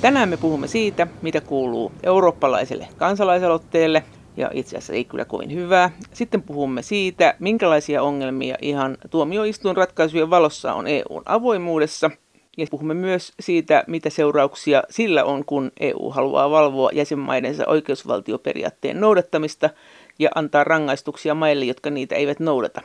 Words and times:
Tänään 0.00 0.28
me 0.28 0.36
puhumme 0.36 0.68
siitä, 0.68 1.06
mitä 1.22 1.40
kuuluu 1.40 1.92
eurooppalaiselle 2.02 2.88
kansalaisaloitteelle, 2.96 4.04
ja 4.36 4.50
itse 4.52 4.76
asiassa 4.76 4.92
ei 4.92 5.04
kyllä 5.04 5.24
kovin 5.24 5.54
hyvää. 5.54 5.90
Sitten 6.12 6.42
puhumme 6.42 6.82
siitä, 6.82 7.34
minkälaisia 7.38 8.02
ongelmia 8.02 8.56
ihan 8.62 8.98
tuomioistuin 9.10 9.76
ratkaisujen 9.76 10.30
valossa 10.30 10.74
on 10.74 10.86
EUn 10.86 11.22
avoimuudessa. 11.26 12.10
Ja 12.56 12.66
puhumme 12.70 12.94
myös 12.94 13.32
siitä, 13.40 13.84
mitä 13.86 14.10
seurauksia 14.10 14.82
sillä 14.90 15.24
on, 15.24 15.44
kun 15.44 15.72
EU 15.80 16.10
haluaa 16.10 16.50
valvoa 16.50 16.90
jäsenmaidensa 16.92 17.66
oikeusvaltioperiaatteen 17.66 19.00
noudattamista 19.00 19.70
ja 20.18 20.30
antaa 20.34 20.64
rangaistuksia 20.64 21.34
maille, 21.34 21.64
jotka 21.64 21.90
niitä 21.90 22.14
eivät 22.14 22.40
noudata. 22.40 22.80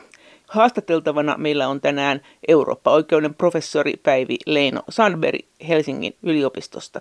Haastateltavana 0.46 1.34
meillä 1.38 1.68
on 1.68 1.80
tänään 1.80 2.20
Eurooppa-oikeuden 2.48 3.34
professori 3.34 3.94
Päivi 4.02 4.36
Leino 4.46 4.82
Sandberg 4.88 5.40
Helsingin 5.68 6.14
yliopistosta. 6.22 7.00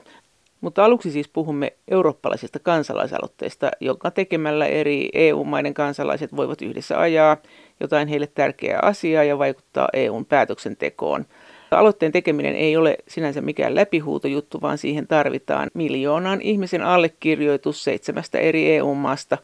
Mutta 0.62 0.86
aluksi 0.86 1.12
siis 1.12 1.28
puhumme 1.28 1.74
eurooppalaisesta 1.88 2.60
kansalaisaloitteesta, 2.60 3.72
jonka 3.80 4.12
tekemällä 4.12 4.66
eri 4.66 5.10
EU-maiden 5.14 5.74
kansalaiset 5.74 6.36
voivat 6.36 6.62
yhdessä 6.62 7.00
ajaa 7.00 7.38
jotain 7.80 8.08
heille 8.08 8.28
tärkeää 8.28 8.80
asiaa 8.82 9.24
ja 9.24 9.38
vaikuttaa 9.38 9.90
EUn 9.94 10.26
päätöksentekoon. 10.26 11.26
Aloitteen 11.72 12.12
tekeminen 12.12 12.56
ei 12.56 12.78
ole 12.78 12.98
sinänsä 13.08 13.42
mikään 13.42 13.76
läpihuutojuttu, 13.76 14.62
vaan 14.62 14.78
siihen 14.78 15.08
tarvitaan 15.08 15.72
miljoonan 15.74 16.42
ihmisen 16.42 16.82
allekirjoitus 16.82 17.84
seitsemästä 17.84 18.40
eri 18.40 18.76
EU-maasta. 18.76 19.38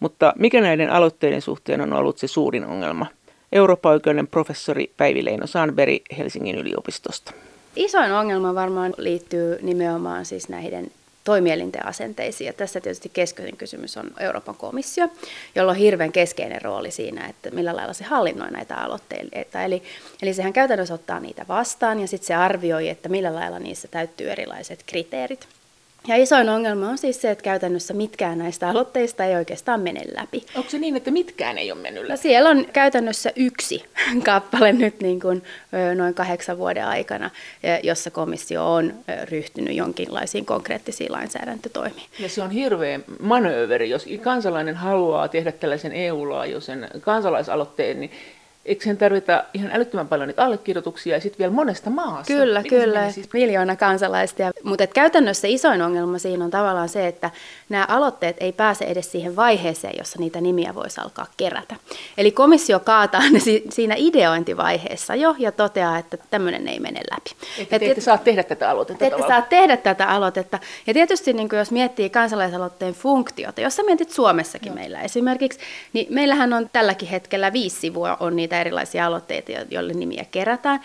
Mutta 0.00 0.32
mikä 0.38 0.60
näiden 0.60 0.90
aloitteiden 0.90 1.42
suhteen 1.42 1.80
on 1.80 1.92
ollut 1.92 2.18
se 2.18 2.26
suurin 2.26 2.66
ongelma? 2.66 3.06
Eurooppa-oikeuden 3.52 4.26
professori 4.26 4.92
Päivi 4.96 5.24
Leino 5.24 5.46
Sandberg 5.46 6.02
Helsingin 6.18 6.58
yliopistosta. 6.58 7.32
Isoin 7.76 8.12
ongelma 8.12 8.54
varmaan 8.54 8.94
liittyy 8.98 9.58
nimenomaan 9.62 10.24
siis 10.24 10.48
näiden 10.48 10.90
toimielinten 11.24 11.86
asenteisiin. 11.86 12.46
Ja 12.46 12.52
tässä 12.52 12.80
tietysti 12.80 13.08
keskeinen 13.08 13.56
kysymys 13.56 13.96
on 13.96 14.10
Euroopan 14.20 14.54
komissio, 14.54 15.08
jolla 15.54 15.72
on 15.72 15.78
hirveän 15.78 16.12
keskeinen 16.12 16.62
rooli 16.62 16.90
siinä, 16.90 17.26
että 17.26 17.50
millä 17.50 17.76
lailla 17.76 17.92
se 17.92 18.04
hallinnoi 18.04 18.50
näitä 18.50 18.76
aloitteita. 18.76 19.62
Eli, 19.62 19.82
eli 20.22 20.34
sehän 20.34 20.52
käytännössä 20.52 20.94
ottaa 20.94 21.20
niitä 21.20 21.44
vastaan 21.48 22.00
ja 22.00 22.06
sitten 22.08 22.26
se 22.26 22.34
arvioi, 22.34 22.88
että 22.88 23.08
millä 23.08 23.34
lailla 23.34 23.58
niissä 23.58 23.88
täyttyy 23.88 24.30
erilaiset 24.30 24.82
kriteerit. 24.86 25.48
Ja 26.08 26.16
isoin 26.16 26.48
ongelma 26.48 26.88
on 26.88 26.98
siis 26.98 27.22
se, 27.22 27.30
että 27.30 27.44
käytännössä 27.44 27.94
mitkään 27.94 28.38
näistä 28.38 28.68
aloitteista 28.68 29.24
ei 29.24 29.36
oikeastaan 29.36 29.80
mene 29.80 30.00
läpi. 30.16 30.46
Onko 30.54 30.70
se 30.70 30.78
niin, 30.78 30.96
että 30.96 31.10
mitkään 31.10 31.58
ei 31.58 31.72
ole 31.72 31.80
mennyt 31.80 32.02
läpi? 32.02 32.12
No 32.12 32.16
siellä 32.16 32.50
on 32.50 32.66
käytännössä 32.72 33.32
yksi 33.36 33.84
kappale 34.24 34.72
nyt 34.72 35.00
niin 35.00 35.20
kuin 35.20 35.42
noin 35.94 36.14
kahdeksan 36.14 36.58
vuoden 36.58 36.86
aikana, 36.86 37.30
jossa 37.82 38.10
komissio 38.10 38.74
on 38.74 38.94
ryhtynyt 39.30 39.76
jonkinlaisiin 39.76 40.46
konkreettisiin 40.46 41.12
lainsäädäntötoimiin. 41.12 42.06
Ja 42.18 42.28
se 42.28 42.42
on 42.42 42.50
hirveä 42.50 43.00
manööveri. 43.20 43.90
Jos 43.90 44.06
kansalainen 44.22 44.76
haluaa 44.76 45.28
tehdä 45.28 45.52
tällaisen 45.52 45.92
EU-laajuisen 45.92 46.88
kansalaisaloitteen, 47.00 48.00
niin 48.00 48.10
eikö 48.66 48.84
sen 48.84 48.96
tarvita 48.96 49.44
ihan 49.54 49.70
älyttömän 49.74 50.08
paljon 50.08 50.28
niitä 50.28 50.44
allekirjoituksia 50.44 51.16
ja 51.16 51.20
sitten 51.20 51.38
vielä 51.38 51.52
monesta 51.52 51.90
maasta? 51.90 52.32
Kyllä, 52.32 52.62
Miten 52.62 52.80
kyllä, 52.80 53.10
siis? 53.10 53.32
miljoona 53.32 53.76
kansalaista. 53.76 54.42
Mutta 54.62 54.86
käytännössä 54.86 55.48
isoin 55.48 55.82
ongelma 55.82 56.18
siinä 56.18 56.44
on 56.44 56.50
tavallaan 56.50 56.88
se, 56.88 57.06
että 57.06 57.30
nämä 57.68 57.86
aloitteet 57.88 58.36
ei 58.40 58.52
pääse 58.52 58.84
edes 58.84 59.12
siihen 59.12 59.36
vaiheeseen, 59.36 59.94
jossa 59.98 60.18
niitä 60.18 60.40
nimiä 60.40 60.74
voisi 60.74 61.00
alkaa 61.00 61.26
kerätä. 61.36 61.76
Eli 62.18 62.30
komissio 62.30 62.80
kaataa 62.80 63.30
ne 63.30 63.38
siinä 63.70 63.94
ideointivaiheessa 63.98 65.14
jo 65.14 65.34
ja 65.38 65.52
toteaa, 65.52 65.98
että 65.98 66.16
tämmöinen 66.30 66.68
ei 66.68 66.80
mene 66.80 67.00
läpi. 67.10 67.30
Että 67.58 67.78
te 67.78 67.90
ette 67.90 68.00
saa 68.00 68.18
tehdä 68.18 68.42
tätä 68.42 68.70
aloitetta. 68.70 68.98
Te 68.98 69.06
ette 69.06 69.28
saa 69.28 69.42
tehdä 69.42 69.76
tätä 69.76 70.06
aloitetta. 70.06 70.58
Ja 70.86 70.94
tietysti 70.94 71.32
niin 71.32 71.48
jos 71.52 71.70
miettii 71.70 72.10
kansalaisaloitteen 72.10 72.94
funktiota, 72.94 73.60
jos 73.60 73.76
sä 73.76 73.82
mietit 73.82 74.10
Suomessakin 74.10 74.70
no. 74.70 74.74
meillä 74.74 75.00
esimerkiksi, 75.00 75.58
niin 75.92 76.06
meillähän 76.10 76.52
on 76.52 76.70
tälläkin 76.72 77.08
hetkellä 77.08 77.52
viisi 77.52 77.76
sivua 77.80 78.16
on 78.20 78.36
niitä 78.36 78.55
erilaisia 78.60 79.06
aloitteita, 79.06 79.52
joille 79.70 79.92
nimiä 79.92 80.24
kerätään. 80.30 80.80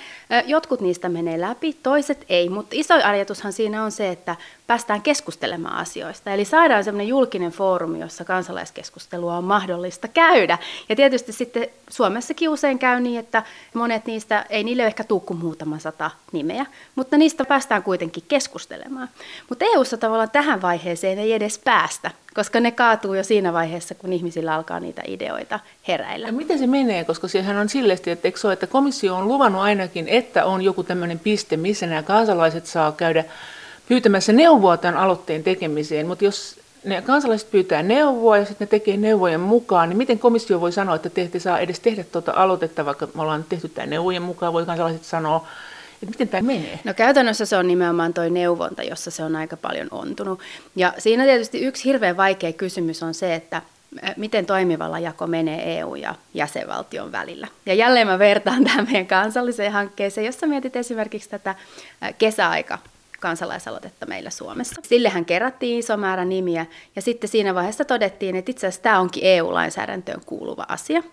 Jotkut 0.46 0.82
niistä 0.82 1.10
menee 1.10 1.42
läpi, 1.42 1.74
toiset 1.84 2.26
ei, 2.30 2.50
mutta 2.50 2.76
iso 2.80 2.94
ajatushan 2.94 3.54
siinä 3.54 3.84
on 3.84 3.92
se, 3.92 4.10
että 4.10 4.36
päästään 4.68 5.02
keskustelemaan 5.02 5.78
asioista. 5.78 6.32
Eli 6.32 6.46
saadaan 6.46 6.84
sellainen 6.84 7.08
julkinen 7.08 7.52
foorumi, 7.52 8.00
jossa 8.00 8.26
kansalaiskeskustelua 8.26 9.38
on 9.38 9.44
mahdollista 9.44 10.08
käydä. 10.08 10.58
Ja 10.90 10.96
tietysti 10.96 11.34
sitten 11.34 11.68
Suomessakin 11.90 12.50
usein 12.50 12.80
käy 12.80 13.00
niin, 13.00 13.20
että 13.20 13.44
monet 13.74 14.06
niistä, 14.06 14.46
ei 14.50 14.64
niille 14.64 14.86
ehkä 14.86 15.04
tuu 15.04 15.20
kuin 15.20 15.40
muutama 15.40 15.80
sata 15.80 16.12
nimeä, 16.32 16.66
mutta 16.96 17.18
niistä 17.18 17.46
päästään 17.46 17.84
kuitenkin 17.84 18.24
keskustelemaan. 18.28 19.10
Mutta 19.50 19.66
EU-ssa 19.66 19.98
tavallaan 19.98 20.32
tähän 20.32 20.62
vaiheeseen 20.62 21.20
ei 21.20 21.34
edes 21.34 21.60
päästä, 21.60 22.12
koska 22.34 22.60
ne 22.60 22.72
kaatuu 22.72 23.14
jo 23.14 23.24
siinä 23.24 23.54
vaiheessa, 23.54 23.96
kun 23.96 24.14
ihmisillä 24.14 24.56
alkaa 24.56 24.80
niitä 24.80 25.02
ideoita 25.08 25.60
heräillä. 25.88 26.28
Ja 26.28 26.34
miten 26.34 26.60
se 26.60 26.68
menee, 26.68 27.04
koska 27.04 27.28
sehän 27.28 27.58
on 27.58 27.70
silleesti, 27.70 28.12
että, 28.12 28.28
ole, 28.44 28.54
että 28.54 28.68
komissio 28.68 29.16
on 29.16 29.28
luvannut 29.28 29.62
ainakin, 29.62 30.08
että 30.08 30.46
on 30.46 30.62
joku 30.62 30.84
tämmöinen 30.84 31.20
piste, 31.20 31.58
missä 31.58 31.86
nämä 31.86 32.04
kansalaiset 32.04 32.66
saa 32.66 32.92
käydä 32.92 33.24
pyytämässä 33.92 34.34
neuvoa 34.34 34.78
tämän 34.78 34.98
aloitteen 34.98 35.44
tekemiseen, 35.44 36.08
mutta 36.08 36.26
jos 36.26 36.60
ne 36.84 37.02
kansalaiset 37.02 37.52
pyytää 37.52 37.84
neuvoa 37.84 38.38
ja 38.38 38.46
sitten 38.46 38.66
ne 38.66 38.70
tekee 38.70 38.98
neuvojen 38.98 39.40
mukaan, 39.40 39.90
niin 39.90 39.98
miten 39.98 40.20
komissio 40.20 40.62
voi 40.62 40.72
sanoa, 40.72 40.96
että 40.96 41.10
te 41.10 41.22
ette 41.22 41.40
saa 41.40 41.60
edes 41.60 41.80
tehdä 41.80 42.04
tuota 42.04 42.34
aloitetta, 42.36 42.86
vaikka 42.86 43.08
me 43.16 43.22
ollaan 43.22 43.46
tehty 43.50 43.70
tämä 43.70 43.88
neuvojen 43.88 44.22
mukaan, 44.22 44.54
voi 44.54 44.66
kansalaiset 44.66 45.04
sanoa, 45.04 45.48
että 45.94 46.06
miten 46.06 46.28
tämä 46.28 46.42
menee? 46.42 46.80
No 46.84 46.94
käytännössä 46.94 47.46
se 47.46 47.58
on 47.58 47.68
nimenomaan 47.68 48.14
tuo 48.14 48.30
neuvonta, 48.30 48.84
jossa 48.84 49.12
se 49.12 49.24
on 49.24 49.36
aika 49.36 49.58
paljon 49.58 49.88
ontunut. 49.92 50.40
Ja 50.76 50.94
siinä 50.98 51.24
tietysti 51.24 51.60
yksi 51.60 51.86
hirveän 51.86 52.18
vaikea 52.18 52.54
kysymys 52.54 53.04
on 53.04 53.14
se, 53.14 53.36
että 53.36 53.62
miten 54.18 54.46
toimivalla 54.46 55.00
jako 55.00 55.28
menee 55.28 55.80
EU- 55.80 55.96
ja 55.96 56.16
jäsenvaltion 56.34 57.12
välillä. 57.12 57.48
Ja 57.66 57.74
jälleen 57.74 58.08
mä 58.08 58.20
vertaan 58.20 58.64
tähän 58.66 58.86
meidän 58.86 59.08
kansalliseen 59.08 59.72
hankkeeseen, 59.72 60.26
jossa 60.26 60.48
mietit 60.48 60.76
esimerkiksi 60.76 61.30
tätä 61.30 61.56
kesäaika 62.18 62.78
kansalaisaloitetta 63.22 64.06
meillä 64.06 64.30
Suomessa. 64.30 64.82
Sillehän 64.84 65.26
kerättiin 65.26 65.80
iso 65.80 65.98
määrä 65.98 66.26
nimiä 66.26 66.66
ja 66.96 67.02
sitten 67.02 67.30
siinä 67.30 67.56
vaiheessa 67.56 67.86
todettiin, 67.86 68.36
että 68.36 68.52
itse 68.52 68.68
asiassa 68.68 68.84
tämä 68.84 69.00
onkin 69.00 69.24
EU-lainsäädäntöön 69.26 70.22
kuuluva 70.26 70.66
asia. 70.68 71.04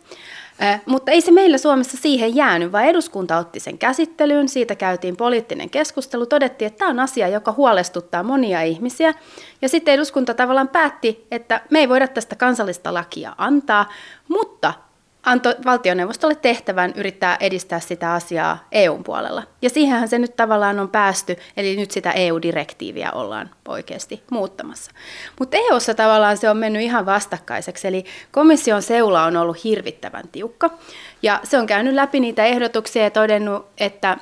Mutta 0.86 1.10
ei 1.10 1.20
se 1.20 1.30
meillä 1.30 1.58
Suomessa 1.58 1.96
siihen 1.96 2.36
jäänyt, 2.36 2.72
vaan 2.72 2.84
eduskunta 2.84 3.38
otti 3.38 3.60
sen 3.60 3.78
käsittelyyn, 3.78 4.48
siitä 4.48 4.74
käytiin 4.74 5.16
poliittinen 5.16 5.70
keskustelu, 5.70 6.26
todettiin, 6.26 6.66
että 6.66 6.78
tämä 6.78 6.90
on 6.90 7.00
asia, 7.00 7.28
joka 7.28 7.52
huolestuttaa 7.52 8.22
monia 8.22 8.62
ihmisiä. 8.62 9.14
Ja 9.62 9.68
sitten 9.68 9.94
eduskunta 9.94 10.34
tavallaan 10.34 10.68
päätti, 10.68 11.26
että 11.30 11.60
me 11.70 11.78
ei 11.78 11.88
voida 11.88 12.08
tästä 12.08 12.36
kansallista 12.36 12.94
lakia 12.94 13.34
antaa, 13.38 13.88
mutta 14.28 14.74
antoi 15.22 15.54
valtioneuvostolle 15.64 16.34
tehtävän 16.34 16.92
yrittää 16.96 17.36
edistää 17.40 17.80
sitä 17.80 18.12
asiaa 18.12 18.68
EUn 18.72 19.04
puolella. 19.04 19.42
Ja 19.62 19.70
siihenhän 19.70 20.08
se 20.08 20.18
nyt 20.18 20.36
tavallaan 20.36 20.80
on 20.80 20.88
päästy, 20.88 21.36
eli 21.56 21.76
nyt 21.76 21.90
sitä 21.90 22.10
EU-direktiiviä 22.10 23.10
ollaan 23.12 23.50
oikeasti 23.68 24.22
muuttamassa. 24.30 24.90
Mutta 25.38 25.56
EUssa 25.56 25.94
tavallaan 25.94 26.36
se 26.36 26.50
on 26.50 26.56
mennyt 26.56 26.82
ihan 26.82 27.06
vastakkaiseksi, 27.06 27.88
eli 27.88 28.04
komission 28.32 28.82
seula 28.82 29.24
on 29.24 29.36
ollut 29.36 29.64
hirvittävän 29.64 30.28
tiukka, 30.32 30.70
ja 31.22 31.40
se 31.44 31.58
on 31.58 31.66
käynyt 31.66 31.94
läpi 31.94 32.20
niitä 32.20 32.44
ehdotuksia 32.44 33.02
ja 33.02 33.10
todennut, 33.10 33.66
että 33.78 34.16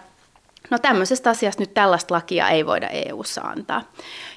no 0.70 0.78
tämmöisestä 0.78 1.30
asiasta 1.30 1.62
nyt 1.62 1.74
tällaista 1.74 2.14
lakia 2.14 2.48
ei 2.48 2.66
voida 2.66 2.88
EUssa 2.88 3.40
antaa. 3.40 3.82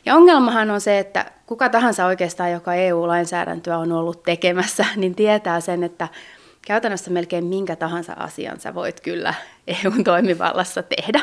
Ja 0.05 0.15
ongelmahan 0.15 0.71
on 0.71 0.81
se, 0.81 0.99
että 0.99 1.25
kuka 1.45 1.69
tahansa 1.69 2.05
oikeastaan, 2.05 2.51
joka 2.51 2.73
EU-lainsäädäntöä 2.73 3.77
on 3.77 3.91
ollut 3.91 4.23
tekemässä, 4.23 4.85
niin 4.95 5.15
tietää 5.15 5.59
sen, 5.59 5.83
että 5.83 6.07
käytännössä 6.61 7.11
melkein 7.11 7.45
minkä 7.45 7.75
tahansa 7.75 8.13
asian 8.13 8.59
sä 8.59 8.75
voit 8.75 9.01
kyllä 9.01 9.33
EUn 9.67 10.03
toimivallassa 10.03 10.83
tehdä. 10.83 11.21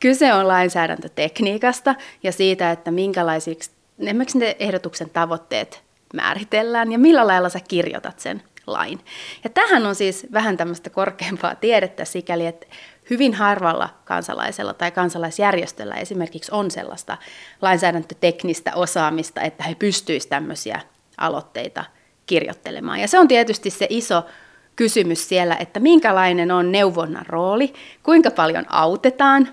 Kyse 0.00 0.32
on 0.32 0.48
lainsäädäntötekniikasta 0.48 1.94
ja 2.22 2.32
siitä, 2.32 2.70
että 2.70 2.90
minkälaisiksi 2.90 3.70
esimerkiksi 3.98 4.38
ne 4.38 4.56
ehdotuksen 4.58 5.10
tavoitteet 5.10 5.82
määritellään 6.14 6.92
ja 6.92 6.98
millä 6.98 7.26
lailla 7.26 7.48
sä 7.48 7.60
kirjoitat 7.68 8.20
sen 8.20 8.42
lain. 8.66 9.00
Ja 9.44 9.50
tähän 9.50 9.86
on 9.86 9.94
siis 9.94 10.26
vähän 10.32 10.56
tämmöistä 10.56 10.90
korkeampaa 10.90 11.54
tiedettä 11.54 12.04
sikäli, 12.04 12.46
että 12.46 12.66
hyvin 13.10 13.34
harvalla 13.34 13.88
kansalaisella 14.04 14.74
tai 14.74 14.90
kansalaisjärjestöllä 14.90 15.94
esimerkiksi 15.94 16.52
on 16.54 16.70
sellaista 16.70 17.16
lainsäädäntöteknistä 17.62 18.74
osaamista, 18.74 19.40
että 19.40 19.64
he 19.64 19.74
pystyisivät 19.74 20.30
tämmöisiä 20.30 20.80
aloitteita 21.16 21.84
kirjoittelemaan. 22.26 23.00
Ja 23.00 23.08
se 23.08 23.18
on 23.18 23.28
tietysti 23.28 23.70
se 23.70 23.86
iso 23.90 24.24
kysymys 24.80 25.28
siellä, 25.28 25.56
että 25.56 25.80
minkälainen 25.80 26.50
on 26.50 26.72
neuvonnan 26.72 27.26
rooli, 27.26 27.72
kuinka 28.02 28.30
paljon 28.30 28.64
autetaan. 28.68 29.48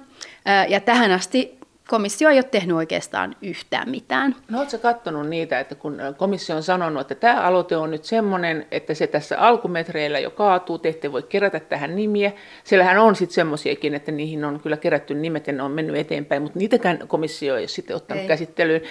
Ja 0.68 0.80
tähän 0.80 1.12
asti 1.12 1.58
komissio 1.88 2.30
ei 2.30 2.38
ole 2.38 2.44
tehnyt 2.44 2.78
oikeastaan 2.78 3.36
yhtään 3.42 3.90
mitään. 3.90 4.36
No 4.52 4.60
oletko 4.60 4.78
katsonut 4.78 5.28
niitä, 5.28 5.60
että 5.60 5.76
kun 5.76 5.98
komissio 6.18 6.56
on 6.56 6.64
sanonut, 6.64 7.02
että 7.02 7.16
tämä 7.16 7.42
aloite 7.42 7.78
on 7.78 7.92
nyt 7.92 8.04
semmoinen, 8.04 8.68
että 8.72 8.94
se 8.94 9.08
tässä 9.08 9.40
alkumetreillä 9.40 10.20
jo 10.20 10.32
kaatuu, 10.32 10.78
te 10.78 10.90
ette 10.90 11.12
voi 11.12 11.24
kerätä 11.24 11.60
tähän 11.60 11.96
nimiä. 11.96 12.32
Siellähän 12.64 12.98
on 12.98 13.16
sitten 13.16 13.36
semmoisiakin, 13.36 13.96
että 13.96 14.12
niihin 14.12 14.46
on 14.46 14.60
kyllä 14.60 14.78
kerätty 14.78 15.14
nimet 15.14 15.48
ja 15.48 15.54
ne 15.54 15.64
on 15.64 15.72
mennyt 15.72 15.96
eteenpäin, 15.96 16.42
mutta 16.42 16.60
niitäkään 16.60 17.08
komissio 17.08 17.56
ei 17.56 17.62
ole 17.62 17.68
sitten 17.68 17.96
ottanut 17.96 18.22
ei. 18.22 18.28
käsittelyyn. 18.28 18.82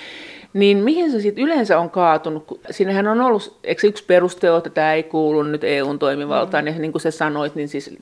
Niin 0.56 0.79
mihin 0.79 1.12
se 1.12 1.20
sitten 1.20 1.44
yleensä 1.44 1.79
on 1.79 1.91
kaatunut? 1.91 2.61
Siinähän 2.70 3.06
on 3.06 3.20
ollut, 3.20 3.58
eikö 3.64 3.87
yksi 3.87 4.05
peruste 4.05 4.56
että 4.56 4.70
tämä 4.70 4.93
ei 4.93 5.03
kuulu 5.03 5.43
nyt 5.43 5.64
EUn 5.64 5.99
toimivaltaan, 5.99 6.64
mm. 6.64 6.69
ja 6.69 6.79
niin 6.79 6.93
kuin 6.93 7.03
sä 7.03 7.11
sanoit, 7.11 7.55
niin 7.55 7.69
siis 7.69 7.97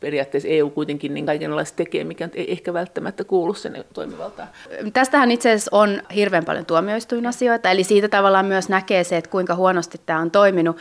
periaatteessa 0.00 0.48
EU 0.48 0.70
kuitenkin 0.70 1.14
niin 1.14 1.26
kaikenlaista 1.26 1.76
tekee, 1.76 2.04
mikä 2.04 2.28
ei 2.34 2.52
ehkä 2.52 2.72
välttämättä 2.72 3.24
kuulu 3.24 3.54
sen 3.54 3.84
toimivaltaan. 3.92 4.48
Tästähän 4.92 5.30
itse 5.30 5.48
asiassa 5.48 5.76
on 5.76 6.02
hirveän 6.14 6.44
paljon 6.44 6.66
tuomioistuinasioita, 6.66 7.70
eli 7.70 7.84
siitä 7.84 8.08
tavallaan 8.08 8.46
myös 8.46 8.68
näkee 8.68 9.04
se, 9.04 9.16
että 9.16 9.30
kuinka 9.30 9.54
huonosti 9.54 10.00
tämä 10.06 10.20
on 10.20 10.30
toiminut 10.30 10.76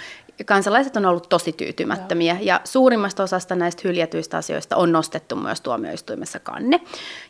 kansalaiset 0.46 0.98
on 0.98 1.06
ollut 1.06 1.30
tosi 1.30 1.52
tyytymättömiä 1.52 2.38
ja 2.42 2.62
suurimmasta 2.64 3.24
osasta 3.24 3.56
näistä 3.56 3.82
hyljätyistä 3.86 4.38
asioista 4.38 4.76
on 4.76 4.92
nostettu 4.92 5.36
myös 5.36 5.62
tuomioistuimessa 5.62 6.40
kanne. 6.40 6.82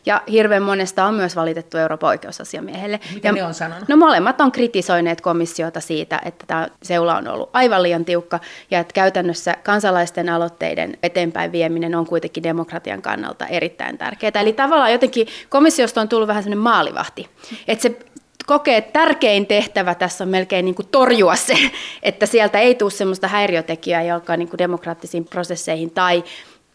Ja 0.06 0.22
hirveän 0.30 0.62
monesta 0.62 1.04
on 1.04 1.14
myös 1.14 1.36
valitettu 1.36 1.78
Euroopan 1.78 2.08
oikeusasiamiehelle. 2.08 3.00
Mitä 3.14 3.28
ja, 3.28 3.32
ne 3.32 3.44
on 3.44 3.54
sanonut? 3.54 3.88
No 3.88 3.96
molemmat 3.96 4.40
on 4.40 4.52
kritisoineet 4.52 5.20
komissiota 5.20 5.80
siitä, 5.80 6.20
että 6.24 6.44
tämä 6.46 6.68
seula 6.82 7.16
on 7.16 7.28
ollut 7.28 7.50
aivan 7.52 7.82
liian 7.82 8.04
tiukka 8.04 8.40
ja 8.70 8.78
että 8.78 8.94
käytännössä 8.94 9.54
kansalaisten 9.62 10.28
aloitteiden 10.28 10.98
eteenpäin 11.02 11.52
vieminen 11.52 11.94
on 11.94 12.06
kuitenkin 12.06 12.42
demokratian 12.42 13.02
kannalta 13.02 13.46
erittäin 13.46 13.98
tärkeää. 13.98 14.40
Eli 14.40 14.52
tavallaan 14.52 14.92
jotenkin 14.92 15.26
komissiosta 15.48 16.00
on 16.00 16.08
tullut 16.08 16.28
vähän 16.28 16.42
sellainen 16.42 16.62
maalivahti, 16.62 17.28
että 17.68 17.82
se 17.82 17.98
kokee, 18.46 18.76
että 18.76 18.92
tärkein 18.92 19.46
tehtävä 19.46 19.94
tässä 19.94 20.24
on 20.24 20.30
melkein 20.30 20.64
niin 20.64 20.74
kuin 20.74 20.88
torjua 20.90 21.36
se, 21.36 21.58
että 22.02 22.26
sieltä 22.26 22.58
ei 22.58 22.74
tule 22.74 22.90
sellaista 22.90 23.28
häiriötekijää, 23.28 24.02
joka 24.02 24.36
niin 24.36 24.48
kuin 24.48 24.58
demokraattisiin 24.58 25.24
prosesseihin 25.24 25.90
tai 25.90 26.24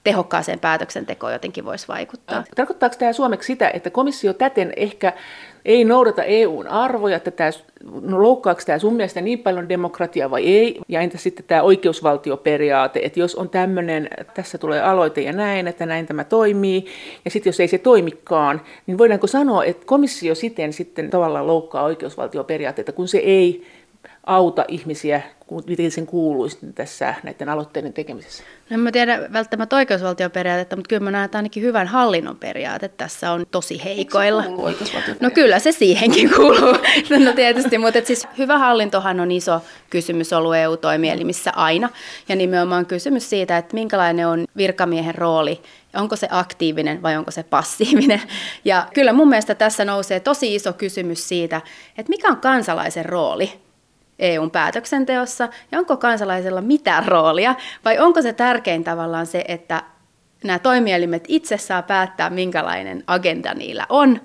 tehokkaaseen 0.04 0.60
päätöksentekoon 0.60 1.34
jotenkin 1.34 1.66
voisi 1.66 1.88
vaikuttaa. 1.88 2.44
Tarkoittaako 2.56 2.96
tämä 3.00 3.14
suomeksi 3.14 3.48
sitä, 3.48 3.70
että 3.74 3.90
komissio 3.90 4.34
täten 4.34 4.74
ehkä 4.76 5.14
ei 5.66 5.86
noudata 5.86 6.24
EUn 6.24 6.68
arvoja, 6.68 7.18
että 7.18 7.32
tämä, 7.32 7.50
no 8.02 8.24
loukkaako 8.24 8.62
tämä 8.66 8.80
sun 8.80 8.94
mielestä 8.94 9.22
niin 9.22 9.40
paljon 9.40 9.70
demokratiaa 9.70 10.32
vai 10.32 10.46
ei? 10.46 10.80
Ja 10.88 11.02
entä 11.02 11.18
sitten 11.18 11.46
tämä 11.48 11.62
oikeusvaltioperiaate, 11.62 13.00
että 13.04 13.20
jos 13.20 13.36
on 13.36 13.50
tämmöinen, 13.50 14.10
tässä 14.34 14.58
tulee 14.58 14.82
aloite 14.82 15.22
ja 15.22 15.34
näin, 15.34 15.68
että 15.68 15.86
näin 15.86 16.06
tämä 16.06 16.24
toimii, 16.24 16.86
ja 17.26 17.32
sitten 17.32 17.50
jos 17.50 17.60
ei 17.60 17.68
se 17.68 17.78
toimikaan, 17.78 18.62
niin 18.88 18.98
voidaanko 18.98 19.28
sanoa, 19.28 19.66
että 19.66 19.86
komissio 19.86 20.36
siten 20.36 20.74
sitten 20.74 21.10
tavallaan 21.10 21.48
loukkaa 21.48 21.84
oikeusvaltioperiaatteita, 21.84 22.92
kun 22.92 23.08
se 23.08 23.18
ei 23.18 23.66
auta 24.26 24.66
ihmisiä, 24.68 25.22
miten 25.68 25.92
sen 25.92 26.06
kuuluisi 26.06 26.58
tässä 26.76 27.16
näiden 27.24 27.50
aloitteiden 27.50 27.94
tekemisessä? 27.94 28.44
No 28.70 28.74
en 28.74 28.80
mä 28.80 28.92
tiedä 28.92 29.20
välttämättä 29.34 29.76
oikeusvaltioperiaatetta, 29.76 30.76
mutta 30.76 30.90
kyllä 30.90 31.04
mä 31.04 31.12
näen, 31.12 31.26
että 31.26 31.38
ainakin 31.38 31.64
hyvän 31.64 31.88
hallinnon 31.88 32.38
periaate 32.38 32.88
tässä 32.88 33.32
on 33.32 33.46
tosi 33.52 33.84
heikoilla. 33.84 34.44
No 35.20 35.30
kyllä 35.34 35.60
se 35.60 35.72
siihenkin 35.72 36.30
kuuluu, 36.36 36.76
no 37.26 37.34
tietysti, 37.36 37.78
mutta 37.78 38.00
siis 38.04 38.28
hyvä 38.38 38.58
hallintohan 38.58 39.20
on 39.20 39.32
iso 39.32 39.62
kysymys 39.90 40.34
ollut 40.34 40.56
EU-toimielimissä 40.56 41.52
aina. 41.56 41.90
Ja 42.30 42.36
nimenomaan 42.36 42.86
kysymys 42.86 43.30
siitä, 43.30 43.58
että 43.58 43.74
minkälainen 43.74 44.28
on 44.28 44.46
virkamiehen 44.58 45.16
rooli 45.16 45.62
onko 45.94 46.16
se 46.16 46.28
aktiivinen 46.32 47.02
vai 47.02 47.18
onko 47.18 47.32
se 47.32 47.44
passiivinen. 47.44 48.22
Ja 48.66 48.88
kyllä 48.94 49.14
mun 49.14 49.30
mielestä 49.30 49.56
tässä 49.56 49.86
nousee 49.86 50.20
tosi 50.20 50.56
iso 50.56 50.74
kysymys 50.74 51.28
siitä, 51.28 51.62
että 51.98 52.10
mikä 52.10 52.28
on 52.28 52.38
kansalaisen 52.38 53.06
rooli 53.06 53.62
EUn 54.22 54.52
päätöksenteossa 54.52 55.50
ja 55.72 55.80
onko 55.80 55.98
kansalaisella 55.98 56.62
mitään 56.62 57.06
roolia? 57.06 57.56
Vai 57.86 58.00
onko 58.00 58.22
se 58.22 58.34
tärkein 58.34 58.84
tavallaan 58.84 59.26
se, 59.26 59.46
että 59.48 59.84
nämä 60.44 60.60
toimielimet 60.60 61.24
itse 61.28 61.58
saa 61.58 61.82
päättää, 61.82 62.30
minkälainen 62.30 63.04
agenda 63.08 63.54
niillä 63.54 63.86
on 63.90 64.22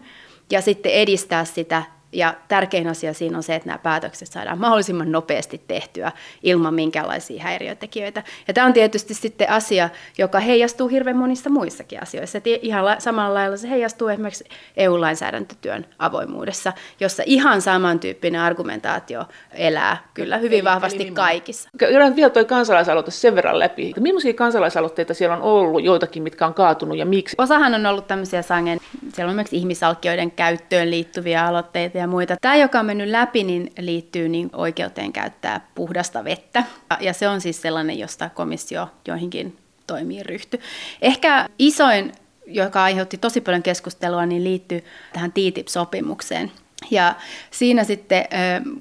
ja 0.51 0.61
sitten 0.61 0.93
edistää 0.93 1.45
sitä 1.45 1.83
ja 2.17 2.35
tärkein 2.49 2.89
asia 2.89 3.15
siinä 3.15 3.37
on 3.37 3.43
se, 3.43 3.55
että 3.55 3.67
nämä 3.67 3.79
päätökset 3.79 4.29
saadaan 4.29 4.59
mahdollisimman 4.59 5.13
nopeasti 5.13 5.63
tehtyä 5.69 6.13
ilman 6.43 6.75
minkäänlaisia 6.75 7.43
häiriötekijöitä. 7.43 8.23
Ja 8.49 8.55
tämä 8.55 8.67
on 8.67 8.73
tietysti 8.73 9.15
sitten 9.15 9.51
asia, 9.51 9.89
joka 10.19 10.41
heijastuu 10.41 10.89
hirveän 10.89 11.17
monissa 11.17 11.51
muissakin 11.51 12.03
asioissa. 12.03 12.39
Et 12.39 12.47
ihan 12.47 12.85
samalla 12.99 13.35
lailla 13.35 13.57
se 13.57 13.71
heijastuu 13.71 14.09
esimerkiksi 14.09 14.45
EU-lainsäädäntötyön 14.77 15.87
avoimuudessa, 15.99 16.73
jossa 17.01 17.23
ihan 17.27 17.63
samantyyppinen 17.63 18.41
argumentaatio 18.41 19.25
elää 19.53 19.97
kyllä 20.15 20.39
hyvin 20.39 20.65
vahvasti 20.65 21.11
kaikissa. 21.11 21.69
Käydään 21.79 22.17
vielä 22.17 22.31
tuo 22.31 22.45
kansalaisaloite 22.45 23.11
sen 23.11 23.35
verran 23.35 23.59
läpi. 23.59 23.93
Millaisia 24.01 24.35
kansalaisaloitteita 24.35 25.15
siellä 25.15 25.37
on 25.37 25.43
ollut, 25.43 25.85
joitakin, 25.85 26.23
mitkä 26.23 26.47
on 26.47 26.55
kaatunut 26.55 26.99
ja 26.99 27.07
miksi? 27.07 27.37
Osahan 27.39 27.75
on 27.75 27.87
ollut 27.87 28.07
tämmöisiä 28.07 28.43
sangen, 28.43 28.79
siellä 29.13 29.29
on 29.29 29.31
esimerkiksi 29.31 29.57
ihmisalkkioiden 29.57 30.31
käyttöön 30.31 30.91
liittyviä 30.91 31.47
aloitteita 31.47 31.99
ja 31.99 32.06
muita. 32.07 32.37
Tämä, 32.41 32.57
joka 32.57 32.81
on 32.81 32.87
mennyt 32.87 33.09
läpi, 33.09 33.45
niin 33.45 33.73
liittyy 33.79 34.29
niin 34.29 34.51
oikeuteen 34.53 35.13
käyttää 35.13 35.69
puhdasta 35.75 36.25
vettä. 36.25 36.65
Ja 37.01 37.13
se 37.13 37.29
on 37.29 37.41
siis 37.41 37.63
sellainen, 37.63 37.99
josta 37.99 38.31
komissio 38.31 38.89
joihinkin 39.09 39.57
toimii 39.87 40.23
ryhty. 40.23 40.61
Ehkä 41.03 41.49
isoin, 41.59 42.13
joka 42.47 42.85
aiheutti 42.85 43.19
tosi 43.19 43.41
paljon 43.41 43.63
keskustelua, 43.63 44.27
niin 44.27 44.45
liittyy 44.45 44.85
tähän 45.13 45.33
TTIP-sopimukseen. 45.33 46.53
Ja 46.91 47.15
siinä 47.51 47.85
sitten 47.85 48.25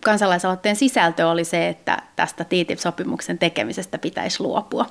kansalaisaloitteen 0.03 0.75
sisältö 0.75 1.29
oli 1.29 1.43
se, 1.43 1.69
että 1.69 1.97
tästä 2.15 2.43
TTIP-sopimuksen 2.43 3.37
tekemisestä 3.37 3.97
pitäisi 3.97 4.43
luopua. 4.43 4.85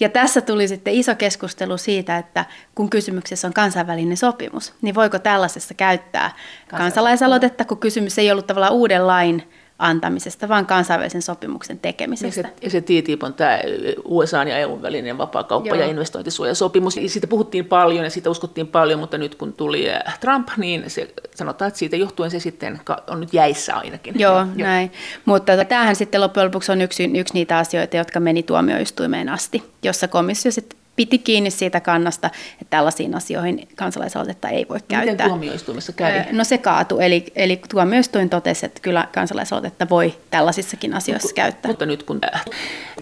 Ja 0.00 0.08
tässä 0.08 0.40
tuli 0.40 0.68
sitten 0.68 0.94
iso 0.94 1.14
keskustelu 1.14 1.76
siitä, 1.76 2.16
että 2.18 2.44
kun 2.74 2.90
kysymyksessä 2.90 3.48
on 3.48 3.54
kansainvälinen 3.54 4.16
sopimus, 4.16 4.74
niin 4.82 4.94
voiko 4.94 5.18
tällaisessa 5.18 5.74
käyttää 5.74 6.30
kansalaisaloitetta, 6.68 7.64
kun 7.64 7.78
kysymys 7.78 8.18
ei 8.18 8.30
ollut 8.30 8.46
tavallaan 8.46 8.72
uuden 8.72 9.06
lain 9.06 9.50
antamisesta, 9.80 10.48
vaan 10.48 10.66
kansainvälisen 10.66 11.22
sopimuksen 11.22 11.78
tekemisestä. 11.78 12.40
Ja 12.40 12.48
se, 12.48 12.54
ja 12.62 12.70
se 12.70 12.80
TTIP 12.80 13.22
on 13.22 13.34
tämä 13.34 13.58
USA 14.04 14.42
ja 14.42 14.58
EUn 14.58 14.82
välinen 14.82 15.18
vapaakauppa- 15.18 15.68
Joo. 15.68 15.76
ja 15.76 15.86
investointisuojasopimus. 15.86 16.98
Siitä 17.06 17.26
puhuttiin 17.26 17.64
paljon 17.64 18.04
ja 18.04 18.10
siitä 18.10 18.30
uskottiin 18.30 18.66
paljon, 18.66 19.00
mutta 19.00 19.18
nyt 19.18 19.34
kun 19.34 19.52
tuli 19.52 19.86
Trump, 20.20 20.48
niin 20.56 20.84
se, 20.86 21.14
sanotaan, 21.34 21.68
että 21.68 21.78
siitä 21.78 21.96
johtuen 21.96 22.30
se 22.30 22.40
sitten 22.40 22.80
on 23.06 23.20
nyt 23.20 23.32
jäissä 23.34 23.76
ainakin. 23.76 24.14
Joo, 24.18 24.36
Joo. 24.36 24.46
näin. 24.56 24.92
Mutta 25.24 25.64
tämähän 25.64 25.96
sitten 25.96 26.20
loppujen 26.20 26.46
lopuksi 26.46 26.72
on 26.72 26.80
yksi, 26.80 27.10
yksi 27.18 27.34
niitä 27.34 27.58
asioita, 27.58 27.96
jotka 27.96 28.20
meni 28.20 28.42
tuomioistuimeen 28.42 29.28
asti, 29.28 29.62
jossa 29.82 30.08
komissio 30.08 30.52
sitten 30.52 30.79
piti 31.00 31.18
kiinni 31.18 31.50
siitä 31.50 31.80
kannasta, 31.80 32.30
että 32.52 32.70
tällaisiin 32.70 33.14
asioihin 33.14 33.68
kansalaisaloitetta 33.76 34.48
ei 34.48 34.66
voi 34.68 34.78
käyttää. 34.88 35.12
Miten 35.12 35.28
tuomioistuimessa 35.28 35.92
kävi? 35.92 36.32
No 36.32 36.44
se 36.44 36.58
kaatui, 36.58 37.04
eli, 37.04 37.24
eli 37.36 37.60
tuomioistuin 37.70 38.30
totesi, 38.30 38.66
että 38.66 38.80
kyllä 38.82 39.08
kansalaisaloitetta 39.14 39.88
voi 39.88 40.14
tällaisissakin 40.30 40.94
asioissa 40.94 41.28
mutta, 41.28 41.42
käyttää. 41.42 41.68
Mutta 41.70 41.86
nyt 41.86 42.02
kun 42.02 42.20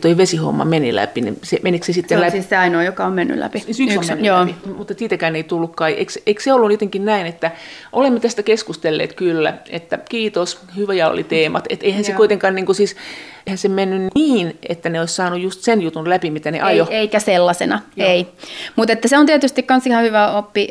tuo 0.00 0.16
vesihomma 0.16 0.64
meni 0.64 0.94
läpi, 0.94 1.20
niin 1.20 1.38
se, 1.42 1.58
menikö 1.62 1.86
se 1.86 1.92
sitten 1.92 2.08
se 2.08 2.14
on 2.16 2.20
läpi? 2.20 2.30
siis 2.30 2.48
se 2.48 2.56
ainoa, 2.56 2.82
joka 2.82 3.06
on 3.06 3.12
mennyt 3.12 3.38
läpi. 3.38 3.58
Siis 3.58 3.80
yksi, 3.80 3.94
yksi 3.94 4.12
on 4.12 4.18
mennyt 4.18 4.26
joo. 4.26 4.40
läpi, 4.40 4.54
mutta 4.76 4.94
siitäkään 4.96 5.36
ei 5.36 5.42
tullutkaan. 5.42 5.90
Eikö, 5.90 6.12
eikö 6.26 6.42
se 6.42 6.52
ollut 6.52 6.70
jotenkin 6.70 7.04
näin, 7.04 7.26
että 7.26 7.50
olemme 7.92 8.20
tästä 8.20 8.42
keskustelleet 8.42 9.12
kyllä, 9.12 9.54
että 9.70 9.98
kiitos, 10.08 10.60
hyvä 10.76 10.94
ja 10.94 11.10
oli 11.10 11.24
teemat, 11.24 11.64
että 11.68 11.86
eihän 11.86 12.04
se 12.04 12.12
kuitenkaan 12.12 12.54
niin 12.54 12.66
kuin 12.66 12.76
siis 12.76 12.96
eihän 13.48 13.58
se 13.58 13.68
mennyt 13.68 14.14
niin, 14.14 14.58
että 14.68 14.88
ne 14.88 15.00
olisi 15.00 15.14
saanut 15.14 15.40
just 15.40 15.60
sen 15.60 15.82
jutun 15.82 16.08
läpi, 16.08 16.30
mitä 16.30 16.50
ne 16.50 16.60
ajo. 16.60 16.86
Ei, 16.90 16.96
eikä 16.96 17.20
sellaisena, 17.20 17.80
Joo. 17.96 18.08
ei. 18.08 18.28
Mutta 18.76 18.92
että 18.92 19.08
se 19.08 19.18
on 19.18 19.26
tietysti 19.26 19.64
myös 19.70 19.86
ihan 19.86 20.04
hyvä 20.04 20.30
oppi, 20.30 20.68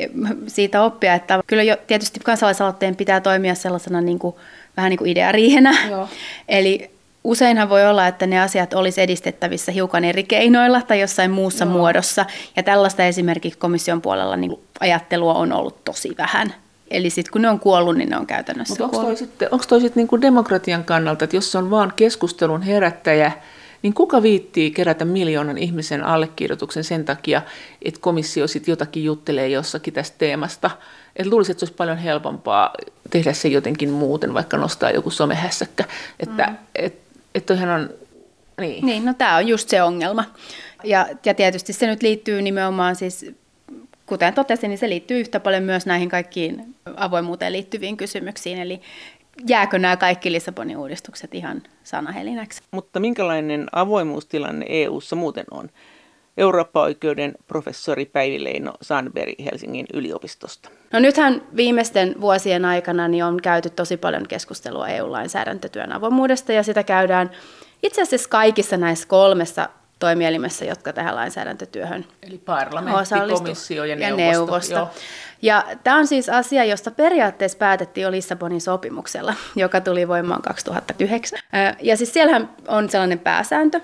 siitä 0.48 0.84
oppia, 0.84 1.14
että 1.14 1.40
kyllä 1.48 1.64
jo 1.64 1.78
tietysti 1.88 2.20
kansalaisaloitteen 2.24 2.96
pitää 2.96 3.22
toimia 3.22 3.56
sellaisena 3.56 4.02
niin 4.02 4.20
kuin, 4.20 4.36
vähän 4.78 4.90
niin 4.90 4.98
kuin 4.98 5.12
ideariihenä. 5.12 5.76
Joo. 5.90 6.10
Eli 6.48 6.90
useinhan 7.24 7.70
voi 7.70 7.86
olla, 7.86 8.08
että 8.08 8.28
ne 8.28 8.42
asiat 8.42 8.74
olisi 8.74 9.02
edistettävissä 9.02 9.72
hiukan 9.72 10.04
eri 10.04 10.24
keinoilla 10.24 10.82
tai 10.82 11.00
jossain 11.00 11.32
muussa 11.32 11.66
Joo. 11.66 11.74
muodossa. 11.74 12.26
Ja 12.56 12.64
tällaista 12.64 13.06
esimerkiksi 13.06 13.60
komission 13.60 14.02
puolella 14.02 14.36
niin 14.36 14.60
ajattelua 14.80 15.34
on 15.34 15.54
ollut 15.54 15.84
tosi 15.84 16.16
vähän. 16.18 16.54
Eli 16.92 17.10
sitten 17.10 17.32
kun 17.32 17.42
ne 17.42 17.50
on 17.50 17.60
kuollut, 17.60 17.96
niin 17.96 18.10
ne 18.10 18.18
on 18.18 18.28
käytännössä 18.28 18.72
Mutta 18.72 18.84
onko 18.84 19.08
toi 19.08 19.16
sitten, 19.16 19.48
onko 19.52 19.66
toi 19.68 19.82
sitten 19.82 20.08
niin 20.12 20.22
demokratian 20.22 20.84
kannalta, 20.84 21.24
että 21.24 21.36
jos 21.36 21.52
se 21.52 21.58
on 21.58 21.70
vaan 21.70 21.94
keskustelun 21.96 22.62
herättäjä, 22.62 23.32
niin 23.82 23.94
kuka 23.94 24.22
viittii 24.24 24.72
kerätä 24.72 25.06
miljoonan 25.06 25.58
ihmisen 25.58 26.04
allekirjoituksen 26.04 26.84
sen 26.84 27.06
takia, 27.06 27.42
että 27.82 28.00
komissio 28.00 28.48
sitten 28.48 28.72
jotakin 28.72 29.04
juttelee 29.04 29.50
jossakin 29.50 29.94
tästä 29.94 30.18
teemasta. 30.18 30.72
Että 31.16 31.30
luulisin, 31.30 31.52
että 31.52 31.60
se 31.60 31.66
olisi 31.66 31.78
paljon 31.78 31.98
helpompaa 31.98 32.74
tehdä 33.10 33.34
se 33.34 33.48
jotenkin 33.48 33.90
muuten, 33.90 34.34
vaikka 34.34 34.58
nostaa 34.58 34.92
joku 34.92 35.10
somehässäkkä. 35.10 35.84
Että 36.20 36.44
mm. 36.44 36.56
et, 36.76 36.96
et 37.36 37.50
on... 37.50 37.90
Niin. 38.62 38.86
niin, 38.86 39.06
no 39.06 39.14
tämä 39.14 39.36
on 39.36 39.48
just 39.48 39.70
se 39.70 39.84
ongelma. 39.84 40.24
Ja, 40.84 41.08
ja 41.26 41.34
tietysti 41.34 41.74
se 41.74 41.88
nyt 41.88 42.04
liittyy 42.04 42.42
nimenomaan 42.42 42.96
siis 42.96 43.32
kuten 44.08 44.34
totesin, 44.34 44.70
niin 44.70 44.78
se 44.78 44.90
liittyy 44.90 45.20
yhtä 45.20 45.40
paljon 45.40 45.64
myös 45.64 45.86
näihin 45.86 46.10
kaikkiin 46.10 46.76
avoimuuteen 46.96 47.54
liittyviin 47.54 47.98
kysymyksiin. 47.98 48.58
Eli 48.58 48.82
jääkö 49.48 49.80
nämä 49.80 49.98
kaikki 49.98 50.32
Lissabonin 50.32 50.78
uudistukset 50.78 51.36
ihan 51.36 51.64
sanahelinäksi? 51.84 52.62
Mutta 52.72 53.00
minkälainen 53.00 53.68
avoimuustilanne 53.72 54.66
EU:ssa 54.70 55.16
muuten 55.16 55.46
on? 55.52 55.70
Eurooppa-oikeuden 56.38 57.36
professori 57.48 58.06
Päivi 58.06 58.44
Leino 58.44 58.74
Sandberg 58.82 59.34
Helsingin 59.46 59.86
yliopistosta. 59.94 60.70
No 60.94 61.00
nythän 61.00 61.42
viimeisten 61.56 62.16
vuosien 62.22 62.66
aikana 62.66 63.08
niin 63.08 63.24
on 63.24 63.42
käyty 63.42 63.70
tosi 63.70 63.98
paljon 63.98 64.28
keskustelua 64.28 64.88
EU-lainsäädäntötyön 64.88 65.92
avoimuudesta 65.92 66.54
ja 66.54 66.64
sitä 66.64 66.84
käydään 66.84 67.32
itse 67.84 68.02
asiassa 68.02 68.30
kaikissa 68.30 68.78
näissä 68.78 69.08
kolmessa 69.08 69.70
toimielimessä, 70.00 70.66
jotka 70.66 70.94
tähän 70.94 71.16
lainsäädäntötyöhön 71.16 72.06
Eli 72.24 72.38
parlamentti, 72.38 73.14
komissio 73.34 73.84
ja 73.84 73.96
neuvosto. 73.96 74.22
Ja, 74.22 74.32
neuvosto. 74.32 74.90
ja 75.42 75.66
tämä 75.84 75.98
on 75.98 76.08
siis 76.08 76.30
asia, 76.30 76.66
josta 76.66 76.92
periaatteessa 76.92 77.58
päätettiin 77.58 78.04
jo 78.04 78.12
Lissabonin 78.12 78.62
sopimuksella, 78.62 79.34
joka 79.56 79.82
tuli 79.82 80.08
voimaan 80.08 80.42
2009. 80.42 81.40
Ja 81.82 81.98
siis 81.98 82.14
siellähän 82.14 82.50
on 82.68 82.90
sellainen 82.90 83.20
pääsääntö, 83.20 83.82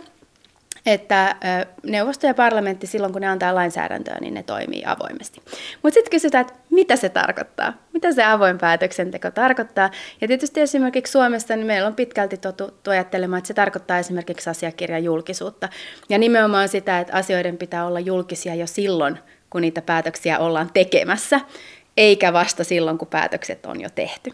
että 0.85 1.35
neuvosto 1.83 2.27
ja 2.27 2.33
parlamentti 2.33 2.87
silloin, 2.87 3.13
kun 3.13 3.21
ne 3.21 3.27
antaa 3.27 3.55
lainsäädäntöä, 3.55 4.17
niin 4.21 4.33
ne 4.33 4.43
toimii 4.43 4.83
avoimesti. 4.85 5.41
Mutta 5.83 5.93
sitten 5.93 6.11
kysytään, 6.11 6.41
että 6.41 6.53
mitä 6.69 6.95
se 6.95 7.09
tarkoittaa? 7.09 7.73
Mitä 7.93 8.11
se 8.11 8.23
avoin 8.23 8.57
päätöksenteko 8.57 9.31
tarkoittaa? 9.31 9.89
Ja 10.21 10.27
tietysti 10.27 10.61
esimerkiksi 10.61 11.11
Suomessa 11.11 11.55
niin 11.55 11.67
meillä 11.67 11.87
on 11.87 11.95
pitkälti 11.95 12.37
totuttu 12.37 12.91
ajattelemaan, 12.91 13.37
että 13.37 13.47
se 13.47 13.53
tarkoittaa 13.53 13.99
esimerkiksi 13.99 14.49
asiakirjan 14.49 15.03
julkisuutta. 15.03 15.69
Ja 16.09 16.17
nimenomaan 16.17 16.69
sitä, 16.69 16.99
että 16.99 17.13
asioiden 17.13 17.57
pitää 17.57 17.85
olla 17.85 17.99
julkisia 17.99 18.55
jo 18.55 18.67
silloin, 18.67 19.19
kun 19.49 19.61
niitä 19.61 19.81
päätöksiä 19.81 20.39
ollaan 20.39 20.69
tekemässä, 20.73 21.39
eikä 21.97 22.33
vasta 22.33 22.63
silloin, 22.63 22.97
kun 22.97 23.07
päätökset 23.07 23.65
on 23.65 23.81
jo 23.81 23.89
tehty. 23.95 24.33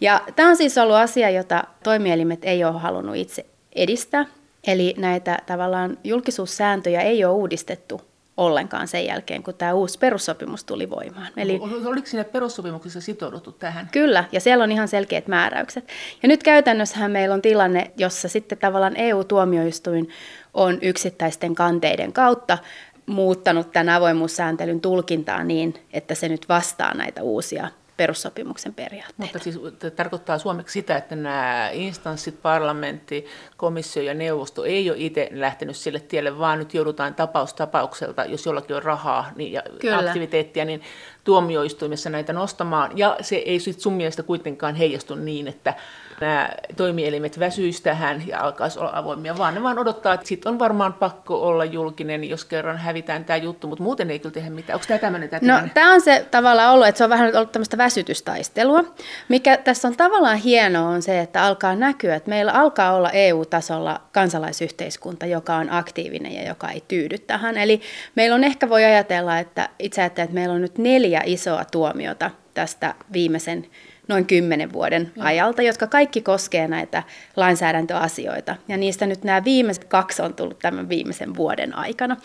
Ja 0.00 0.20
tämä 0.36 0.48
on 0.48 0.56
siis 0.56 0.78
ollut 0.78 0.96
asia, 0.96 1.30
jota 1.30 1.64
toimielimet 1.82 2.44
ei 2.44 2.64
ole 2.64 2.78
halunnut 2.78 3.16
itse 3.16 3.46
edistää. 3.74 4.24
Eli 4.66 4.94
näitä 4.98 5.38
tavallaan 5.46 5.98
julkisuussääntöjä 6.04 7.00
ei 7.00 7.24
ole 7.24 7.34
uudistettu 7.34 8.00
ollenkaan 8.36 8.88
sen 8.88 9.06
jälkeen, 9.06 9.42
kun 9.42 9.54
tämä 9.54 9.74
uusi 9.74 9.98
perussopimus 9.98 10.64
tuli 10.64 10.90
voimaan. 10.90 11.28
Eli, 11.36 11.60
Oliko 11.84 12.06
siinä 12.06 12.24
perussopimuksessa 12.24 13.00
sitouduttu 13.00 13.52
tähän? 13.52 13.88
Kyllä, 13.92 14.24
ja 14.32 14.40
siellä 14.40 14.64
on 14.64 14.72
ihan 14.72 14.88
selkeät 14.88 15.28
määräykset. 15.28 15.88
Ja 16.22 16.28
nyt 16.28 16.42
käytännössähän 16.42 17.10
meillä 17.10 17.34
on 17.34 17.42
tilanne, 17.42 17.90
jossa 17.96 18.28
sitten 18.28 18.58
tavallaan 18.58 18.96
EU-tuomioistuin 18.96 20.08
on 20.54 20.78
yksittäisten 20.82 21.54
kanteiden 21.54 22.12
kautta 22.12 22.58
muuttanut 23.06 23.72
tämän 23.72 23.88
avoimuussääntelyn 23.88 24.80
tulkintaa 24.80 25.44
niin, 25.44 25.74
että 25.92 26.14
se 26.14 26.28
nyt 26.28 26.48
vastaa 26.48 26.94
näitä 26.94 27.22
uusia 27.22 27.68
perussopimuksen 27.96 28.74
periaatteita. 28.74 29.22
Mutta 29.22 29.38
siis 29.38 29.58
tarkoittaa 29.96 30.38
suomeksi 30.38 30.72
sitä, 30.72 30.96
että 30.96 31.16
nämä 31.16 31.70
instanssit, 31.72 32.42
parlamentti, 32.42 33.26
komissio 33.56 34.02
ja 34.02 34.14
neuvosto 34.14 34.64
ei 34.64 34.90
ole 34.90 34.98
itse 34.98 35.28
lähtenyt 35.30 35.76
sille 35.76 36.00
tielle, 36.00 36.38
vaan 36.38 36.58
nyt 36.58 36.74
joudutaan 36.74 37.14
tapaus 37.14 37.54
tapaukselta, 37.54 38.24
jos 38.24 38.46
jollakin 38.46 38.76
on 38.76 38.82
rahaa 38.82 39.32
niin, 39.36 39.52
ja 39.52 39.62
Kyllä. 39.80 39.98
aktiviteettia, 39.98 40.64
niin 40.64 40.82
tuomioistuimessa 41.24 42.10
näitä 42.10 42.32
nostamaan. 42.32 42.98
Ja 42.98 43.16
se 43.20 43.36
ei 43.36 43.60
sitten 43.60 43.82
sun 43.82 43.92
mielestä 43.92 44.22
kuitenkaan 44.22 44.74
heijastu 44.74 45.14
niin, 45.14 45.48
että 45.48 45.74
nämä 46.22 46.50
toimielimet 46.76 47.38
väsyisi 47.38 47.82
tähän 47.82 48.22
ja 48.26 48.40
alkaisi 48.40 48.78
olla 48.78 48.90
avoimia, 48.94 49.38
vaan 49.38 49.54
ne 49.54 49.62
vaan 49.62 49.78
odottaa, 49.78 50.14
että 50.14 50.26
sitten 50.26 50.52
on 50.52 50.58
varmaan 50.58 50.92
pakko 50.92 51.42
olla 51.42 51.64
julkinen, 51.64 52.24
jos 52.24 52.44
kerran 52.44 52.78
hävitään 52.78 53.24
tämä 53.24 53.36
juttu, 53.36 53.66
mutta 53.66 53.82
muuten 53.84 54.10
ei 54.10 54.18
kyllä 54.18 54.32
tehdä 54.32 54.50
mitään. 54.50 54.74
Onko 54.74 54.86
tämä 54.88 54.98
tämmöinen 54.98 55.28
tämä 55.28 55.60
No 55.60 55.68
tämä 55.74 55.92
on 55.92 56.00
se 56.00 56.26
tavallaan 56.30 56.72
ollut, 56.72 56.86
että 56.86 56.98
se 56.98 57.04
on 57.04 57.10
vähän 57.10 57.36
ollut 57.36 57.52
tämmöistä 57.52 57.78
väsytystaistelua. 57.78 58.84
Mikä 59.28 59.56
tässä 59.56 59.88
on 59.88 59.96
tavallaan 59.96 60.36
hienoa 60.36 60.88
on 60.88 61.02
se, 61.02 61.20
että 61.20 61.42
alkaa 61.42 61.76
näkyä, 61.76 62.14
että 62.14 62.30
meillä 62.30 62.52
alkaa 62.52 62.94
olla 62.94 63.10
EU-tasolla 63.10 64.00
kansalaisyhteiskunta, 64.12 65.26
joka 65.26 65.54
on 65.54 65.70
aktiivinen 65.70 66.32
ja 66.32 66.48
joka 66.48 66.70
ei 66.70 66.84
tyydy 66.88 67.18
tähän. 67.18 67.58
Eli 67.58 67.80
meillä 68.14 68.34
on 68.34 68.44
ehkä 68.44 68.68
voi 68.68 68.84
ajatella, 68.84 69.38
että 69.38 69.68
itse 69.78 70.00
ajattelee, 70.00 70.24
että 70.24 70.34
meillä 70.34 70.54
on 70.54 70.62
nyt 70.62 70.78
neljä 70.78 71.22
isoa 71.24 71.64
tuomiota 71.64 72.30
tästä 72.54 72.94
viimeisen 73.12 73.66
noin 74.12 74.26
kymmenen 74.26 74.72
vuoden 74.72 75.12
ja. 75.16 75.24
ajalta, 75.24 75.62
jotka 75.62 75.86
kaikki 75.86 76.22
koskee 76.22 76.68
näitä 76.68 77.02
lainsäädäntöasioita. 77.36 78.56
Ja 78.68 78.76
niistä 78.76 79.06
nyt 79.06 79.24
nämä 79.24 79.44
viimeiset 79.44 79.84
kaksi 79.84 80.22
on 80.22 80.34
tullut 80.34 80.58
tämän 80.58 80.88
viimeisen 80.88 81.36
vuoden 81.36 81.74
aikana. 81.74 82.16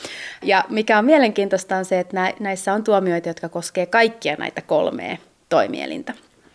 Ja 0.43 0.63
mikä 0.69 0.97
on 0.97 1.05
mielenkiintoista 1.05 1.77
on 1.77 1.85
se, 1.85 1.99
että 1.99 2.33
näissä 2.39 2.73
on 2.73 2.83
tuomioita, 2.83 3.29
jotka 3.29 3.49
koskee 3.49 3.85
kaikkia 3.85 4.35
näitä 4.39 4.61
kolmea 4.61 5.17
toimielintä. 5.49 6.13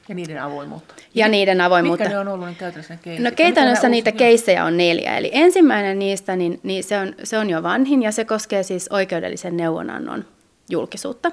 Ja 0.08 0.14
niiden 0.14 0.42
avoimuutta. 0.42 0.94
Ja 1.14 1.28
niiden 1.28 1.60
avoimuutta. 1.60 2.04
Mitkä 2.04 2.14
ne 2.14 2.20
on 2.20 2.28
ollut 2.28 2.48
ne 2.48 2.54
käytännössä 2.58 2.96
keissejä? 2.96 3.30
No 3.30 3.36
käytännössä 3.36 3.88
niitä 3.88 4.12
keissejä 4.12 4.64
on 4.64 4.76
neljä. 4.76 5.16
Eli 5.16 5.30
ensimmäinen 5.32 5.98
niistä, 5.98 6.36
niin, 6.36 6.60
niin 6.62 6.84
se, 6.84 6.98
on, 6.98 7.14
se 7.24 7.38
on 7.38 7.50
jo 7.50 7.62
vanhin 7.62 8.02
ja 8.02 8.12
se 8.12 8.24
koskee 8.24 8.62
siis 8.62 8.88
oikeudellisen 8.88 9.56
neuvonannon 9.56 10.24
julkisuutta 10.70 11.32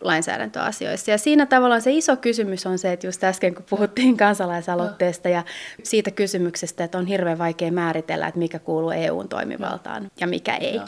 lainsäädäntöasioissa. 0.00 1.10
Ja 1.10 1.18
siinä 1.18 1.46
tavallaan 1.46 1.82
se 1.82 1.92
iso 1.92 2.16
kysymys 2.16 2.66
on 2.66 2.78
se, 2.78 2.92
että 2.92 3.06
just 3.06 3.24
äsken 3.24 3.54
kun 3.54 3.64
puhuttiin 3.70 4.16
kansalaisaloitteesta 4.16 5.28
ja 5.28 5.44
siitä 5.82 6.10
kysymyksestä, 6.10 6.84
että 6.84 6.98
on 6.98 7.06
hirveän 7.06 7.38
vaikea 7.38 7.72
määritellä, 7.72 8.26
että 8.26 8.38
mikä 8.38 8.58
kuuluu 8.58 8.90
EUn 8.90 9.28
toimivaltaan 9.28 10.10
ja 10.20 10.26
mikä 10.26 10.56
ei. 10.56 10.80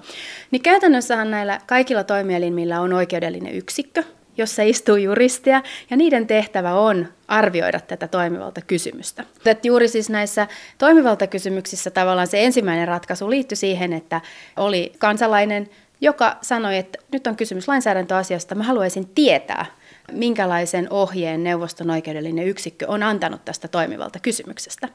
Niin 0.50 0.62
käytännössähän 0.62 1.30
näillä 1.30 1.60
kaikilla 1.66 2.04
toimielimillä 2.04 2.80
on 2.80 2.92
oikeudellinen 2.92 3.54
yksikkö, 3.54 4.04
jossa 4.36 4.62
istuu 4.62 4.96
juristia, 4.96 5.62
ja 5.90 5.96
niiden 5.96 6.26
tehtävä 6.26 6.74
on 6.74 7.08
arvioida 7.28 7.80
tätä 7.80 8.08
toimivaltakysymystä. 8.08 9.24
Että 9.46 9.68
juuri 9.68 9.88
siis 9.88 10.10
näissä 10.10 10.46
toimivaltakysymyksissä 10.78 11.90
tavallaan 11.90 12.26
se 12.26 12.44
ensimmäinen 12.44 12.88
ratkaisu 12.88 13.30
liittyi 13.30 13.56
siihen, 13.56 13.92
että 13.92 14.20
oli 14.56 14.92
kansalainen 14.98 15.68
joka 16.00 16.36
sanoi, 16.42 16.76
että 16.76 16.98
nyt 17.12 17.26
on 17.26 17.36
kysymys 17.36 17.68
lainsäädäntöasiasta, 17.68 18.54
mä 18.54 18.64
haluaisin 18.64 19.08
tietää, 19.08 19.66
minkälaisen 20.12 20.86
ohjeen 20.90 21.44
neuvoston 21.44 21.90
oikeudellinen 21.90 22.46
yksikkö 22.46 22.84
on 22.88 23.02
antanut 23.02 23.44
tästä 23.44 23.68
toimivalta 23.68 24.18
kysymyksestä. 24.18 24.88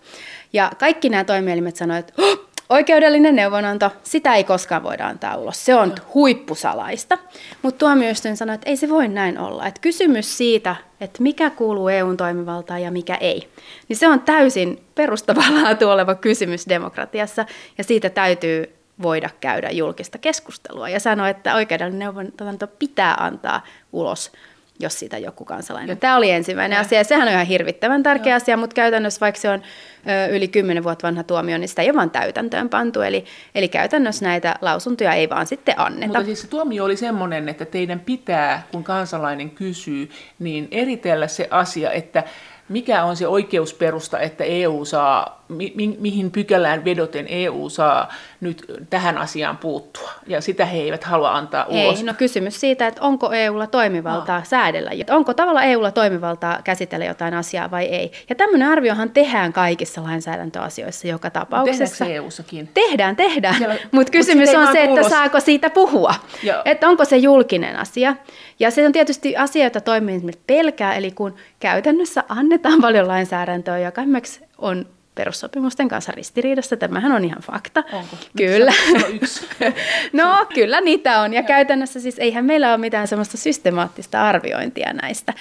Ja 0.54 0.72
kaikki 0.80 1.10
nämä 1.10 1.24
toimielimet 1.24 1.76
sanoivat, 1.76 2.10
että 2.10 2.22
oh, 2.22 2.50
oikeudellinen 2.70 3.36
neuvonanto, 3.36 3.92
sitä 4.04 4.36
ei 4.36 4.44
koskaan 4.44 4.84
voida 4.84 5.08
antaa 5.08 5.38
ulos. 5.38 5.66
Se 5.66 5.76
on 5.76 5.96
huippusalaista. 6.14 7.18
Mutta 7.62 7.78
tuomioistuin 7.78 8.38
sanoi, 8.38 8.56
että 8.56 8.70
ei 8.70 8.78
se 8.78 8.90
voi 8.90 9.08
näin 9.08 9.40
olla. 9.40 9.68
Että 9.68 9.82
kysymys 9.82 10.38
siitä, 10.38 10.76
että 11.02 11.24
mikä 11.24 11.50
kuuluu 11.50 11.88
EUn 11.88 12.18
toimivaltaan 12.18 12.82
ja 12.82 12.92
mikä 12.92 13.16
ei, 13.16 13.50
niin 13.88 13.98
se 13.98 14.08
on 14.08 14.22
täysin 14.22 14.84
perustavaa 14.96 15.44
oleva 15.94 16.16
kysymys 16.16 16.70
demokratiassa 16.70 17.46
ja 17.78 17.84
siitä 17.84 18.10
täytyy 18.10 18.83
voida 19.02 19.30
käydä 19.42 19.70
julkista 19.70 20.18
keskustelua 20.18 20.90
ja 20.90 21.00
sanoa, 21.00 21.30
että 21.30 21.56
oikeudellinen 21.56 22.00
neuvonanto 22.00 22.68
pitää 22.68 23.16
antaa 23.20 23.64
ulos, 23.92 24.32
jos 24.80 25.00
siitä 25.00 25.18
joku 25.18 25.46
kansalainen. 25.46 25.90
Ja 25.90 25.96
Tämä 25.96 26.18
oli 26.18 26.32
ensimmäinen 26.32 26.76
ja. 26.76 26.82
asia 26.82 26.98
ja 26.98 27.04
sehän 27.04 27.28
on 27.28 27.34
ihan 27.34 27.46
hirvittävän 27.46 28.04
tärkeä 28.04 28.34
ja. 28.34 28.36
asia, 28.36 28.58
mutta 28.58 28.74
käytännössä 28.74 29.20
vaikka 29.20 29.42
se 29.42 29.50
on 29.50 29.62
ö, 30.08 30.36
yli 30.36 30.48
kymmenen 30.48 30.84
vuotta 30.84 31.08
vanha 31.08 31.24
tuomio, 31.24 31.58
niin 31.58 31.68
sitä 31.68 31.82
ei 31.82 31.90
ole 31.90 31.96
vaan 31.96 32.12
täytäntöön 32.12 32.70
pantu. 32.70 33.02
Eli, 33.02 33.26
eli 33.56 33.68
käytännössä 33.68 34.26
näitä 34.26 34.56
lausuntoja 34.62 35.14
ei 35.14 35.30
vaan 35.30 35.48
sitten 35.48 35.80
anneta. 35.80 36.08
Mutta 36.08 36.26
siis 36.26 36.42
se 36.42 36.48
tuomio 36.48 36.84
oli 36.84 36.98
semmoinen, 36.98 37.50
että 37.50 37.66
teidän 37.66 38.00
pitää, 38.00 38.68
kun 38.72 38.84
kansalainen 38.84 39.50
kysyy, 39.50 40.10
niin 40.40 40.68
eritellä 40.72 41.28
se 41.28 41.48
asia, 41.52 41.92
että 41.92 42.24
mikä 42.70 43.04
on 43.04 43.16
se 43.18 43.28
oikeusperusta, 43.28 44.20
että 44.20 44.44
EU 44.44 44.86
saa, 44.86 45.43
mi, 45.54 45.74
mi, 45.76 45.98
mihin 46.00 46.32
pykälään 46.32 46.86
vedoten 46.86 47.26
EU 47.30 47.70
saa 47.70 48.14
nyt 48.42 48.66
tähän 48.90 49.18
asiaan 49.18 49.58
puuttua. 49.58 50.12
Ja 50.28 50.42
sitä 50.42 50.66
he 50.66 50.78
eivät 50.78 51.04
halua 51.04 51.32
antaa 51.32 51.66
ulos. 51.66 51.98
Ei, 52.00 52.04
no 52.04 52.14
kysymys 52.14 52.60
siitä, 52.60 52.88
että 52.88 53.02
onko 53.02 53.32
EUlla 53.32 53.68
toimivaltaa 53.68 54.40
no. 54.40 54.46
säädellä. 54.46 54.92
Onko 55.10 55.34
tavalla 55.34 55.64
EUlla 55.64 55.92
toimivaltaa 55.92 56.60
käsitellä 56.64 57.06
jotain 57.06 57.34
asiaa 57.34 57.72
vai 57.72 57.86
ei. 57.86 58.12
Ja 58.30 58.36
tämmöinen 58.36 58.68
arviohan 58.68 59.10
tehdään 59.10 59.54
kaikissa 59.54 60.04
lainsäädäntöasioissa 60.04 61.08
joka 61.08 61.30
tapauksessa. 61.30 62.06
Tehdäänkö 62.06 62.24
EU-sakin? 62.24 62.70
Tehdään, 62.74 63.16
tehdään. 63.16 63.56
Mutta 63.92 64.12
kysymys 64.12 64.56
on 64.56 64.68
se, 64.72 64.84
että 64.84 65.10
saako 65.10 65.40
siitä 65.40 65.70
puhua. 65.70 66.16
Joo. 66.44 66.62
Että 66.66 66.90
onko 66.90 67.06
se 67.06 67.18
julkinen 67.18 67.76
asia. 67.80 68.16
Ja 68.60 68.72
se 68.72 68.86
on 68.86 68.92
tietysti 68.92 69.38
asia, 69.38 69.64
jota 69.64 69.82
toimii 69.82 70.22
pelkää, 70.48 70.96
eli 70.96 71.12
kun 71.12 71.36
käytännössä 71.60 72.24
annetaan 72.30 72.82
paljon 72.82 73.08
lainsäädäntöä, 73.08 73.80
joka 73.80 74.02
esimerkiksi 74.02 74.42
on 74.58 74.86
perussopimusten 75.16 75.88
kanssa 75.88 76.12
ristiriidassa. 76.12 76.78
Tämähän 76.78 77.12
on 77.12 77.26
ihan 77.26 77.42
fakta. 77.42 77.84
Onko? 77.94 78.16
Kyllä. 78.38 78.72
Se 78.72 79.06
on 79.06 79.16
yksi. 79.16 79.48
no 80.14 80.46
kyllä 80.54 80.82
niitä 80.82 81.20
on. 81.22 81.34
Ja 81.34 81.44
käytännössä 81.44 82.00
siis 82.00 82.20
eihän 82.20 82.46
meillä 82.46 82.70
ole 82.70 82.78
mitään 82.78 83.08
semmoista 83.08 83.38
systemaattista 83.38 84.28
arviointia 84.28 84.94
näistä. 84.94 85.34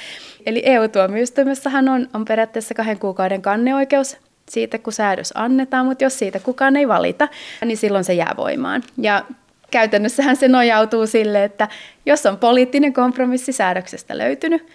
Eli 0.47 0.63
EU-tuomioistuimessahan 0.65 1.89
on, 1.89 2.09
on 2.15 2.25
periaatteessa 2.25 2.75
kahden 2.75 2.99
kuukauden 2.99 3.43
kanneoikeus 3.43 4.17
siitä, 4.51 4.79
kun 4.79 4.93
säädös 4.93 5.33
annetaan, 5.35 5.87
mutta 5.87 6.05
jos 6.05 6.19
siitä 6.19 6.41
kukaan 6.41 6.77
ei 6.77 6.89
valita, 6.89 7.29
niin 7.65 7.77
silloin 7.77 8.05
se 8.05 8.15
jää 8.15 8.35
voimaan. 8.37 8.83
Ja 8.99 9.25
käytännössähän 9.71 10.37
se 10.37 10.49
nojautuu 10.49 11.07
sille, 11.07 11.45
että 11.45 11.69
jos 12.07 12.27
on 12.27 12.39
poliittinen 12.39 12.93
kompromissi 12.93 13.53
säädöksestä 13.53 14.19
löytynyt, 14.19 14.67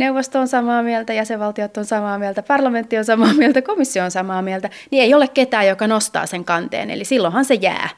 neuvosto 0.00 0.40
on 0.40 0.48
samaa 0.48 0.82
mieltä, 0.82 1.12
jäsenvaltiot 1.12 1.76
on 1.76 1.84
samaa 1.84 2.18
mieltä, 2.18 2.42
parlamentti 2.42 2.98
on 2.98 3.04
samaa 3.04 3.34
mieltä, 3.34 3.62
komissio 3.62 4.04
on 4.04 4.10
samaa 4.10 4.42
mieltä, 4.42 4.70
niin 4.90 5.02
ei 5.02 5.14
ole 5.14 5.28
ketään, 5.28 5.66
joka 5.66 5.86
nostaa 5.86 6.26
sen 6.26 6.44
kanteen. 6.44 6.90
Eli 6.90 7.04
silloinhan 7.04 7.44
se 7.44 7.54
jää 7.54 7.88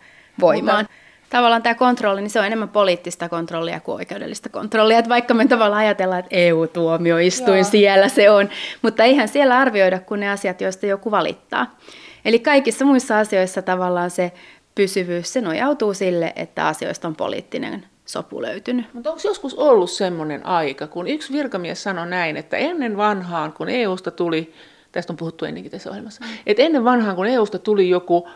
voimaan. 0.41 0.85
Mutta 0.85 1.37
tavallaan 1.37 1.63
tämä 1.63 1.75
kontrolli, 1.75 2.21
niin 2.21 2.31
se 2.31 2.39
on 2.39 2.47
enemmän 2.47 2.69
poliittista 2.69 3.29
kontrollia 3.29 3.81
kuin 3.81 3.95
oikeudellista 3.95 4.49
kontrollia. 4.49 4.99
Että 4.99 5.09
vaikka 5.09 5.35
me 5.35 5.47
tavallaan 5.47 5.81
ajatellaan, 5.81 6.21
että 6.21 6.37
EU-tuomioistuin 6.37 7.59
Joo. 7.59 7.71
siellä 7.71 8.09
se 8.09 8.31
on, 8.31 8.49
mutta 8.83 9.05
eihän 9.05 9.29
siellä 9.29 9.59
arvioida 9.59 9.99
kuin 9.99 10.21
ne 10.21 10.31
asiat, 10.31 10.61
joista 10.61 10.87
joku 10.87 11.11
valittaa. 11.11 11.77
Eli 12.25 12.39
kaikissa 12.39 12.85
muissa 12.85 13.19
asioissa 13.19 13.63
tavallaan 13.63 14.11
se 14.11 14.33
pysyvyys, 14.75 15.33
se 15.33 15.41
nojautuu 15.41 15.95
sille, 15.95 16.33
että 16.37 16.67
asioista 16.67 17.09
on 17.09 17.17
poliittinen 17.17 17.92
sopu 18.13 18.43
löytynyt. 18.43 18.87
Mutta 18.93 19.11
onko 19.11 19.23
joskus 19.25 19.55
ollut 19.55 19.91
semmoinen 19.91 20.47
aika, 20.47 20.87
kun 20.87 21.09
yksi 21.09 21.33
virkamies 21.33 21.83
sanoi 21.83 22.07
näin, 22.07 22.37
että 22.37 22.57
ennen 22.57 22.97
vanhaan, 22.97 23.53
kun 23.53 23.69
EUsta 23.69 24.11
tuli, 24.11 24.55
tästä 24.93 25.13
on 25.13 25.17
puhuttu 25.17 25.45
ennenkin 25.45 25.71
tässä 25.73 25.91
ohjelmassa, 25.91 26.25
mm. 26.25 26.31
että 26.47 26.63
ennen 26.63 26.85
vanhaan, 26.85 27.17
kun 27.17 27.27
EUsta 27.27 27.59
tuli 27.59 27.89
joku 27.89 28.29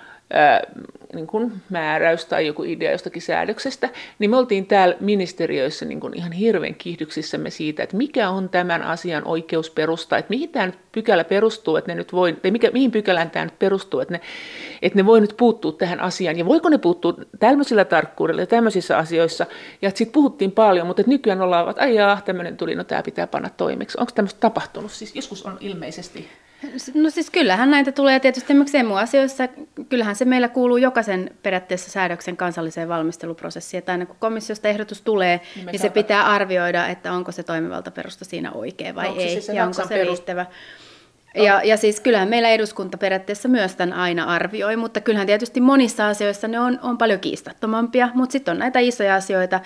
niin 1.16 1.26
kuin 1.26 1.52
määräys 1.70 2.25
tai 2.25 2.46
joku 2.46 2.62
idea 2.62 2.92
jostakin 2.92 3.23
säädöksestä, 3.23 3.88
niin 4.18 4.30
me 4.30 4.37
oltiin 4.37 4.66
täällä 4.66 4.96
ministeriöissä 5.00 5.85
niin 5.85 6.00
kuin 6.00 6.16
ihan 6.16 6.32
hirveän 6.32 6.75
kiihdyksissämme 6.75 7.50
siitä, 7.50 7.82
että 7.82 7.96
mikä 7.96 8.30
on 8.30 8.49
tämän 8.49 8.82
asian 8.82 9.23
oikeusperusta, 9.25 10.18
että 10.18 10.30
mihin 10.30 10.49
tämä 10.49 10.66
nyt 10.66 10.78
pykälä 10.92 11.25
perustuu, 11.25 11.76
että 11.76 11.90
ne 11.90 11.94
nyt 11.94 12.12
voi, 12.12 12.32
tai 12.32 12.50
mikä, 12.50 12.70
mihin 12.70 12.90
pykälään 12.90 13.30
tämä 13.30 13.44
nyt 13.44 13.58
perustuu, 13.58 14.00
että 14.00 14.14
ne, 14.14 14.20
että 14.82 14.99
ne 14.99 15.06
voi 15.06 15.20
nyt 15.20 15.35
puuttua 15.37 15.73
tähän 15.73 16.00
asiaan, 16.00 16.38
ja 16.38 16.46
voiko 16.46 16.68
ne 16.68 16.78
puuttua 16.78 17.14
tämmöisillä 17.38 17.85
tarkkuudella 17.85 18.42
ja 18.42 18.46
tämmöisissä 18.46 18.99
asioissa, 18.99 19.46
ja 19.82 19.90
sitten 19.90 20.12
puhuttiin 20.12 20.52
paljon, 20.52 20.87
mutta 20.87 21.02
että 21.02 21.11
nykyään 21.11 21.40
ollaan, 21.40 21.70
että 21.70 21.82
aijaa, 21.82 22.20
tämmöinen 22.25 22.56
tuli, 22.56 22.75
no 22.75 22.85
tämä 22.85 23.02
pitää 23.02 23.26
panna 23.26 23.50
toimeksi. 23.50 23.99
Onko 24.00 24.12
tämmöistä 24.14 24.40
tapahtunut? 24.40 24.90
Siis 24.90 25.16
joskus 25.16 25.46
on 25.46 25.56
ilmeisesti 25.61 26.28
No 26.94 27.10
siis 27.10 27.30
kyllähän 27.30 27.70
näitä 27.70 27.92
tulee 27.92 28.20
tietysti 28.20 28.52
esimerkiksi 28.52 28.78
emu-asioissa, 28.78 29.48
kyllähän 29.88 30.16
se 30.16 30.25
meillä 30.25 30.48
kuuluu 30.48 30.76
jokaisen 30.76 31.30
periaatteessa 31.42 31.90
säädöksen 31.90 32.36
kansalliseen 32.36 32.88
valmisteluprosessiin, 32.88 33.78
että 33.78 33.92
aina 33.92 34.06
kun 34.06 34.16
komissiosta 34.18 34.68
ehdotus 34.68 35.02
tulee, 35.02 35.40
niin, 35.56 35.66
niin 35.66 35.78
se 35.78 35.90
pitää 35.90 36.26
arvioida, 36.26 36.86
että 36.86 37.12
onko 37.12 37.32
se 37.32 37.42
toimivalta 37.42 37.90
perusta 37.90 38.25
siinä 38.25 38.52
oikein 38.52 38.94
vai 38.94 39.08
no, 39.08 39.14
ei, 39.18 39.34
se, 39.34 39.40
se 39.40 39.52
ja 39.52 39.64
onko 39.64 39.75
se 39.75 39.88
perus... 39.88 40.06
riittävä. 40.06 40.46
Ja, 41.34 41.60
ja 41.64 41.76
siis 41.76 42.00
kyllähän 42.00 42.28
meillä 42.28 42.48
eduskunta 42.48 42.98
periaatteessa 42.98 43.48
myös 43.48 43.76
tämän 43.76 43.98
aina 43.98 44.25
arvioi, 44.25 44.76
mutta 44.76 45.00
kyllähän 45.00 45.26
tietysti 45.26 45.60
monissa 45.60 46.08
asioissa 46.08 46.48
ne 46.48 46.60
on, 46.60 46.78
on 46.82 46.98
paljon 46.98 47.20
kiistattomampia, 47.20 48.08
mutta 48.14 48.32
sitten 48.32 48.52
on 48.52 48.58
näitä 48.58 48.78
isoja 48.78 49.14
asioita, 49.14 49.60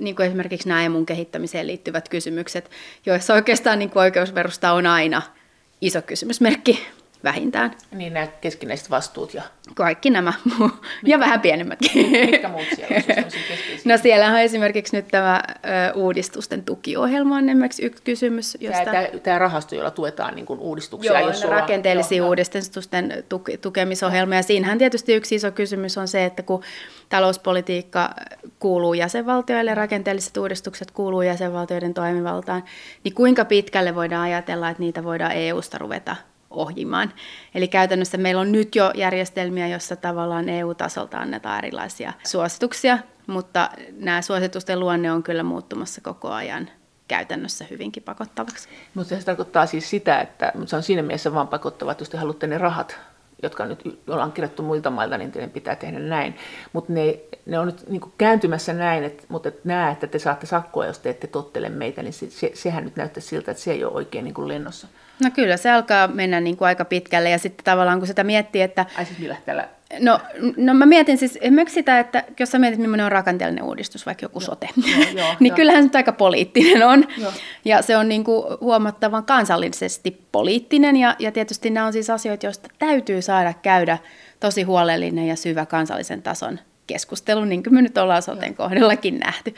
niin 0.00 0.16
kuin 0.16 0.26
esimerkiksi 0.26 0.68
nämä 0.68 0.84
emun 0.84 1.06
kehittämiseen 1.06 1.66
liittyvät 1.66 2.08
kysymykset, 2.08 2.70
joissa 3.06 3.34
oikeastaan 3.34 3.78
niin 3.78 3.90
kuin 3.90 4.00
oikeusperusta 4.00 4.72
on 4.72 4.86
aina– 4.86 5.22
iso 5.80 6.02
kysymysmerkki 6.02 6.86
vähintään. 7.24 7.70
Niin 7.92 8.14
nämä 8.14 8.26
keskinäiset 8.26 8.90
vastuut 8.90 9.34
ja... 9.34 9.42
Kaikki 9.74 10.10
nämä, 10.10 10.32
Mitkä? 10.44 10.68
ja 11.04 11.18
vähän 11.18 11.40
pienemmätkin. 11.40 12.10
Mitkä 12.10 12.48
muut 12.48 12.66
siellä 12.76 12.96
on 13.24 13.30
siis 13.30 13.84
No 13.84 13.96
siellä 13.96 14.26
on 14.26 14.38
esimerkiksi 14.38 14.96
nyt 14.96 15.08
tämä 15.08 15.42
ö, 15.48 15.92
uudistusten 15.94 16.64
tukiohjelma 16.64 17.36
on 17.36 17.48
esimerkiksi 17.48 17.84
yksi 17.84 18.02
kysymys. 18.02 18.58
Josta... 18.60 18.84
Tämä, 18.84 19.04
tämä, 19.04 19.18
tämä 19.22 19.38
rahasto, 19.38 19.74
jolla 19.74 19.90
tuetaan 19.90 20.34
niin 20.34 20.46
kuin 20.46 20.60
uudistuksia. 20.60 21.18
Joo, 21.18 21.28
jos 21.28 21.44
ollaan... 21.44 21.60
rakenteellisia 21.60 22.18
jo, 22.18 22.28
uudistusten 22.28 23.24
tuki, 23.28 23.58
tukemisohjelma. 23.58 24.34
Ja 24.34 24.42
siinähän 24.42 24.78
tietysti 24.78 25.14
yksi 25.14 25.34
iso 25.34 25.50
kysymys 25.50 25.98
on 25.98 26.08
se, 26.08 26.24
että 26.24 26.42
kun 26.42 26.62
talouspolitiikka 27.10 28.10
kuuluu 28.58 28.94
jäsenvaltioille, 28.94 29.74
rakenteelliset 29.74 30.36
uudistukset 30.36 30.90
kuuluu 30.90 31.22
jäsenvaltioiden 31.22 31.94
toimivaltaan, 31.94 32.64
niin 33.04 33.14
kuinka 33.14 33.44
pitkälle 33.44 33.94
voidaan 33.94 34.22
ajatella, 34.22 34.68
että 34.68 34.82
niitä 34.82 35.04
voidaan 35.04 35.32
EU-sta 35.32 35.78
ruveta 35.78 36.16
ohjimaan. 36.50 37.12
Eli 37.54 37.68
käytännössä 37.68 38.18
meillä 38.18 38.40
on 38.40 38.52
nyt 38.52 38.76
jo 38.76 38.90
järjestelmiä, 38.94 39.68
joissa 39.68 39.96
tavallaan 39.96 40.48
EU-tasolta 40.48 41.18
annetaan 41.18 41.58
erilaisia 41.58 42.12
suosituksia, 42.26 42.98
mutta 43.26 43.70
nämä 43.98 44.22
suositusten 44.22 44.80
luonne 44.80 45.12
on 45.12 45.22
kyllä 45.22 45.42
muuttumassa 45.42 46.00
koko 46.00 46.30
ajan 46.30 46.70
käytännössä 47.08 47.64
hyvinkin 47.70 48.02
pakottavaksi. 48.02 48.68
Mutta 48.94 49.16
se 49.16 49.24
tarkoittaa 49.24 49.66
siis 49.66 49.90
sitä, 49.90 50.20
että 50.20 50.52
se 50.66 50.76
on 50.76 50.82
siinä 50.82 51.02
mielessä 51.02 51.34
vaan 51.34 51.48
pakottava, 51.48 51.92
että 51.92 52.02
jos 52.02 52.08
te 52.08 52.18
haluatte 52.18 52.46
ne 52.46 52.58
rahat 52.58 52.98
jotka 53.42 53.66
nyt 53.66 54.00
ollaan 54.08 54.32
kirjattu 54.32 54.62
muilta 54.62 54.90
mailta, 54.90 55.18
niin 55.18 55.32
teidän 55.32 55.50
pitää 55.50 55.76
tehdä 55.76 55.98
näin. 55.98 56.36
Mutta 56.72 56.92
ne, 56.92 57.18
ne 57.46 57.58
on 57.58 57.66
nyt 57.66 57.88
niin 57.88 58.00
kääntymässä 58.18 58.72
näin, 58.72 59.04
että, 59.04 59.22
mutta 59.28 59.48
et 59.48 59.64
näe, 59.64 59.92
että 59.92 60.06
te 60.06 60.18
saatte 60.18 60.46
sakkoa, 60.46 60.86
jos 60.86 60.98
te 60.98 61.10
ette 61.10 61.26
tottele 61.26 61.68
meitä, 61.68 62.02
niin 62.02 62.12
se, 62.12 62.30
se, 62.30 62.50
sehän 62.54 62.84
nyt 62.84 62.96
näyttää 62.96 63.20
siltä, 63.20 63.50
että 63.50 63.62
se 63.62 63.72
ei 63.72 63.84
ole 63.84 63.92
oikein 63.92 64.24
niin 64.24 64.48
lennossa. 64.48 64.88
No 65.22 65.30
kyllä, 65.30 65.56
se 65.56 65.70
alkaa 65.70 66.08
mennä 66.08 66.40
niin 66.40 66.56
kuin 66.56 66.66
aika 66.66 66.84
pitkälle 66.84 67.30
ja 67.30 67.38
sitten 67.38 67.64
tavallaan 67.64 67.98
kun 67.98 68.06
sitä 68.06 68.24
miettii, 68.24 68.62
että... 68.62 68.86
Ai 68.98 69.04
siis 69.04 69.18
millä 69.18 69.36
tällä... 69.46 69.68
No, 69.98 70.20
no 70.56 70.74
mä 70.74 70.86
mietin 70.86 71.18
siis 71.18 71.38
esimerkiksi 71.40 71.74
sitä, 71.74 71.98
että 71.98 72.24
jos 72.40 72.50
sä 72.50 72.58
mietit, 72.58 72.80
millainen 72.80 73.06
on 73.06 73.12
rakenteellinen 73.12 73.64
uudistus, 73.64 74.06
vaikka 74.06 74.24
joku 74.24 74.40
joo, 74.40 74.46
sote, 74.46 74.68
joo, 74.76 75.24
joo, 75.24 75.34
niin 75.40 75.50
jo. 75.50 75.56
kyllähän 75.56 75.82
se 75.82 75.86
nyt 75.86 75.96
aika 75.96 76.12
poliittinen 76.12 76.86
on. 76.86 77.04
Joo. 77.18 77.32
Ja 77.64 77.82
se 77.82 77.96
on 77.96 78.08
niin 78.08 78.24
kuin 78.24 78.44
huomattavan 78.60 79.24
kansallisesti 79.24 80.20
poliittinen 80.32 80.96
ja, 80.96 81.16
ja 81.18 81.32
tietysti 81.32 81.70
nämä 81.70 81.86
on 81.86 81.92
siis 81.92 82.10
asioita, 82.10 82.46
joista 82.46 82.68
täytyy 82.78 83.22
saada 83.22 83.54
käydä 83.54 83.98
tosi 84.40 84.62
huolellinen 84.62 85.26
ja 85.26 85.36
syvä 85.36 85.66
kansallisen 85.66 86.22
tason 86.22 86.58
keskustelu, 86.86 87.44
niin 87.44 87.62
kuin 87.62 87.74
me 87.74 87.82
nyt 87.82 87.98
ollaan 87.98 88.22
soten 88.22 88.54
kohdallakin 88.54 89.18
nähty. 89.18 89.54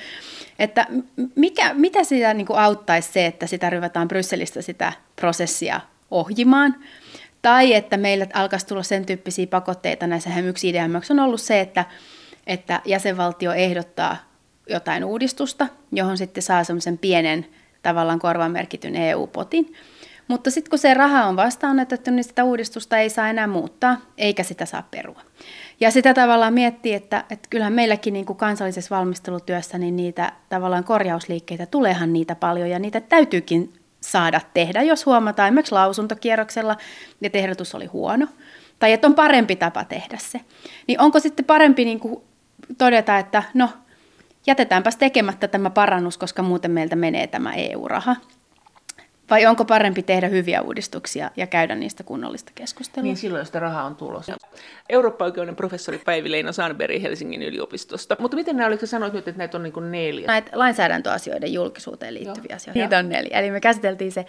Että 0.59 0.87
mikä, 1.35 1.75
mitä 1.75 2.05
sitä 2.05 2.35
niin 2.35 2.47
kuin 2.47 2.59
auttaisi 2.59 3.13
se, 3.13 3.27
että 3.27 3.47
sitä 3.47 3.71
ryvätään 3.71 4.09
Brysselistä 4.09 4.63
sitä 4.63 4.93
prosessia 5.17 5.81
ohjimaan, 6.11 6.75
tai 7.43 7.75
että 7.75 7.97
meillä 7.97 8.27
alkaisi 8.35 8.67
tulla 8.67 8.83
sen 8.83 9.07
tyyppisiä 9.07 9.47
pakotteita, 9.47 10.07
näissä 10.07 10.41
yksi 10.41 10.69
idea 10.69 10.85
on 11.11 11.21
ollut 11.21 11.41
se, 11.41 11.61
että, 11.61 11.85
että 12.47 12.81
jäsenvaltio 12.85 13.53
ehdottaa 13.53 14.17
jotain 14.69 15.05
uudistusta, 15.05 15.67
johon 15.93 16.19
sitten 16.19 16.43
saa 16.43 16.65
semmoisen 16.65 16.99
pienen 16.99 17.47
tavallaan 17.83 18.19
korvamerkityn 18.19 18.97
EU-potin, 18.97 19.75
mutta 20.29 20.51
sitten 20.51 20.71
kun 20.71 20.79
se 20.79 20.95
raha 20.95 21.27
on 21.27 21.37
vastaanotettu, 21.37 22.11
niin 22.11 22.25
sitä 22.25 22.45
uudistusta 22.45 22.99
ei 22.99 23.11
saa 23.11 23.29
enää 23.29 23.47
muuttaa, 23.47 23.97
eikä 24.19 24.43
sitä 24.43 24.67
saa 24.67 24.89
perua. 24.91 25.21
Ja 25.81 25.91
sitä 25.91 26.15
tavallaan 26.15 26.55
miettii, 26.55 26.95
että, 26.95 27.25
että 27.31 27.49
kyllähän 27.51 27.73
meilläkin 27.73 28.13
niin 28.13 28.27
kuin 28.27 28.37
kansallisessa 28.37 28.97
valmistelutyössä 28.97 29.79
niin 29.79 29.97
niitä 29.97 30.33
tavallaan 30.49 30.85
korjausliikkeitä 30.85 31.67
tuleehan 31.67 32.13
niitä 32.13 32.35
paljon 32.35 32.71
ja 32.71 32.79
niitä 32.79 33.01
täytyykin 33.01 33.82
saada 34.13 34.41
tehdä, 34.55 34.83
jos 34.83 35.07
huomataan 35.07 35.47
esimerkiksi 35.47 35.75
lausuntokierroksella, 35.75 36.77
että 37.23 37.39
ehdotus 37.39 37.75
oli 37.75 37.87
huono, 37.87 38.27
tai 38.79 38.93
että 38.93 39.07
on 39.07 39.15
parempi 39.15 39.57
tapa 39.57 39.85
tehdä 39.85 40.19
se. 40.21 40.41
Niin 40.87 41.01
onko 41.01 41.21
sitten 41.21 41.45
parempi 41.45 41.85
niin 41.85 42.01
kuin 42.01 42.23
todeta, 42.79 43.19
että 43.19 43.43
no, 43.55 43.69
jätetäänpäs 44.47 44.97
tekemättä 44.97 45.49
tämä 45.49 45.71
parannus, 45.71 46.19
koska 46.19 46.43
muuten 46.43 46.71
meiltä 46.71 46.97
menee 46.97 47.27
tämä 47.27 47.55
EU-raha. 47.55 48.17
Vai 49.33 49.47
onko 49.47 49.65
parempi 49.65 50.03
tehdä 50.03 50.29
hyviä 50.29 50.63
uudistuksia 50.63 51.31
ja 51.37 51.47
käydä 51.47 51.75
niistä 51.75 52.03
kunnollista 52.05 52.53
keskustelua? 52.55 53.05
Niin 53.05 53.17
silloin, 53.17 53.41
jos 53.41 53.49
sitä 53.49 53.61
rahaa 53.61 53.85
on 53.85 53.97
tulossa. 53.97 54.37
Eurooppa-oikeuden 54.89 55.57
professori 55.57 55.99
Päivi 55.99 56.31
Leino 56.31 56.53
Sanberg 56.53 57.03
Helsingin 57.03 57.43
yliopistosta. 57.43 58.17
Mutta 58.19 58.37
miten 58.37 58.57
nämä, 58.57 58.67
oliko 58.67 58.87
sanoit 58.87 59.13
nyt, 59.13 59.29
että 59.29 59.39
näitä 59.39 59.57
on 59.57 59.63
niin 59.63 59.73
kuin 59.73 59.93
neljä? 59.93 60.27
Näitä 60.27 60.51
lainsäädäntöasioiden 60.55 61.53
julkisuuteen 61.53 62.15
liittyviä 62.15 62.47
Joo. 62.51 62.57
asioita. 62.57 62.79
Niitä 62.81 62.99
on 62.99 63.09
neljä. 63.09 63.39
Eli 63.39 63.51
me 63.51 63.61
käsiteltiin 63.61 64.13
se 64.13 64.27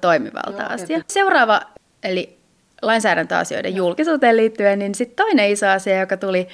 toimivalta-asia. 0.00 1.00
Seuraava, 1.06 1.60
eli 2.02 2.38
lainsäädäntöasioiden 2.82 3.76
julkisuuteen 3.76 4.36
liittyen, 4.36 4.78
niin 4.78 4.94
sitten 4.94 5.16
toinen 5.26 5.50
iso 5.50 5.66
asia, 5.66 6.00
joka 6.00 6.16
tuli, 6.16 6.48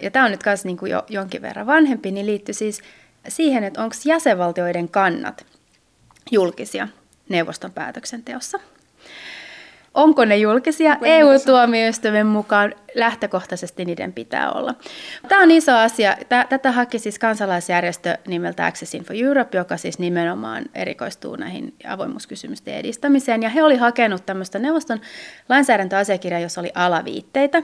ja 0.00 0.10
tämä 0.10 0.24
on 0.24 0.30
nyt 0.30 0.40
myös 0.46 0.64
niin 0.64 0.78
jo 0.88 1.04
jonkin 1.08 1.42
verran 1.42 1.66
vanhempi, 1.66 2.10
niin 2.10 2.26
liittyy 2.26 2.54
siis 2.54 2.80
siihen, 3.28 3.64
että 3.64 3.82
onko 3.82 3.96
jäsenvaltioiden 4.04 4.88
kannat 4.88 5.46
julkisia 6.30 6.88
neuvoston 7.32 7.72
päätöksenteossa. 7.72 8.58
Onko 9.94 10.24
ne 10.24 10.36
julkisia? 10.36 10.96
EU-tuomioistuimen 11.02 12.26
mukaan 12.26 12.74
lähtökohtaisesti 12.94 13.84
niiden 13.84 14.12
pitää 14.12 14.52
olla. 14.52 14.74
Tämä 15.28 15.42
on 15.42 15.50
iso 15.50 15.72
asia. 15.72 16.16
Tätä 16.48 16.72
haki 16.72 16.98
siis 16.98 17.18
kansalaisjärjestö 17.18 18.18
nimeltä 18.28 18.66
Access 18.66 18.96
for 19.06 19.16
Europe, 19.16 19.58
joka 19.58 19.76
siis 19.76 19.98
nimenomaan 19.98 20.64
erikoistuu 20.74 21.36
näihin 21.36 21.74
avoimuuskysymysten 21.88 22.74
edistämiseen. 22.74 23.42
Ja 23.42 23.48
he 23.48 23.62
oli 23.62 23.76
hakenut 23.76 24.26
tämmöistä 24.26 24.58
neuvoston 24.58 25.00
lainsäädäntöasiakirjaa, 25.48 26.40
jossa 26.40 26.60
oli 26.60 26.72
alaviitteitä. 26.74 27.62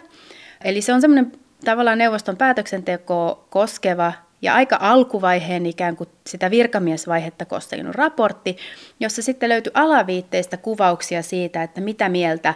Eli 0.64 0.80
se 0.80 0.92
on 0.92 1.00
semmoinen 1.00 1.32
tavallaan 1.64 1.98
neuvoston 1.98 2.36
päätöksentekoa 2.36 3.46
koskeva 3.50 4.12
ja 4.42 4.54
aika 4.54 4.76
alkuvaiheen 4.80 5.66
ikään 5.66 5.96
kuin 5.96 6.08
sitä 6.26 6.50
virkamiesvaihetta 6.50 7.44
koskenut 7.44 7.94
raportti, 7.94 8.56
jossa 9.00 9.22
sitten 9.22 9.48
löytyi 9.48 9.72
alaviitteistä 9.74 10.56
kuvauksia 10.56 11.22
siitä, 11.22 11.62
että 11.62 11.80
mitä 11.80 12.08
mieltä 12.08 12.54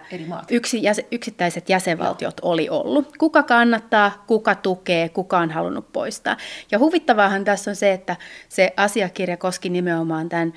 yksi, 0.50 0.82
yksittäiset 1.12 1.68
jäsenvaltiot 1.68 2.40
Joo. 2.42 2.52
oli 2.52 2.68
ollut. 2.68 3.16
Kuka 3.18 3.42
kannattaa, 3.42 4.24
kuka 4.26 4.54
tukee, 4.54 5.08
kuka 5.08 5.38
on 5.38 5.50
halunnut 5.50 5.92
poistaa. 5.92 6.36
Ja 6.70 6.78
huvittavaahan 6.78 7.44
tässä 7.44 7.70
on 7.70 7.76
se, 7.76 7.92
että 7.92 8.16
se 8.48 8.72
asiakirja 8.76 9.36
koski 9.36 9.68
nimenomaan 9.68 10.28
tämän 10.28 10.52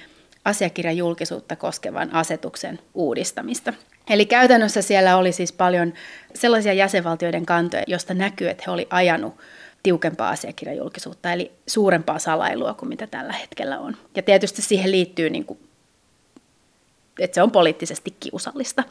asiakirjan 0.45 0.97
julkisuutta 0.97 1.55
koskevan 1.55 2.13
asetuksen 2.13 2.79
uudistamista. 2.93 3.73
Eli 4.09 4.25
käytännössä 4.25 4.81
siellä 4.81 5.17
oli 5.17 5.31
siis 5.31 5.53
paljon 5.53 5.93
sellaisia 6.33 6.73
jäsenvaltioiden 6.73 7.45
kantoja, 7.45 7.83
josta 7.87 8.13
näkyy, 8.13 8.49
että 8.49 8.63
he 8.67 8.71
oli 8.71 8.87
ajanut 8.89 9.35
tiukempaa 9.85 10.29
asiakirjajulkisuutta, 10.29 11.33
eli 11.33 11.51
suurempaa 11.67 12.19
salailua 12.19 12.73
kuin 12.73 12.89
mitä 12.89 13.07
tällä 13.07 13.33
hetkellä 13.33 13.79
on. 13.79 13.97
Ja 14.15 14.23
tietysti 14.23 14.61
siihen 14.61 14.91
liittyy, 14.91 15.29
niin 15.29 15.45
kuin, 15.45 15.59
että 17.19 17.35
se 17.35 17.41
on 17.41 17.51
poliittisesti 17.51 18.15
kiusallista. 18.19 18.83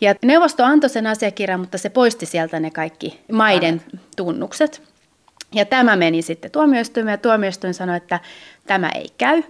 Ja 0.00 0.14
neuvosto 0.24 0.64
antoi 0.64 0.90
sen 0.90 1.06
asiakirjan, 1.06 1.60
mutta 1.60 1.78
se 1.78 1.90
poisti 1.90 2.26
sieltä 2.26 2.60
ne 2.60 2.70
kaikki 2.70 3.20
maiden 3.32 3.82
tunnukset. 4.16 4.82
Ja 5.54 5.64
tämä 5.64 5.96
meni 5.96 6.22
sitten 6.22 6.50
tuomioistuimeen 6.50 7.12
ja 7.12 7.18
tuomioistuin 7.18 7.74
sanoi, 7.74 7.96
että 7.96 8.20
tämä 8.66 8.90
ei 8.94 9.08
käy. 9.18 9.42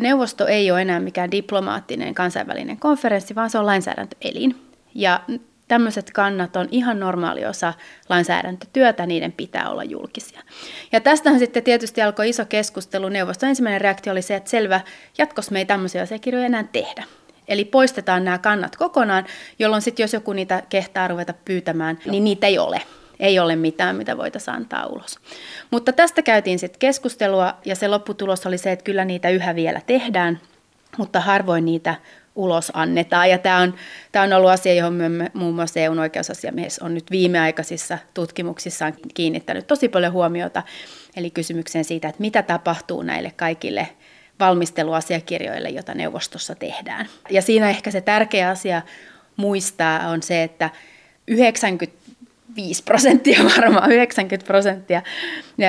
Neuvosto 0.00 0.46
ei 0.46 0.70
ole 0.70 0.82
enää 0.82 1.00
mikään 1.00 1.30
diplomaattinen 1.30 2.14
kansainvälinen 2.14 2.78
konferenssi, 2.78 3.34
vaan 3.34 3.50
se 3.50 3.58
on 3.58 3.66
lainsäädäntöelin. 3.66 4.60
Ja 4.94 5.20
tämmöiset 5.68 6.10
kannat 6.10 6.56
on 6.56 6.68
ihan 6.70 7.00
normaali 7.00 7.46
osa 7.46 7.74
lainsäädäntötyötä, 8.08 9.06
niiden 9.06 9.32
pitää 9.32 9.70
olla 9.70 9.84
julkisia. 9.84 10.42
Ja 10.92 11.00
tästähän 11.00 11.38
sitten 11.38 11.62
tietysti 11.62 12.02
alkoi 12.02 12.28
iso 12.28 12.44
keskustelu. 12.44 13.08
Neuvoston 13.08 13.48
ensimmäinen 13.48 13.80
reaktio 13.80 14.12
oli 14.12 14.22
se, 14.22 14.36
että 14.36 14.50
selvä, 14.50 14.80
jatkossa 15.18 15.52
me 15.52 15.58
ei 15.58 15.66
tämmöisiä 15.66 16.02
asiakirjoja 16.02 16.46
enää 16.46 16.64
tehdä. 16.72 17.04
Eli 17.48 17.64
poistetaan 17.64 18.24
nämä 18.24 18.38
kannat 18.38 18.76
kokonaan, 18.76 19.26
jolloin 19.58 19.82
sitten 19.82 20.04
jos 20.04 20.12
joku 20.12 20.32
niitä 20.32 20.62
kehtaa 20.68 21.08
ruveta 21.08 21.34
pyytämään, 21.44 21.98
niin 22.10 22.24
niitä 22.24 22.46
ei 22.46 22.58
ole. 22.58 22.82
Ei 23.20 23.38
ole 23.38 23.56
mitään, 23.56 23.96
mitä 23.96 24.16
voitaisiin 24.16 24.54
antaa 24.54 24.86
ulos. 24.86 25.18
Mutta 25.70 25.92
tästä 25.92 26.22
käytiin 26.22 26.58
sitten 26.58 26.78
keskustelua 26.78 27.54
ja 27.64 27.74
se 27.74 27.88
lopputulos 27.88 28.46
oli 28.46 28.58
se, 28.58 28.72
että 28.72 28.84
kyllä 28.84 29.04
niitä 29.04 29.28
yhä 29.30 29.54
vielä 29.54 29.80
tehdään, 29.86 30.40
mutta 30.98 31.20
harvoin 31.20 31.64
niitä 31.64 31.94
ulos 32.38 32.72
annetaan. 32.74 33.30
Ja 33.30 33.38
tämä 33.38 33.58
on, 33.58 33.74
tämä 34.12 34.24
on 34.24 34.32
ollut 34.32 34.50
asia, 34.50 34.74
johon 34.74 34.92
me, 34.92 35.30
muun 35.34 35.54
muassa 35.54 35.80
EUn 35.80 35.98
oikeusasiamies 35.98 36.78
on 36.78 36.94
nyt 36.94 37.10
viimeaikaisissa 37.10 37.98
tutkimuksissaan 38.14 38.94
kiinnittänyt 39.14 39.66
tosi 39.66 39.88
paljon 39.88 40.12
huomiota. 40.12 40.62
Eli 41.16 41.30
kysymykseen 41.30 41.84
siitä, 41.84 42.08
että 42.08 42.20
mitä 42.20 42.42
tapahtuu 42.42 43.02
näille 43.02 43.32
kaikille 43.36 43.88
valmisteluasiakirjoille, 44.40 45.68
joita 45.68 45.94
neuvostossa 45.94 46.54
tehdään. 46.54 47.06
Ja 47.30 47.42
siinä 47.42 47.70
ehkä 47.70 47.90
se 47.90 48.00
tärkeä 48.00 48.48
asia 48.48 48.82
muistaa 49.36 50.08
on 50.08 50.22
se, 50.22 50.42
että 50.42 50.70
95 51.26 52.82
prosenttia, 52.82 53.44
varmaan 53.56 53.92
90 53.92 54.46
prosenttia 54.46 55.02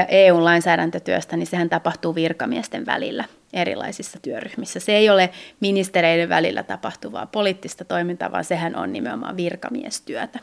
EU-lainsäädäntötyöstä, 0.10 1.38
niin 1.38 1.48
sehän 1.48 1.70
tapahtuu 1.70 2.16
virkamiesten 2.16 2.86
välillä 2.86 3.24
erilaisissa 3.54 4.20
työryhmissä. 4.22 4.80
Se 4.80 4.92
ei 4.92 5.10
ole 5.10 5.30
ministereiden 5.60 6.30
välillä 6.30 6.64
tapahtuvaa 6.64 7.26
poliittista 7.26 7.86
toimintaa, 7.86 8.32
vaan 8.32 8.46
sehän 8.46 8.76
on 8.76 8.94
nimenomaan 8.94 9.38
virkamiestyötä. 9.38 10.40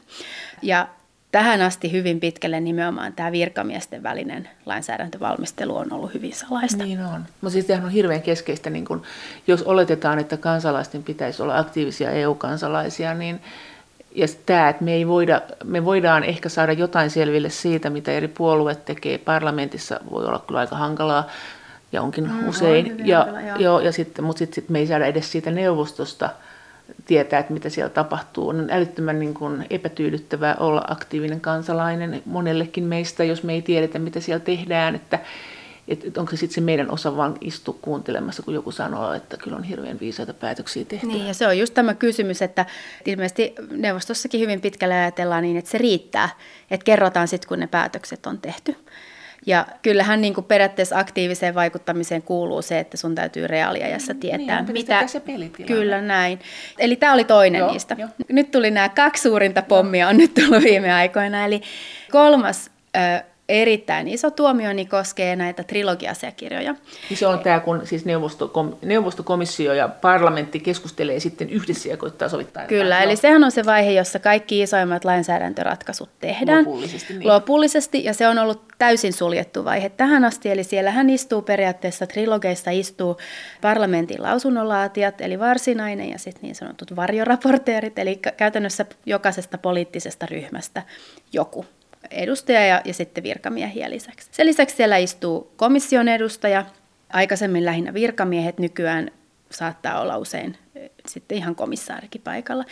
Ja 0.63 0.89
tähän 1.33 1.63
asti 1.63 1.93
hyvin 1.93 2.21
pitkälle 2.21 2.61
nimenomaan 2.61 3.13
tämä 3.13 3.33
virkamiesten 3.33 4.03
välinen 4.03 4.49
lainsäädäntövalmistelu 4.67 5.77
on 5.77 5.93
ollut 5.93 6.15
hyvin 6.15 6.35
salaista. 6.35 6.85
Niin 6.85 7.01
on. 7.01 7.25
Mutta 7.41 7.53
siis 7.53 7.71
on 7.85 7.91
hirveän 7.91 8.23
keskeistä, 8.23 8.71
niin 8.71 8.85
kun, 8.85 9.03
jos 9.47 9.63
oletetaan, 9.63 10.19
että 10.19 10.37
kansalaisten 10.37 11.03
pitäisi 11.03 11.43
olla 11.43 11.59
aktiivisia 11.59 12.11
EU-kansalaisia, 12.11 13.15
niin 13.15 13.41
ja 14.15 14.27
tämä, 14.47 14.69
että 14.69 14.85
me, 14.85 14.93
ei 14.93 15.07
voida, 15.07 15.43
me 15.65 15.85
voidaan 15.85 16.25
ehkä 16.25 16.49
saada 16.49 16.73
jotain 16.73 17.11
selville 17.11 17.51
siitä, 17.51 17.91
mitä 17.91 18.13
eri 18.13 18.29
puolueet 18.29 18.85
tekee 18.85 19.19
parlamentissa, 19.19 20.01
voi 20.11 20.25
olla 20.27 20.45
kyllä 20.47 20.61
aika 20.61 20.77
hankalaa, 20.77 21.27
ja 21.93 22.03
onkin 22.03 22.31
mm, 22.31 22.49
usein. 22.49 22.97
On 23.01 23.07
ja, 23.07 23.19
hankala, 23.19 23.41
joo. 23.41 23.59
Joo, 23.59 23.81
ja 23.81 23.93
sitten, 23.93 24.25
mutta 24.25 24.39
sitten 24.39 24.55
sit 24.55 24.71
me 24.71 24.79
ei 24.79 24.87
saada 24.87 25.07
edes 25.07 25.33
siitä 25.33 25.51
neuvostosta 25.51 26.31
tietää, 27.07 27.41
että 27.41 27.53
mitä 27.53 27.69
siellä 27.69 27.91
tapahtuu. 27.91 28.49
On 28.49 28.67
älyttömän 28.71 29.19
niin 29.19 29.35
kuin 29.35 29.67
epätyydyttävää 29.71 30.57
olla 30.61 30.85
aktiivinen 30.89 31.41
kansalainen 31.41 32.23
monellekin 32.25 32.85
meistä, 32.85 33.25
jos 33.25 33.43
me 33.43 33.53
ei 33.53 33.63
tiedetä, 33.63 33.99
mitä 33.99 34.21
siellä 34.21 34.45
tehdään, 34.45 34.95
että 34.95 35.19
että 35.89 36.21
onko 36.21 36.31
se 36.31 36.37
sitten 36.37 36.55
se 36.55 36.61
meidän 36.61 36.91
osa 36.91 37.17
vaan 37.17 37.35
istua 37.41 37.79
kuuntelemassa, 37.83 38.43
kun 38.43 38.55
joku 38.55 38.73
sanoo, 38.73 39.13
että 39.13 39.37
kyllä 39.37 39.57
on 39.57 39.63
hirveän 39.63 40.01
viisaita 40.01 40.35
päätöksiä 40.35 40.85
tehty. 40.85 41.07
Niin, 41.07 41.27
ja 41.27 41.35
se 41.35 41.47
on 41.47 41.59
just 41.59 41.75
tämä 41.75 41.95
kysymys, 41.95 42.43
että 42.43 42.67
ilmeisesti 43.05 43.55
neuvostossakin 43.71 44.41
hyvin 44.41 44.61
pitkälle 44.61 44.95
ajatellaan 44.95 45.43
niin, 45.43 45.57
että 45.57 45.71
se 45.71 45.79
riittää, 45.79 46.29
että 46.71 46.85
kerrotaan 46.85 47.29
sitten, 47.29 47.49
kun 47.49 47.59
ne 47.59 47.67
päätökset 47.67 48.27
on 48.27 48.39
tehty. 48.39 48.77
Ja 49.47 49.67
kyllähän 49.83 50.21
niin 50.21 50.35
kuin 50.35 50.45
periaatteessa 50.45 50.99
aktiiviseen 50.99 51.55
vaikuttamiseen 51.55 52.23
kuuluu 52.23 52.63
se, 52.63 52.79
että 52.79 52.97
sun 52.97 53.15
täytyy 53.15 53.47
reaaliajassa 53.47 54.13
niin, 54.13 54.21
tietää, 54.21 54.63
niin, 54.63 54.73
mitä... 54.73 55.07
Se 55.07 55.23
Kyllä 55.67 56.01
näin. 56.01 56.39
Eli 56.79 56.97
tämä 56.97 57.13
oli 57.13 57.25
toinen 57.25 57.59
joo, 57.59 57.73
niistä. 57.73 57.97
Jo. 57.99 58.09
Nyt 58.29 58.51
tuli 58.51 58.71
nämä 58.71 58.89
kaksi 58.89 59.23
suurinta 59.23 59.63
pommia 59.63 60.09
on 60.09 60.17
nyt 60.17 60.35
tullut 60.35 60.63
viime 60.63 60.93
aikoina. 60.93 61.45
Eli 61.45 61.63
kolmas 62.11 62.71
erittäin 63.49 64.09
iso 64.09 64.31
tuomio 64.31 64.73
niin 64.73 64.89
koskee 64.89 65.37
näitä 65.37 65.65
trilogiasiakirjoja. 65.65 66.75
Niin 67.11 67.17
se 67.17 67.27
on 67.27 67.39
tämä, 67.39 67.61
kun 67.61 67.81
siis 67.85 68.05
neuvostokom, 68.05 68.73
neuvostokomissio 68.83 69.75
ja 69.75 69.89
parlamentti 69.89 70.61
keskustelee 70.61 71.21
sitten 71.21 71.51
yhdessä 71.51 71.89
ja 71.89 71.97
koittaa 71.97 72.29
sovittaa. 72.29 72.67
Kyllä, 72.67 73.03
eli 73.03 73.17
sehän 73.17 73.45
on 73.45 73.51
se 73.51 73.67
vaihe, 73.67 73.91
jossa 73.91 74.19
kaikki 74.19 74.63
isoimmat 74.63 75.05
lainsäädäntöratkaisut 75.05 76.11
tehdään. 76.21 76.65
Lopullisesti. 76.65 77.13
Niin. 77.13 77.29
Lopullisesti, 77.29 78.05
ja 78.05 78.15
se 78.15 78.29
on 78.29 78.39
ollut 78.39 78.63
täysin 78.79 79.13
suljettu 79.13 79.65
vaihe 79.65 79.89
tähän 79.89 80.25
asti, 80.25 80.51
eli 80.51 80.65
siellä 80.65 80.91
hän 80.91 81.11
istuu 81.11 81.43
periaatteessa, 81.43 82.07
trilogeista 82.07 82.71
istuu 82.71 83.17
parlamentin 83.61 84.23
lausunnonlaatijat, 84.23 85.21
eli 85.21 85.39
varsinainen 85.39 86.11
ja 86.11 86.19
sitten 86.19 86.43
niin 86.43 86.55
sanotut 86.55 86.97
varjoraporteerit, 86.97 87.99
eli 87.99 88.17
käytännössä 88.37 88.87
jokaisesta 89.07 89.59
poliittisesta 89.59 90.27
ryhmästä 90.27 90.83
joku 91.33 91.67
edustaja 92.11 92.67
ja, 92.67 92.83
ja 92.85 92.95
sitten 92.95 93.25
virkamiehiä 93.25 93.91
lisäksi. 93.91 94.29
Sen 94.33 94.47
lisäksi 94.47 94.77
siellä 94.77 94.97
istuu 94.97 95.53
komission 95.57 96.09
edustaja, 96.09 96.65
aikaisemmin 97.13 97.65
lähinnä 97.65 97.95
virkamiehet, 97.95 98.59
nykyään 98.59 99.11
saattaa 99.51 100.01
olla 100.01 100.19
usein 100.19 100.57
sitten 101.07 101.39
ihan 101.39 101.55
komissaarikin 101.55 102.21
paikalla. 102.21 102.65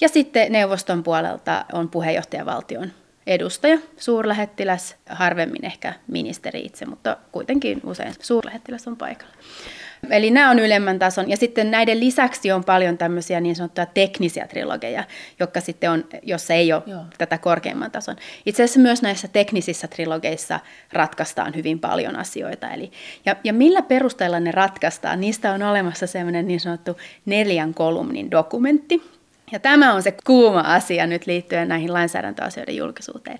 Ja 0.00 0.08
sitten 0.08 0.52
neuvoston 0.52 1.02
puolelta 1.02 1.64
on 1.72 1.88
puheenjohtajavaltion 1.88 2.92
edustaja, 3.26 3.78
suurlähettiläs, 3.96 4.96
harvemmin 5.08 5.64
ehkä 5.64 5.92
ministeri 6.06 6.60
itse, 6.60 6.86
mutta 6.86 7.16
kuitenkin 7.32 7.80
usein 7.84 8.14
suurlähettiläs 8.20 8.88
on 8.88 8.96
paikalla. 8.96 9.34
Eli 10.10 10.30
nämä 10.30 10.50
on 10.50 10.58
ylemmän 10.58 10.98
tason. 10.98 11.30
Ja 11.30 11.36
sitten 11.36 11.70
näiden 11.70 12.00
lisäksi 12.00 12.52
on 12.52 12.64
paljon 12.64 12.98
tämmöisiä 12.98 13.40
niin 13.40 13.56
sanottuja 13.56 13.86
teknisiä 13.86 14.46
trilogeja, 14.46 15.04
jotka 15.40 15.60
sitten 15.60 15.90
on, 15.90 16.04
jossa 16.22 16.54
ei 16.54 16.72
ole 16.72 16.82
Joo. 16.86 17.02
tätä 17.18 17.38
korkeimman 17.38 17.90
tason. 17.90 18.16
Itse 18.46 18.62
asiassa 18.62 18.80
myös 18.80 19.02
näissä 19.02 19.28
teknisissä 19.28 19.88
trilogeissa 19.88 20.60
ratkaistaan 20.92 21.54
hyvin 21.54 21.80
paljon 21.80 22.16
asioita. 22.16 22.70
Eli, 22.70 22.90
ja, 23.26 23.36
ja 23.44 23.52
millä 23.52 23.82
perusteella 23.82 24.40
ne 24.40 24.52
ratkaistaan? 24.52 25.20
Niistä 25.20 25.52
on 25.52 25.62
olemassa 25.62 26.06
semmoinen 26.06 26.46
niin 26.46 26.60
sanottu 26.60 26.96
neljän 27.26 27.74
kolumnin 27.74 28.30
dokumentti, 28.30 29.02
ja 29.52 29.58
tämä 29.58 29.94
on 29.94 30.02
se 30.02 30.14
kuuma 30.26 30.60
asia 30.60 31.06
nyt 31.06 31.26
liittyen 31.26 31.68
näihin 31.68 31.92
lainsäädäntöasioiden 31.92 32.76
julkisuuteen. 32.76 33.38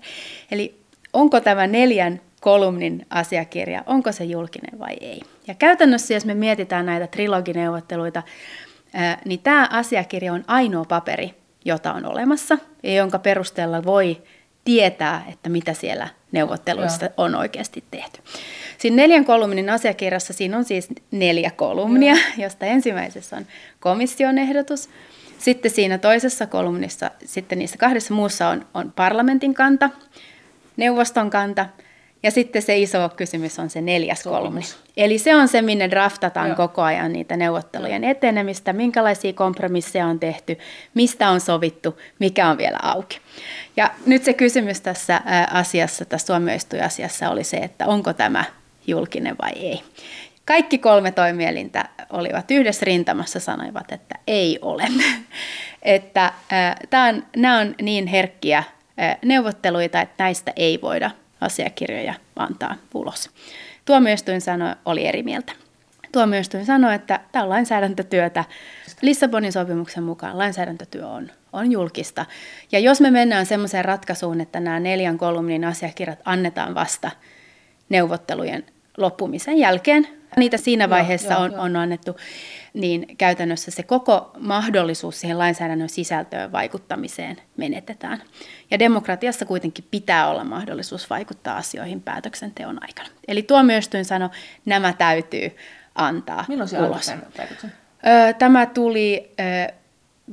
Eli 0.51 0.79
onko 1.13 1.39
tämä 1.39 1.67
neljän 1.67 2.21
kolumnin 2.45 3.05
asiakirja, 3.09 3.83
onko 3.85 4.11
se 4.11 4.23
julkinen 4.23 4.79
vai 4.79 4.93
ei. 5.01 5.21
Ja 5.47 5.53
käytännössä, 5.53 6.13
jos 6.13 6.25
me 6.25 6.33
mietitään 6.33 6.85
näitä 6.85 7.07
trilogineuvotteluita, 7.07 8.23
niin 9.25 9.39
tämä 9.39 9.67
asiakirja 9.71 10.33
on 10.33 10.43
ainoa 10.47 10.85
paperi, 10.85 11.33
jota 11.65 11.93
on 11.93 12.05
olemassa 12.05 12.57
ja 12.83 12.93
jonka 12.93 13.19
perusteella 13.19 13.83
voi 13.83 14.21
tietää, 14.63 15.25
että 15.31 15.49
mitä 15.49 15.73
siellä 15.73 16.07
neuvotteluissa 16.31 17.05
Joo. 17.05 17.13
on 17.17 17.35
oikeasti 17.35 17.83
tehty. 17.91 18.21
Siinä 18.77 18.95
neljän 18.95 19.25
kolumnin 19.25 19.69
asiakirjassa 19.69 20.33
siinä 20.33 20.57
on 20.57 20.63
siis 20.63 20.87
neljä 21.11 21.51
kolumnia, 21.51 22.13
Joo. 22.13 22.23
josta 22.45 22.65
ensimmäisessä 22.65 23.35
on 23.37 23.45
komission 23.79 24.37
ehdotus. 24.37 24.89
Sitten 25.37 25.71
siinä 25.71 25.97
toisessa 25.97 26.47
kolumnissa, 26.47 27.11
sitten 27.25 27.59
niissä 27.59 27.77
kahdessa 27.77 28.13
muussa 28.13 28.47
on, 28.47 28.65
on 28.73 28.93
parlamentin 28.95 29.53
kanta, 29.53 29.89
neuvoston 30.77 31.29
kanta– 31.29 31.65
ja 32.25 32.31
sitten 32.31 32.61
se 32.61 32.77
iso 32.77 33.09
kysymys 33.09 33.59
on 33.59 33.69
se 33.69 33.81
neljäs 33.81 34.23
kolumni. 34.23 34.61
Eli 34.97 35.17
se 35.17 35.35
on 35.35 35.47
se, 35.47 35.61
minne 35.61 35.89
draftataan 35.89 36.47
Joo. 36.47 36.55
koko 36.55 36.81
ajan 36.81 37.13
niitä 37.13 37.37
neuvottelujen 37.37 38.03
Joo. 38.03 38.11
etenemistä, 38.11 38.73
minkälaisia 38.73 39.33
kompromisseja 39.33 40.05
on 40.05 40.19
tehty, 40.19 40.57
mistä 40.93 41.29
on 41.29 41.41
sovittu, 41.41 41.99
mikä 42.19 42.49
on 42.49 42.57
vielä 42.57 42.77
auki. 42.83 43.19
Ja 43.77 43.91
nyt 44.05 44.23
se 44.23 44.33
kysymys 44.33 44.81
tässä 44.81 45.21
asiassa, 45.51 46.05
tässä 46.05 46.27
tuomioistuinasiassa 46.27 47.29
oli 47.29 47.43
se, 47.43 47.57
että 47.57 47.87
onko 47.87 48.13
tämä 48.13 48.43
julkinen 48.87 49.35
vai 49.41 49.51
ei. 49.51 49.81
Kaikki 50.45 50.77
kolme 50.77 51.11
toimielintä 51.11 51.85
olivat 52.09 52.51
yhdessä 52.51 52.85
rintamassa, 52.85 53.39
sanoivat, 53.39 53.91
että 53.91 54.15
ei 54.27 54.59
ole. 54.61 54.87
että 55.81 56.25
äh, 56.53 57.23
nämä 57.35 57.59
on 57.59 57.75
niin 57.81 58.07
herkkiä 58.07 58.63
neuvotteluita, 59.25 60.01
että 60.01 60.23
näistä 60.23 60.53
ei 60.55 60.79
voida 60.81 61.11
asiakirjoja 61.45 62.13
antaa 62.35 62.75
ulos. 62.93 63.29
Tuomioistuin 63.85 64.41
sanoi, 64.41 64.75
oli 64.85 65.05
eri 65.05 65.23
mieltä. 65.23 65.53
tuomioistuin 66.11 66.65
sanoi, 66.65 66.95
että 66.95 67.19
tämä 67.31 67.43
on 67.43 67.49
lainsäädäntötyötä. 67.49 68.45
Lissabonin 69.01 69.51
sopimuksen 69.51 70.03
mukaan 70.03 70.37
lainsäädäntötyö 70.37 71.07
on, 71.07 71.31
on 71.53 71.71
julkista. 71.71 72.25
Ja 72.71 72.79
jos 72.79 73.01
me 73.01 73.11
mennään 73.11 73.45
semmoiseen 73.45 73.85
ratkaisuun, 73.85 74.41
että 74.41 74.59
nämä 74.59 74.79
neljän 74.79 75.17
kolumnin 75.17 75.65
asiakirjat 75.65 76.19
annetaan 76.25 76.75
vasta 76.75 77.11
neuvottelujen 77.89 78.65
loppumisen 78.97 79.57
jälkeen, 79.57 80.07
niitä 80.37 80.57
siinä 80.57 80.89
vaiheessa 80.89 81.33
joo, 81.33 81.45
joo, 81.45 81.53
on, 81.53 81.59
on 81.59 81.75
annettu, 81.75 82.15
niin 82.75 83.17
käytännössä 83.17 83.71
se 83.71 83.83
koko 83.83 84.31
mahdollisuus 84.39 85.21
siihen 85.21 85.37
lainsäädännön 85.37 85.89
sisältöön 85.89 86.51
vaikuttamiseen 86.51 87.37
menetetään. 87.57 88.21
Ja 88.71 88.79
demokratiassa 88.79 89.45
kuitenkin 89.45 89.85
pitää 89.91 90.29
olla 90.29 90.43
mahdollisuus 90.43 91.09
vaikuttaa 91.09 91.57
asioihin 91.57 92.01
päätöksenteon 92.01 92.83
aikana. 92.83 93.09
Eli 93.27 93.43
tuomioistuin 93.43 94.05
sanoi, 94.05 94.29
nämä 94.65 94.93
täytyy 94.93 95.55
antaa 95.95 96.45
Milloin 96.47 96.69
se 96.69 96.81
ulos. 96.81 97.11
päätöksen? 97.37 97.73
Tämä 98.39 98.65
tuli 98.65 99.31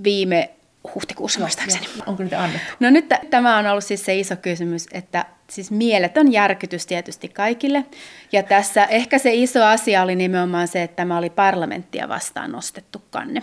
viime 0.04 0.50
huhtikuussa 0.94 1.40
muistaakseni. 1.40 1.86
Onko 2.06 2.22
niitä 2.22 2.42
annettu? 2.42 2.72
No 2.80 2.90
nyt 2.90 3.08
t- 3.08 3.30
tämä 3.30 3.58
on 3.58 3.66
ollut 3.66 3.84
siis 3.84 4.04
se 4.04 4.14
iso 4.14 4.36
kysymys, 4.36 4.86
että 4.92 5.26
siis 5.54 5.70
mieletön 5.70 6.32
järkytys 6.32 6.86
tietysti 6.86 7.28
kaikille. 7.28 7.84
Ja 8.32 8.42
tässä 8.42 8.84
ehkä 8.84 9.18
se 9.18 9.34
iso 9.34 9.64
asia 9.64 10.02
oli 10.02 10.16
nimenomaan 10.16 10.68
se, 10.68 10.82
että 10.82 10.96
tämä 10.96 11.18
oli 11.18 11.30
parlamenttia 11.30 12.08
vastaan 12.08 12.52
nostettu 12.52 13.02
kanne 13.10 13.42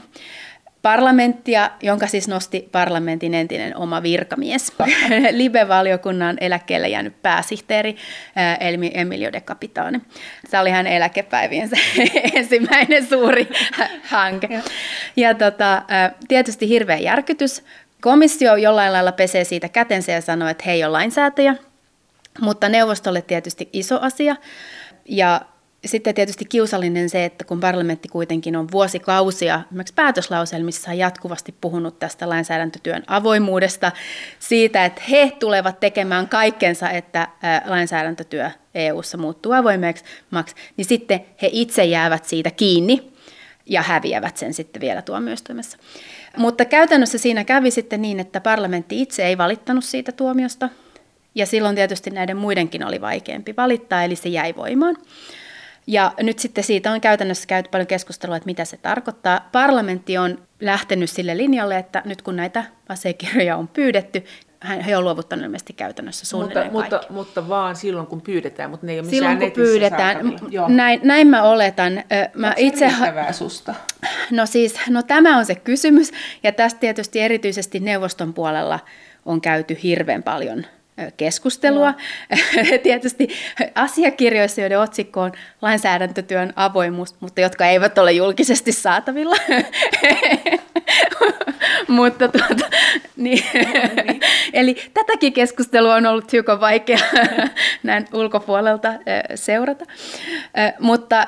parlamenttia, 0.82 1.72
jonka 1.82 2.08
siis 2.08 2.28
nosti 2.28 2.69
parlamentin 2.72 3.34
entinen 3.34 3.78
oma 3.78 4.04
virkamies, 4.04 4.74
Libe-valiokunnan 5.32 6.38
eläkkeelle 6.41 6.89
jäänyt 6.89 7.22
pääsihteeri 7.22 7.95
Emilio 8.93 9.32
de 9.32 9.41
Capitane. 9.41 10.02
Se 10.48 10.60
oli 10.60 10.69
hänen 10.69 10.93
eläkepäiviensä 10.93 11.76
ensimmäinen 12.36 13.08
suuri 13.08 13.50
hanke. 14.12 14.48
Ja, 14.52 14.62
ja 15.15 15.34
tota, 15.34 15.84
tietysti 16.28 16.69
hirveä 16.69 16.98
järkytys. 16.98 17.63
Komissio 18.02 18.56
jollain 18.56 18.93
lailla 18.93 19.12
pesee 19.12 19.43
siitä 19.43 19.69
kätensä 19.69 20.12
ja 20.12 20.22
sanoo, 20.22 20.50
että 20.50 20.63
he 20.65 20.72
ei 20.72 20.84
ole 20.84 20.91
lainsäätäjä, 20.91 21.56
mutta 22.42 22.70
neuvostolle 22.70 23.22
tietysti 23.22 23.70
iso 23.74 24.00
asia. 24.02 24.36
Ja 25.06 25.42
sitten 25.86 26.15
tietysti 26.15 26.46
kiusallinen 26.46 27.10
se, 27.10 27.26
että 27.26 27.44
kun 27.44 27.60
parlamentti 27.60 28.08
kuitenkin 28.08 28.56
on 28.56 28.72
vuosikausia 28.72 29.62
esimerkiksi 29.68 29.94
päätöslauselmissa 29.94 30.94
jatkuvasti 30.94 31.56
puhunut 31.62 32.00
tästä 32.00 32.30
lainsäädäntötyön 32.30 33.04
avoimuudesta, 33.08 33.92
siitä, 34.39 34.86
että 34.86 35.02
he 35.10 35.32
tulevat 35.39 35.80
tekemään 35.80 36.30
kaikkensa, 36.30 36.89
että 36.89 37.28
lainsäädäntötyö 37.65 38.52
EU-ssa 38.76 39.18
muuttuu 39.18 39.52
avoimeksi, 39.52 40.04
niin 40.78 40.86
sitten 40.86 41.26
he 41.42 41.50
itse 41.52 41.86
jäävät 41.86 42.26
siitä 42.26 42.52
kiinni 42.52 43.13
ja 43.65 43.82
häviävät 43.82 44.38
sen 44.38 44.54
sitten 44.54 44.82
vielä 44.82 45.02
tuomioistuimessa. 45.02 45.78
Mutta 46.38 46.65
käytännössä 46.65 47.18
siinä 47.18 47.44
kävi 47.44 47.72
sitten 47.72 48.02
niin, 48.02 48.20
että 48.20 48.42
parlamentti 48.42 49.02
itse 49.02 49.26
ei 49.26 49.38
valittanut 49.38 49.84
siitä 49.84 50.12
tuomiosta, 50.12 50.70
ja 51.36 51.46
silloin 51.46 51.76
tietysti 51.76 52.10
näiden 52.10 52.38
muidenkin 52.38 52.86
oli 52.86 53.02
vaikeampi 53.02 53.54
valittaa, 53.58 54.04
eli 54.04 54.15
se 54.15 54.30
jäi 54.30 54.56
voimaan. 54.56 54.96
Ja 55.88 56.13
nyt 56.22 56.39
sitten 56.39 56.63
siitä 56.63 56.92
on 56.92 57.02
käytännössä 57.02 57.48
käyty 57.48 57.70
paljon 57.70 57.88
keskustelua, 57.88 58.36
että 58.36 58.46
mitä 58.46 58.65
se 58.65 58.78
tarkoittaa. 58.78 59.50
Parlamentti 59.52 60.18
on 60.18 60.38
lähtenyt 60.60 61.10
sille 61.10 61.38
linjalle, 61.38 61.78
että 61.78 62.02
nyt 62.06 62.22
kun 62.22 62.36
näitä 62.36 62.63
asiakirjoja 62.89 63.58
on 63.58 63.68
pyydetty, 63.68 64.24
he 64.86 64.98
on 64.98 65.04
luovuttanut 65.04 65.46
ilmeisesti 65.46 65.74
käytännössä 65.74 66.26
suunnilleen 66.26 66.72
mutta, 66.72 66.96
mutta, 66.96 67.13
mutta 67.13 67.50
vaan 67.50 67.76
silloin, 67.76 68.08
kun 68.08 68.22
pyydetään, 68.22 68.70
mutta 68.70 68.86
ne 68.86 68.92
ei 68.92 69.00
ole 69.00 69.10
Silloin, 69.10 69.39
kun 69.39 69.52
pyydetään. 69.52 70.18
Näin, 70.68 71.00
näin 71.04 71.28
mä 71.28 71.44
oletan. 71.44 71.94
Mä 72.34 72.48
Onko 72.48 72.58
itse... 72.58 72.89
se 72.89 73.34
susta? 73.34 73.76
No 74.32 74.46
siis, 74.46 74.76
no 74.89 75.04
tämä 75.04 75.38
on 75.38 75.46
se 75.46 75.56
kysymys, 75.56 76.12
ja 76.44 76.52
tästä 76.52 76.80
tietysti 76.80 77.20
erityisesti 77.20 77.80
neuvoston 77.80 78.34
puolella 78.34 78.80
on 79.26 79.42
käyty 79.42 79.78
hirveän 79.84 80.24
paljon 80.24 80.65
keskustelua. 81.17 81.93
Tietysti 82.83 83.29
asiakirjoissa, 83.75 84.62
joiden 84.62 84.79
otsikko 84.79 85.21
on 85.21 85.31
lainsäädäntötyön 85.62 86.53
avoimuus, 86.55 87.15
mutta 87.19 87.41
jotka 87.41 87.65
eivät 87.65 87.97
ole 87.97 88.12
julkisesti 88.12 88.71
saatavilla. 88.71 89.35
mutta 91.88 92.27
tuota, 92.27 92.65
niin, 93.15 93.43
niin. 94.05 94.21
Eli 94.53 94.75
tätäkin 94.93 95.33
keskustelua 95.33 95.95
on 95.95 96.05
ollut 96.05 96.31
hiukan 96.31 96.59
vaikea 96.59 96.99
näin 97.83 98.07
ulkopuolelta 98.13 98.93
seurata. 99.35 99.85
Mutta 100.79 101.27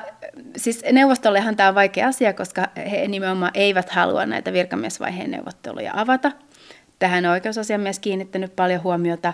siis 0.56 0.84
neuvostollehan 0.92 1.56
tämä 1.56 1.68
on 1.68 1.74
vaikea 1.74 2.08
asia, 2.08 2.32
koska 2.32 2.68
he 2.90 3.08
nimenomaan 3.08 3.52
eivät 3.54 3.90
halua 3.90 4.26
näitä 4.26 4.52
virkamiesvaiheen 4.52 5.30
neuvotteluja 5.30 5.92
avata– 5.94 6.32
Tähän 7.02 7.26
oikeusasiamies 7.26 7.98
kiinnittänyt 7.98 8.56
paljon 8.56 8.82
huomiota 8.82 9.32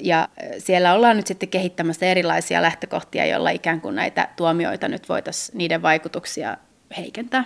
ja 0.00 0.28
siellä 0.58 0.94
ollaan 0.94 1.16
nyt 1.16 1.26
sitten 1.26 1.48
kehittämässä 1.48 2.06
erilaisia 2.06 2.62
lähtökohtia, 2.62 3.26
joilla 3.26 3.50
ikään 3.50 3.80
kuin 3.80 3.94
näitä 3.94 4.28
tuomioita 4.36 4.88
nyt 4.88 5.08
voitaisiin 5.08 5.58
niiden 5.58 5.82
vaikutuksia 5.82 6.56
heikentää. 6.96 7.44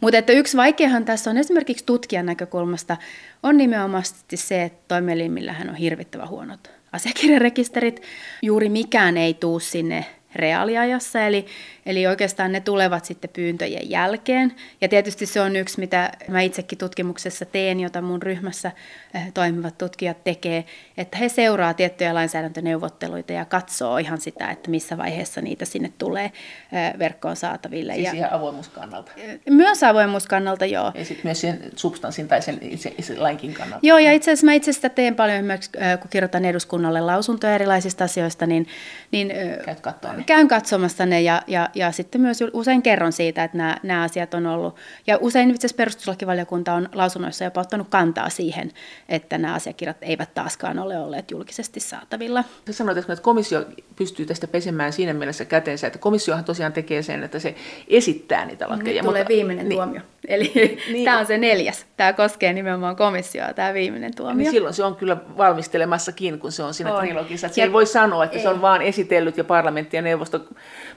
Mutta 0.00 0.18
että 0.18 0.32
yksi 0.32 0.56
vaikeahan 0.56 1.04
tässä 1.04 1.30
on 1.30 1.38
esimerkiksi 1.38 1.84
tutkijan 1.84 2.26
näkökulmasta 2.26 2.96
on 3.42 3.56
nimenomaan 3.56 4.04
se, 4.34 4.62
että 4.62 4.84
toimielimillähän 4.88 5.68
on 5.68 5.74
hirvittävän 5.74 6.28
huonot 6.28 6.70
asiakirjarekisterit. 6.92 8.02
Juuri 8.42 8.68
mikään 8.68 9.16
ei 9.16 9.34
tuu 9.34 9.60
sinne 9.60 10.04
reaaliajassa, 10.34 11.26
eli, 11.26 11.46
eli 11.86 12.06
oikeastaan 12.06 12.52
ne 12.52 12.60
tulevat 12.60 13.04
sitten 13.04 13.30
pyyntöjen 13.32 13.90
jälkeen. 13.90 14.52
Ja 14.80 14.88
tietysti 14.88 15.26
se 15.26 15.40
on 15.40 15.56
yksi, 15.56 15.80
mitä 15.80 16.12
mä 16.28 16.40
itsekin 16.40 16.78
tutkimuksessa 16.78 17.44
teen, 17.44 17.80
jota 17.80 18.02
mun 18.02 18.22
ryhmässä 18.22 18.72
eh, 19.14 19.32
toimivat 19.34 19.78
tutkijat 19.78 20.24
tekee, 20.24 20.64
että 20.96 21.18
he 21.18 21.28
seuraa 21.28 21.74
tiettyjä 21.74 22.14
lainsäädäntöneuvotteluita 22.14 23.32
ja 23.32 23.44
katsoo 23.44 23.98
ihan 23.98 24.20
sitä, 24.20 24.50
että 24.50 24.70
missä 24.70 24.96
vaiheessa 24.96 25.40
niitä 25.40 25.64
sinne 25.64 25.92
tulee 25.98 26.24
eh, 26.24 26.98
verkkoon 26.98 27.36
saataville. 27.36 27.94
Siis 27.94 28.06
ja, 28.06 28.12
ihan 28.12 28.32
avoimuuskannalta? 28.32 29.12
Eh, 29.16 29.40
myös 29.50 29.82
avoimuuskannalta, 29.82 30.66
joo. 30.66 30.92
Ja 30.94 31.04
sitten 31.04 31.26
myös 31.26 31.40
sen 31.40 31.60
substanssin 31.76 32.28
tai 32.28 32.42
sen 32.42 32.58
itse, 32.60 32.94
itse 32.98 33.16
lainkin 33.16 33.54
kannalta? 33.54 33.86
Joo, 33.86 33.98
ja 33.98 34.12
itse 34.12 34.30
asiassa 34.30 34.46
mä 34.46 34.52
itse 34.52 34.72
sitä 34.72 34.88
teen 34.88 35.14
paljon 35.14 35.36
esimerkiksi, 35.36 35.70
kun 36.00 36.10
kirjoitan 36.10 36.44
eduskunnalle 36.44 37.00
lausuntoja 37.00 37.54
erilaisista 37.54 38.04
asioista, 38.04 38.46
niin... 38.46 38.66
niin 39.10 39.32
Käyt 39.64 39.80
katsoa 39.80 40.12
käyn 40.26 40.48
katsomassa 40.48 41.06
ne 41.06 41.22
ja, 41.22 41.42
ja, 41.46 41.68
ja 41.74 41.92
sitten 41.92 42.20
myös 42.20 42.38
usein 42.52 42.82
kerron 42.82 43.12
siitä, 43.12 43.44
että 43.44 43.58
nämä, 43.58 43.76
nämä 43.82 44.02
asiat 44.02 44.34
on 44.34 44.46
ollut. 44.46 44.76
Ja 45.06 45.18
usein 45.20 45.50
itse 45.50 45.66
asiassa 45.66 45.76
perustuslakivaliokunta 45.76 46.74
on 46.74 46.88
lausunnoissa 46.92 47.44
jopa 47.44 47.60
ottanut 47.60 47.88
kantaa 47.90 48.28
siihen, 48.28 48.70
että 49.08 49.38
nämä 49.38 49.54
asiakirjat 49.54 49.96
eivät 50.02 50.34
taaskaan 50.34 50.78
ole 50.78 50.98
olleet 50.98 51.30
julkisesti 51.30 51.80
saatavilla. 51.80 52.44
Sä 52.66 52.72
sanoit, 52.72 52.98
että 52.98 53.16
komissio 53.16 53.64
pystyy 53.96 54.26
tästä 54.26 54.46
pesemään 54.46 54.92
siinä 54.92 55.14
mielessä 55.14 55.44
kätensä, 55.44 55.86
että 55.86 55.98
komissiohan 55.98 56.44
tosiaan 56.44 56.72
tekee 56.72 57.02
sen, 57.02 57.22
että 57.22 57.38
se 57.38 57.54
esittää 57.88 58.44
niitä 58.44 58.68
lakeja. 58.68 59.02
Nyt 59.02 59.08
tulee 59.08 59.22
mutta, 59.22 59.34
viimeinen 59.34 59.68
niin, 59.68 59.76
tuomio. 59.76 60.00
Eli 60.28 60.52
niin, 60.92 61.04
tämä 61.04 61.18
on 61.18 61.26
se 61.26 61.38
neljäs. 61.38 61.86
Tämä 61.96 62.12
koskee 62.12 62.52
nimenomaan 62.52 62.96
komissioa, 62.96 63.54
tämä 63.54 63.74
viimeinen 63.74 64.14
tuomio. 64.16 64.36
Niin 64.36 64.50
silloin 64.50 64.74
se 64.74 64.84
on 64.84 64.96
kyllä 64.96 65.16
valmistelemassakin, 65.36 66.38
kun 66.38 66.52
se 66.52 66.62
on 66.62 66.74
siinä 66.74 66.94
on. 66.94 67.00
trilogissa. 67.00 67.46
Että 67.46 67.54
se 67.54 67.62
ei 67.62 67.72
voi 67.72 67.86
sanoa, 67.86 68.24
että 68.24 68.36
ei. 68.36 68.42
se 68.42 68.48
on 68.48 68.62
vaan 68.62 68.82
esitellyt 68.82 69.36
ja 69.36 69.44
parlamentti 69.44 69.96
ja 69.96 70.02
neuvosto 70.02 70.13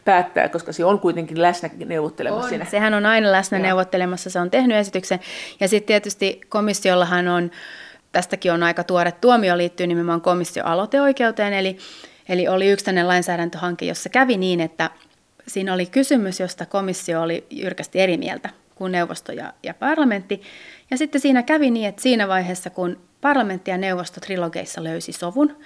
päättää, 0.06 0.50
koska 0.50 0.74
se 0.74 0.86
on 0.86 1.00
kuitenkin 1.00 1.42
läsnä 1.42 1.70
neuvottelemassa 1.86 2.44
on. 2.44 2.50
siinä. 2.50 2.66
Sehän 2.66 2.94
on 2.94 3.06
aina 3.06 3.32
läsnä 3.32 3.58
ja. 3.58 3.64
neuvottelemassa, 3.64 4.30
se 4.30 4.40
on 4.40 4.52
tehnyt 4.52 4.78
esityksen. 4.78 5.20
Ja 5.60 5.68
sitten 5.68 5.88
tietysti 5.88 6.42
komissiollahan 6.50 7.28
on, 7.28 7.52
tästäkin 8.12 8.52
on 8.52 8.64
aika 8.64 8.84
tuore 8.84 9.12
tuomio 9.12 9.58
liittyy 9.58 9.88
nimenomaan 9.88 10.22
komissio-aloiteoikeuteen, 10.22 11.54
eli, 11.54 11.78
eli 12.30 12.48
oli 12.48 12.68
yksi 12.68 12.86
tämmöinen 12.86 13.08
lainsäädäntöhanke, 13.08 13.86
jossa 13.86 14.10
kävi 14.10 14.38
niin, 14.38 14.62
että 14.62 14.90
siinä 15.48 15.74
oli 15.74 15.86
kysymys, 15.86 16.40
josta 16.40 16.66
komissio 16.66 17.22
oli 17.22 17.48
jyrkästi 17.50 18.00
eri 18.00 18.18
mieltä 18.18 18.50
kuin 18.76 18.92
neuvosto 18.92 19.32
ja, 19.32 19.54
ja 19.64 19.74
parlamentti. 19.74 20.42
Ja 20.92 20.98
sitten 20.98 21.22
siinä 21.22 21.44
kävi 21.44 21.72
niin, 21.72 21.90
että 21.90 22.02
siinä 22.02 22.28
vaiheessa, 22.28 22.70
kun 22.70 23.00
parlamentti 23.22 23.72
ja 23.72 23.78
neuvosto 23.78 24.20
trilogeissa 24.20 24.84
löysi 24.84 25.12
sovun, 25.12 25.58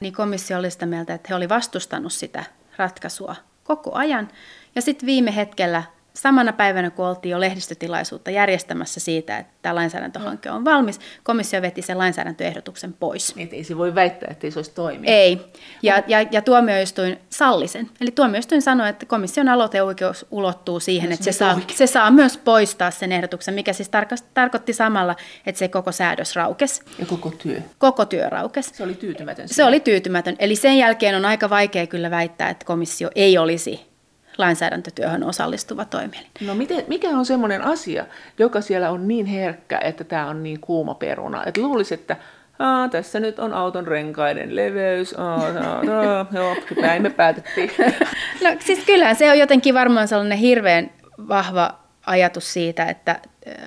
niin 0.00 0.12
komissio 0.12 0.58
oli 0.58 0.70
sitä 0.70 0.86
mieltä, 0.86 1.14
että 1.14 1.26
he 1.30 1.34
oli 1.34 1.48
vastustanut 1.48 2.12
sitä 2.12 2.44
ratkaisua 2.76 3.36
koko 3.64 3.94
ajan. 3.94 4.28
Ja 4.74 4.82
sitten 4.82 5.06
viime 5.06 5.36
hetkellä 5.36 5.82
samana 6.14 6.52
päivänä, 6.52 6.90
kun 6.90 7.06
oltiin 7.06 7.30
jo 7.30 7.40
lehdistötilaisuutta 7.40 8.30
järjestämässä 8.30 9.00
siitä, 9.00 9.38
että 9.38 9.52
tämä 9.62 9.74
lainsäädäntöhanke 9.74 10.50
on 10.50 10.64
valmis, 10.64 11.00
komissio 11.22 11.62
veti 11.62 11.82
sen 11.82 11.98
lainsäädäntöehdotuksen 11.98 12.92
pois. 12.92 13.36
Niin, 13.36 13.48
ei 13.52 13.64
se 13.64 13.78
voi 13.78 13.94
väittää, 13.94 14.28
että 14.30 14.50
se 14.50 14.58
olisi 14.58 14.70
toimia. 14.74 15.10
Ei, 15.10 15.40
ja, 15.82 16.02
ja, 16.06 16.22
ja 16.22 16.42
tuomioistuin 16.42 17.18
salli 17.30 17.68
sen. 17.68 17.90
Eli 18.00 18.10
tuomioistuin 18.10 18.62
sanoi, 18.62 18.88
että 18.88 19.06
komission 19.06 19.48
aloiteoikeus 19.48 20.26
ulottuu 20.30 20.80
siihen, 20.80 21.12
että 21.12 21.24
se 21.24 21.32
saa, 21.32 21.60
se 21.74 21.86
saa 21.86 22.10
myös 22.10 22.38
poistaa 22.38 22.90
sen 22.90 23.12
ehdotuksen, 23.12 23.54
mikä 23.54 23.72
siis 23.72 23.88
tarko- 23.88 24.24
tarkoitti 24.34 24.72
samalla, 24.72 25.16
että 25.46 25.58
se 25.58 25.68
koko 25.68 25.92
säädös 25.92 26.36
raukesi. 26.36 26.82
Ja 26.98 27.06
koko 27.06 27.30
työ? 27.30 27.60
Koko 27.78 28.04
työ 28.04 28.30
raukesi. 28.30 28.70
Se 28.74 28.82
oli 28.82 28.94
tyytymätön. 28.94 29.48
Se 29.48 29.64
oli 29.64 29.80
tyytymätön. 29.80 30.36
Eli 30.38 30.56
sen 30.56 30.78
jälkeen 30.78 31.14
on 31.14 31.24
aika 31.24 31.50
vaikea 31.50 31.86
kyllä 31.86 32.10
väittää, 32.10 32.48
että 32.48 32.64
komissio 32.64 33.10
ei 33.14 33.38
olisi 33.38 33.93
lainsäädäntötyöhön 34.38 35.22
osallistuva 35.24 35.84
toimielin. 35.84 36.30
No 36.40 36.54
miten, 36.54 36.84
mikä 36.88 37.08
on 37.08 37.26
semmoinen 37.26 37.62
asia, 37.62 38.06
joka 38.38 38.60
siellä 38.60 38.90
on 38.90 39.08
niin 39.08 39.26
herkkä, 39.26 39.78
että 39.78 40.04
tämä 40.04 40.26
on 40.26 40.42
niin 40.42 40.60
kuuma 40.60 40.94
peruna? 40.94 41.44
Että 41.46 41.60
luulisi, 41.60 41.94
että 41.94 42.16
Aa, 42.58 42.88
tässä 42.88 43.20
nyt 43.20 43.38
on 43.38 43.52
auton 43.52 43.86
renkaiden 43.86 44.56
leveys, 44.56 45.14
aa, 45.18 45.34
aa, 45.36 45.76
aa, 45.76 46.26
joo, 46.38 46.56
näin 46.80 47.02
me 47.02 47.10
päätettiin. 47.10 47.70
No 48.44 48.50
siis 48.58 48.84
kyllähän 48.86 49.16
se 49.16 49.30
on 49.30 49.38
jotenkin 49.38 49.74
varmaan 49.74 50.08
sellainen 50.08 50.38
hirveän 50.38 50.90
vahva 51.28 51.78
ajatus 52.06 52.52
siitä, 52.52 52.84
että 52.84 53.20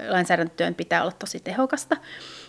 lainsäädäntötyön 0.09 0.75
pitää 0.75 1.01
olla 1.01 1.11
tosi 1.19 1.39
tehokasta. 1.39 1.97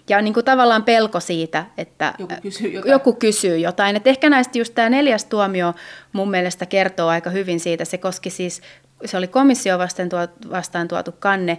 Ja 0.08 0.22
niin 0.22 0.34
kuin 0.34 0.44
tavallaan 0.44 0.84
pelko 0.84 1.20
siitä, 1.20 1.66
että 1.78 2.14
joku 2.18 2.34
kysyy 2.42 2.70
jotain. 2.70 2.92
Joku 2.92 3.12
kysyy 3.12 3.58
jotain. 3.58 3.96
Et 3.96 4.06
ehkä 4.06 4.30
näistä 4.30 4.58
just 4.58 4.74
tämä 4.74 4.90
neljäs 4.90 5.24
tuomio 5.24 5.74
mun 6.12 6.30
mielestä 6.30 6.66
kertoo 6.66 7.08
aika 7.08 7.30
hyvin 7.30 7.60
siitä. 7.60 7.84
Se 7.84 7.98
koski 7.98 8.30
siis, 8.30 8.62
se 9.04 9.16
oli 9.16 9.26
komissio 9.26 9.78
vastaan, 9.78 10.08
tuot, 10.08 10.30
vastaan 10.50 10.88
tuotu 10.88 11.12
kanne, 11.12 11.58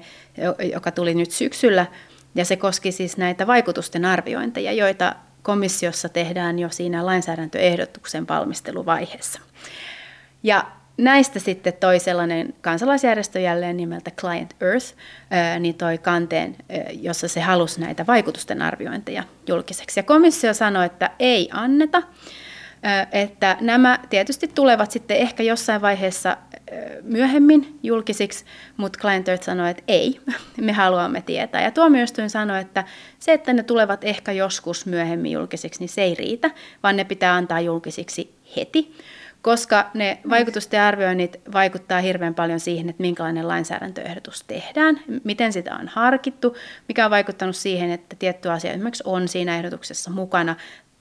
joka 0.73 0.91
tuli 0.91 1.13
nyt 1.13 1.31
syksyllä. 1.31 1.85
Ja 2.35 2.45
se 2.45 2.55
koski 2.55 2.91
siis 2.91 3.17
näitä 3.17 3.47
vaikutusten 3.47 4.05
arviointeja, 4.05 4.71
joita 4.71 5.15
komissiossa 5.41 6.09
tehdään 6.09 6.59
jo 6.59 6.69
siinä 6.69 7.05
lainsäädäntöehdotuksen 7.05 8.27
valmisteluvaiheessa. 8.27 9.39
Ja 10.43 10.65
näistä 10.99 11.39
sitten 11.39 11.73
toi 11.73 11.99
sellainen 11.99 12.53
kansalaisjärjestö 12.61 13.39
jälleen 13.39 13.77
nimeltä 13.77 14.11
Client 14.11 14.55
Earth, 14.61 14.95
niin 15.59 15.75
toi 15.75 15.97
kanteen, 15.97 16.55
jossa 16.91 17.27
se 17.27 17.41
halusi 17.41 17.81
näitä 17.81 18.07
vaikutusten 18.07 18.61
arviointeja 18.61 19.23
julkiseksi. 19.47 19.99
Ja 19.99 20.03
komissio 20.03 20.53
sanoi, 20.53 20.85
että 20.85 21.09
ei 21.19 21.49
anneta, 21.51 22.03
että 23.11 23.57
nämä 23.61 23.99
tietysti 24.09 24.47
tulevat 24.47 24.91
sitten 24.91 25.17
ehkä 25.17 25.43
jossain 25.43 25.81
vaiheessa 25.81 26.37
myöhemmin 27.01 27.79
julkisiksi, 27.83 28.45
mutta 28.77 28.99
Client 28.99 29.27
Earth 29.27 29.43
sanoi, 29.43 29.69
että 29.69 29.83
ei, 29.87 30.19
me 30.61 30.71
haluamme 30.71 31.21
tietää. 31.21 31.61
Ja 31.61 31.71
tuomioistuin 31.71 32.29
sanoi, 32.29 32.61
että 32.61 32.83
se, 33.19 33.33
että 33.33 33.53
ne 33.53 33.63
tulevat 33.63 34.03
ehkä 34.03 34.31
joskus 34.31 34.85
myöhemmin 34.85 35.31
julkisiksi, 35.31 35.79
niin 35.79 35.89
se 35.89 36.01
ei 36.01 36.15
riitä, 36.15 36.51
vaan 36.83 36.95
ne 36.97 37.03
pitää 37.03 37.35
antaa 37.35 37.59
julkisiksi 37.59 38.35
heti 38.55 38.95
koska 39.41 39.89
ne 39.93 40.19
vaikutusten 40.29 40.81
arvioinnit 40.81 41.41
vaikuttaa 41.53 41.99
hirveän 41.99 42.35
paljon 42.35 42.59
siihen, 42.59 42.89
että 42.89 43.01
minkälainen 43.01 43.47
lainsäädäntöehdotus 43.47 44.43
tehdään, 44.43 44.99
miten 45.23 45.53
sitä 45.53 45.75
on 45.75 45.87
harkittu, 45.87 46.55
mikä 46.87 47.05
on 47.05 47.11
vaikuttanut 47.11 47.55
siihen, 47.55 47.91
että 47.91 48.15
tietty 48.19 48.49
asia 48.49 48.71
esimerkiksi 48.71 49.03
on 49.05 49.27
siinä 49.27 49.57
ehdotuksessa 49.57 50.11
mukana, 50.11 50.55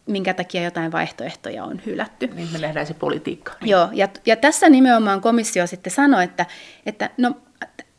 minkä 0.07 0.35
takia 0.35 0.63
jotain 0.63 0.93
vaihtoehtoja 0.93 1.65
on 1.65 1.81
hylätty. 1.87 2.27
Niin 2.27 2.49
me 2.53 2.59
nähdään 2.59 2.87
se 2.87 2.95
politiikka. 2.95 3.53
Joo, 3.61 3.89
ja, 3.93 4.09
ja 4.27 4.37
tässä 4.37 4.69
nimenomaan 4.69 5.21
komissio 5.21 5.67
sitten 5.67 5.93
sanoi, 5.93 6.25
että, 6.25 6.47
että 6.87 7.11
no 7.17 7.35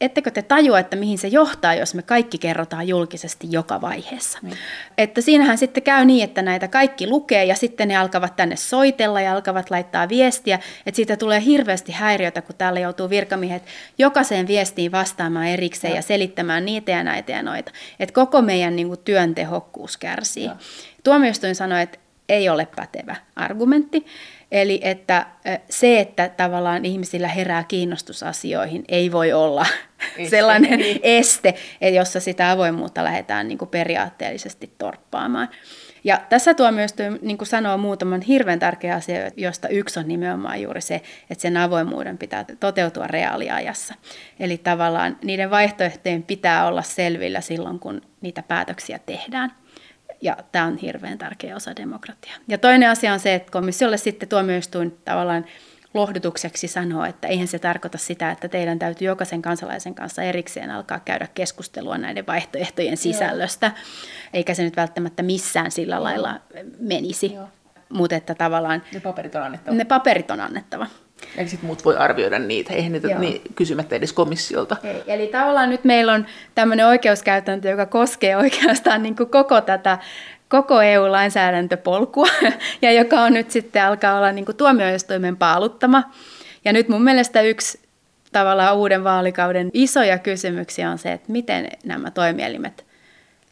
ettekö 0.01 0.31
te 0.31 0.41
tajua, 0.41 0.79
että 0.79 0.95
mihin 0.95 1.17
se 1.17 1.27
johtaa, 1.27 1.73
jos 1.73 1.95
me 1.95 2.01
kaikki 2.01 2.37
kerrotaan 2.37 2.87
julkisesti 2.87 3.47
joka 3.51 3.81
vaiheessa. 3.81 4.39
Niin. 4.41 4.57
Että 4.97 5.21
siinähän 5.21 5.57
sitten 5.57 5.83
käy 5.83 6.05
niin, 6.05 6.23
että 6.23 6.41
näitä 6.41 6.67
kaikki 6.67 7.07
lukee 7.07 7.45
ja 7.45 7.55
sitten 7.55 7.87
ne 7.87 7.97
alkavat 7.97 8.35
tänne 8.35 8.55
soitella 8.55 9.21
ja 9.21 9.33
alkavat 9.33 9.71
laittaa 9.71 10.09
viestiä. 10.09 10.59
Että 10.85 10.95
siitä 10.95 11.17
tulee 11.17 11.45
hirveästi 11.45 11.91
häiriötä, 11.91 12.41
kun 12.41 12.55
täällä 12.57 12.79
joutuu 12.79 13.09
virkamiehet 13.09 13.63
jokaiseen 13.97 14.47
viestiin 14.47 14.91
vastaamaan 14.91 15.47
erikseen 15.47 15.91
ja, 15.91 15.95
ja 15.95 16.01
selittämään 16.01 16.65
niitä 16.65 16.91
ja 16.91 17.03
näitä 17.03 17.31
ja 17.31 17.43
noita. 17.43 17.71
Että 17.99 18.13
koko 18.13 18.41
meidän 18.41 18.75
niin 18.75 18.87
kuin, 18.87 18.99
työn 19.05 19.35
tehokkuus 19.35 19.97
kärsii. 19.97 20.45
Ja. 20.45 20.55
Tuomioistuin 21.03 21.55
sanoi, 21.55 21.81
että 21.81 21.99
ei 22.29 22.49
ole 22.49 22.67
pätevä 22.75 23.15
argumentti. 23.35 24.05
Eli 24.51 24.79
että 24.83 25.25
se, 25.69 25.99
että 25.99 26.29
tavallaan 26.29 26.85
ihmisillä 26.85 27.27
herää 27.27 27.63
kiinnostusasioihin, 27.63 28.83
ei 28.87 29.11
voi 29.11 29.33
olla 29.33 29.65
este. 30.17 30.29
sellainen 30.29 30.79
niin. 30.79 30.99
este, 31.03 31.55
jossa 31.93 32.19
sitä 32.19 32.51
avoimuutta 32.51 33.03
lähdetään 33.03 33.47
niin 33.47 33.57
kuin 33.57 33.69
periaatteellisesti 33.69 34.73
torppaamaan. 34.77 35.49
Ja 36.03 36.21
tässä 36.29 36.53
tuomioistuin 36.53 37.19
niin 37.21 37.37
kuin 37.37 37.47
sanoo 37.47 37.77
muutaman 37.77 38.21
hirveän 38.21 38.59
tärkeä 38.59 38.95
asia, 38.95 39.31
josta 39.37 39.67
yksi 39.67 39.99
on 39.99 40.07
nimenomaan 40.07 40.61
juuri 40.61 40.81
se, 40.81 41.01
että 41.29 41.41
sen 41.41 41.57
avoimuuden 41.57 42.17
pitää 42.17 42.45
toteutua 42.59 43.07
reaaliajassa. 43.07 43.93
Eli 44.39 44.57
tavallaan 44.57 45.17
niiden 45.23 45.49
vaihtoehtojen 45.49 46.23
pitää 46.23 46.67
olla 46.67 46.81
selvillä 46.81 47.41
silloin, 47.41 47.79
kun 47.79 48.01
niitä 48.21 48.43
päätöksiä 48.43 48.99
tehdään. 49.05 49.51
Ja 50.21 50.37
tämä 50.51 50.65
on 50.65 50.77
hirveän 50.77 51.17
tärkeä 51.17 51.55
osa 51.55 51.75
demokratiaa. 51.75 52.37
Ja 52.47 52.57
toinen 52.57 52.89
asia 52.89 53.13
on 53.13 53.19
se, 53.19 53.35
että 53.35 53.51
komissiolle 53.51 53.97
sitten 53.97 54.29
tuomioistuin 54.29 54.97
tavallaan 55.05 55.45
lohdutukseksi 55.93 56.67
sanoo, 56.67 57.05
että 57.05 57.27
eihän 57.27 57.47
se 57.47 57.59
tarkoita 57.59 57.97
sitä, 57.97 58.31
että 58.31 58.47
teidän 58.47 58.79
täytyy 58.79 59.07
jokaisen 59.07 59.41
kansalaisen 59.41 59.95
kanssa 59.95 60.23
erikseen 60.23 60.71
alkaa 60.71 60.99
käydä 60.99 61.27
keskustelua 61.33 61.97
näiden 61.97 62.27
vaihtoehtojen 62.27 62.97
sisällöstä, 62.97 63.65
Joo. 63.65 63.75
eikä 64.33 64.53
se 64.53 64.63
nyt 64.63 64.75
välttämättä 64.75 65.23
missään 65.23 65.71
sillä 65.71 65.95
Joo. 65.95 66.03
lailla 66.03 66.39
menisi. 66.79 67.35
Mutta 67.89 68.15
että 68.15 68.35
tavallaan... 68.35 68.83
Ne 68.93 68.99
paperit 68.99 69.35
on 69.35 69.43
annettava. 69.43 69.75
Ne 69.75 69.85
paperit 69.85 70.31
on 70.31 70.39
annettava. 70.39 70.87
Eli 71.37 71.47
sitten 71.47 71.67
muut 71.67 71.85
voi 71.85 71.97
arvioida 71.97 72.39
niitä, 72.39 72.73
eihän 72.73 72.91
niitä 72.91 73.07
niin, 73.07 73.41
kysymättä 73.55 73.95
edes 73.95 74.13
komissiolta. 74.13 74.77
Ei, 74.83 75.03
eli 75.07 75.27
tavallaan 75.27 75.69
nyt 75.69 75.83
meillä 75.83 76.13
on 76.13 76.25
tämmöinen 76.55 76.85
oikeuskäytäntö, 76.85 77.69
joka 77.69 77.85
koskee 77.85 78.37
oikeastaan 78.37 79.03
niin 79.03 79.15
kuin 79.15 79.29
koko 79.29 79.61
tätä 79.61 79.97
koko 80.49 80.81
EU-lainsäädäntöpolkua, 80.81 82.27
ja 82.81 82.91
joka 82.91 83.21
on 83.21 83.33
nyt 83.33 83.51
sitten 83.51 83.83
alkaa 83.83 84.17
olla 84.17 84.31
niin 84.31 84.45
kuin 84.45 84.57
tuomioistuimen 84.57 85.37
paaluttama. 85.37 86.03
Ja 86.65 86.73
nyt 86.73 86.89
mun 86.89 87.03
mielestä 87.03 87.41
yksi 87.41 87.79
tavallaan 88.31 88.77
uuden 88.77 89.03
vaalikauden 89.03 89.69
isoja 89.73 90.17
kysymyksiä 90.17 90.89
on 90.91 90.97
se, 90.97 91.11
että 91.11 91.31
miten 91.31 91.67
nämä 91.85 92.11
toimielimet 92.11 92.88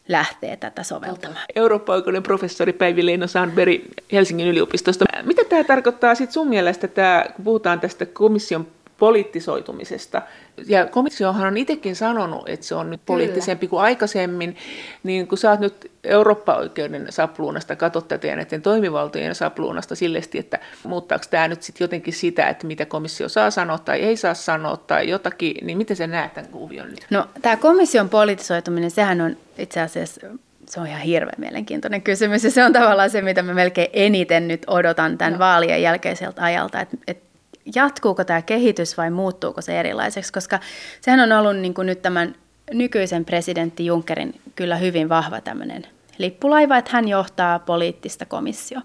lähtee 0.07 0.57
tätä 0.57 0.83
soveltamaan. 0.83 1.45
Eurooppa-oikeuden 1.55 2.23
professori 2.23 2.73
Päivi 2.73 3.05
Leino 3.05 3.27
Sandberg 3.27 3.81
Helsingin 4.11 4.47
yliopistosta. 4.47 5.05
Mitä 5.23 5.43
tämä 5.43 5.63
tarkoittaa 5.63 6.15
sitten 6.15 6.33
sun 6.33 6.47
mielestä, 6.47 6.87
tämä, 6.87 7.25
kun 7.35 7.45
puhutaan 7.45 7.79
tästä 7.79 8.05
komission 8.05 8.67
poliittisoitumisesta. 8.97 10.21
Ja 10.67 10.85
komissiohan 10.85 11.47
on 11.47 11.57
itsekin 11.57 11.95
sanonut, 11.95 12.49
että 12.49 12.65
se 12.65 12.75
on 12.75 12.89
nyt 12.89 13.01
poliittisempi 13.05 13.67
kuin 13.67 13.81
aikaisemmin. 13.81 14.57
Niin 15.03 15.27
kun 15.27 15.37
sä 15.37 15.51
oot 15.51 15.59
nyt 15.59 15.91
Eurooppa-oikeuden 16.03 17.07
sapluunasta, 17.09 17.75
katsot 17.75 18.07
tätä 18.07 18.27
ja 18.27 18.35
näiden 18.35 18.61
toimivaltojen 18.61 19.35
sapluunasta 19.35 19.95
sillesti, 19.95 20.39
että 20.39 20.59
muuttaako 20.83 21.25
tämä 21.29 21.47
nyt 21.47 21.63
sitten 21.63 21.85
jotenkin 21.85 22.13
sitä, 22.13 22.49
että 22.49 22.67
mitä 22.67 22.85
komissio 22.85 23.29
saa 23.29 23.51
sanoa 23.51 23.77
tai 23.77 23.99
ei 23.99 24.17
saa 24.17 24.33
sanoa 24.33 24.77
tai 24.77 25.09
jotakin, 25.09 25.55
niin 25.61 25.77
miten 25.77 25.97
sä 25.97 26.07
näet 26.07 26.33
tämän 26.33 26.51
kuvion 26.51 26.89
nyt? 26.89 27.05
No 27.09 27.27
tämä 27.41 27.57
komission 27.57 28.09
poliittisoituminen, 28.09 28.91
sehän 28.91 29.21
on 29.21 29.37
itse 29.59 29.81
asiassa 29.81 30.21
se 30.69 30.79
on 30.79 30.87
ihan 30.87 31.01
hirveän 31.01 31.35
mielenkiintoinen 31.37 32.01
kysymys 32.01 32.43
ja 32.43 32.51
se 32.51 32.63
on 32.63 32.73
tavallaan 32.73 33.09
se, 33.09 33.21
mitä 33.21 33.41
mä 33.41 33.53
melkein 33.53 33.89
eniten 33.93 34.47
nyt 34.47 34.63
odotan 34.67 35.17
tämän 35.17 35.33
no. 35.33 35.39
vaalien 35.39 35.81
jälkeiseltä 35.81 36.43
ajalta, 36.43 36.81
että, 36.81 36.97
että 37.07 37.27
jatkuuko 37.75 38.23
tämä 38.23 38.41
kehitys 38.41 38.97
vai 38.97 39.09
muuttuuko 39.09 39.61
se 39.61 39.79
erilaiseksi, 39.79 40.33
koska 40.33 40.59
sehän 41.01 41.19
on 41.19 41.31
ollut 41.31 41.57
niin 41.57 41.73
kuin 41.73 41.85
nyt 41.85 42.01
tämän 42.01 42.35
nykyisen 42.73 43.25
presidentti 43.25 43.85
Junckerin 43.85 44.41
kyllä 44.55 44.75
hyvin 44.75 45.09
vahva 45.09 45.41
tämmöinen 45.41 45.87
lippulaiva, 46.17 46.77
että 46.77 46.91
hän 46.93 47.07
johtaa 47.07 47.59
poliittista 47.59 48.25
komissio. 48.25 48.79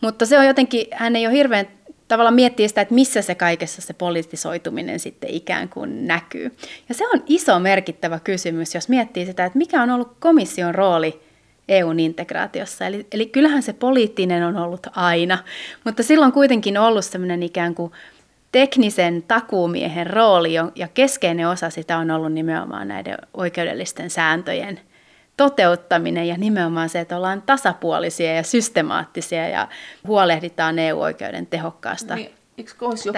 Mutta 0.00 0.26
se 0.26 0.38
on 0.38 0.46
jotenkin, 0.46 0.86
hän 0.92 1.16
ei 1.16 1.26
ole 1.26 1.34
hirveän 1.34 1.66
tavallaan 2.08 2.34
miettiä 2.34 2.68
sitä, 2.68 2.80
että 2.80 2.94
missä 2.94 3.22
se 3.22 3.34
kaikessa 3.34 3.82
se 3.82 3.92
politisoituminen 3.92 5.00
sitten 5.00 5.30
ikään 5.30 5.68
kuin 5.68 6.06
näkyy. 6.06 6.56
Ja 6.88 6.94
se 6.94 7.08
on 7.08 7.22
iso 7.26 7.58
merkittävä 7.58 8.20
kysymys, 8.24 8.74
jos 8.74 8.88
miettii 8.88 9.26
sitä, 9.26 9.44
että 9.44 9.58
mikä 9.58 9.82
on 9.82 9.90
ollut 9.90 10.16
komission 10.20 10.74
rooli 10.74 11.20
EUn 11.68 12.00
integraatiossa. 12.00 12.86
Eli, 12.86 13.06
eli 13.12 13.26
kyllähän 13.26 13.62
se 13.62 13.72
poliittinen 13.72 14.44
on 14.44 14.56
ollut 14.56 14.86
aina, 14.94 15.38
mutta 15.84 16.02
silloin 16.02 16.32
kuitenkin 16.32 16.78
ollut 16.78 17.04
semmoinen 17.04 17.42
ikään 17.42 17.74
kuin 17.74 17.92
teknisen 18.52 19.24
takuumiehen 19.28 20.06
rooli 20.06 20.54
ja 20.54 20.88
keskeinen 20.94 21.48
osa 21.48 21.70
sitä 21.70 21.98
on 21.98 22.10
ollut 22.10 22.32
nimenomaan 22.32 22.88
näiden 22.88 23.16
oikeudellisten 23.34 24.10
sääntöjen 24.10 24.80
toteuttaminen 25.36 26.28
ja 26.28 26.36
nimenomaan 26.38 26.88
se, 26.88 27.00
että 27.00 27.16
ollaan 27.16 27.42
tasapuolisia 27.42 28.34
ja 28.34 28.42
systemaattisia 28.42 29.48
ja 29.48 29.68
huolehditaan 30.06 30.78
EU-oikeuden 30.78 31.46
tehokkaasta 31.46 32.14
niin 32.14 32.34
Eikö 32.58 32.72
komissio 32.78 33.12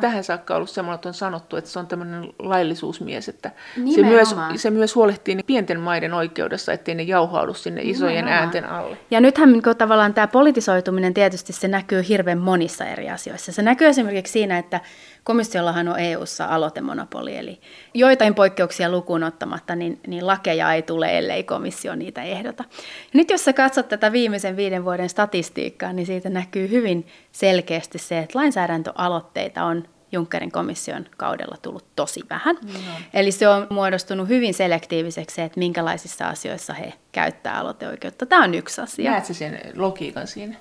tähän 0.00 0.24
saakka 0.24 0.56
ollut 0.56 0.70
semmoinen, 0.70 0.94
että 0.94 1.08
on 1.08 1.14
sanottu, 1.14 1.56
että 1.56 1.70
se 1.70 1.78
on 1.78 1.86
tämmöinen 1.86 2.32
laillisuusmies, 2.38 3.28
että 3.28 3.50
se 3.94 4.02
myös, 4.02 4.34
se 4.56 4.70
myös 4.70 4.94
huolehtii 4.94 5.38
pienten 5.46 5.80
maiden 5.80 6.14
oikeudessa, 6.14 6.72
ettei 6.72 6.94
ne 6.94 7.02
jauhaudu 7.02 7.54
sinne 7.54 7.80
isojen 7.84 8.16
Nimenomaan. 8.16 8.42
äänten 8.42 8.64
alle. 8.64 8.96
Ja 9.10 9.20
nythän 9.20 9.52
niin 9.52 9.62
tavallaan 9.78 10.14
tämä 10.14 10.26
politisoituminen 10.26 11.14
tietysti 11.14 11.52
se 11.52 11.68
näkyy 11.68 12.04
hirveän 12.08 12.38
monissa 12.38 12.84
eri 12.84 13.10
asioissa. 13.10 13.52
Se 13.52 13.62
näkyy 13.62 13.88
esimerkiksi 13.88 14.32
siinä, 14.32 14.58
että 14.58 14.80
Komissiollahan 15.24 15.88
on 15.88 15.98
EU-ssa 15.98 16.46
aloitemonopoli, 16.46 17.36
eli 17.36 17.60
joitain 17.94 18.34
poikkeuksia 18.34 18.90
lukuun 18.90 19.22
ottamatta, 19.22 19.76
niin, 19.76 20.00
niin 20.06 20.26
lakeja 20.26 20.72
ei 20.72 20.82
tule, 20.82 21.18
ellei 21.18 21.44
komissio 21.44 21.94
niitä 21.94 22.22
ehdota. 22.22 22.64
Ja 22.68 23.10
nyt 23.12 23.30
jos 23.30 23.44
sä 23.44 23.52
katsot 23.52 23.88
tätä 23.88 24.12
viimeisen 24.12 24.56
viiden 24.56 24.84
vuoden 24.84 25.08
statistiikkaa, 25.08 25.92
niin 25.92 26.06
siitä 26.06 26.30
näkyy 26.30 26.70
hyvin 26.70 27.06
selkeästi 27.32 27.98
se, 27.98 28.18
että 28.18 28.38
lainsäädäntöaloitteita 28.38 29.64
on 29.64 29.88
Junckerin 30.12 30.52
komission 30.52 31.06
kaudella 31.16 31.56
tullut 31.62 31.86
tosi 31.96 32.20
vähän. 32.30 32.56
No. 32.62 32.70
Eli 33.14 33.32
se 33.32 33.48
on 33.48 33.66
muodostunut 33.70 34.28
hyvin 34.28 34.54
selektiiviseksi, 34.54 35.42
että 35.42 35.58
minkälaisissa 35.58 36.28
asioissa 36.28 36.72
he 36.72 36.92
käyttää 37.12 37.58
aloiteoikeutta. 37.58 38.26
Tämä 38.26 38.44
on 38.44 38.54
yksi 38.54 38.80
asia. 38.80 39.10
Näetkö 39.10 39.34
sen 39.34 39.60
logiikan 39.76 40.26
siinä? 40.26 40.56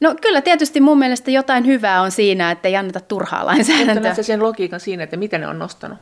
No 0.00 0.14
kyllä 0.22 0.40
tietysti 0.40 0.80
mun 0.80 0.98
mielestä 0.98 1.30
jotain 1.30 1.66
hyvää 1.66 2.02
on 2.02 2.10
siinä, 2.10 2.50
että 2.50 2.68
ei 2.68 2.76
anneta 2.76 3.00
turhaa 3.00 3.46
lainsäädäntöä. 3.46 4.10
Mutta 4.10 4.22
sen 4.22 4.42
logiikan 4.42 4.80
siinä, 4.80 5.02
että 5.02 5.16
mitä 5.16 5.38
ne 5.38 5.46
on 5.48 5.58
nostanut? 5.58 5.98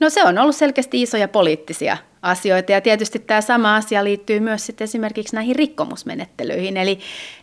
No 0.00 0.10
se 0.10 0.24
on 0.24 0.38
ollut 0.38 0.56
selkeästi 0.56 1.02
isoja 1.02 1.28
poliittisia 1.28 1.96
asioita 2.24 2.72
ja 2.72 2.80
tietysti 2.80 3.18
tämä 3.18 3.40
sama 3.40 3.76
asia 3.76 4.04
liittyy 4.04 4.40
myös 4.40 4.66
sitten 4.66 4.84
esimerkiksi 4.84 5.34
näihin 5.34 5.56
rikkomusmenettelyihin. 5.56 6.76
Eli 6.76 6.98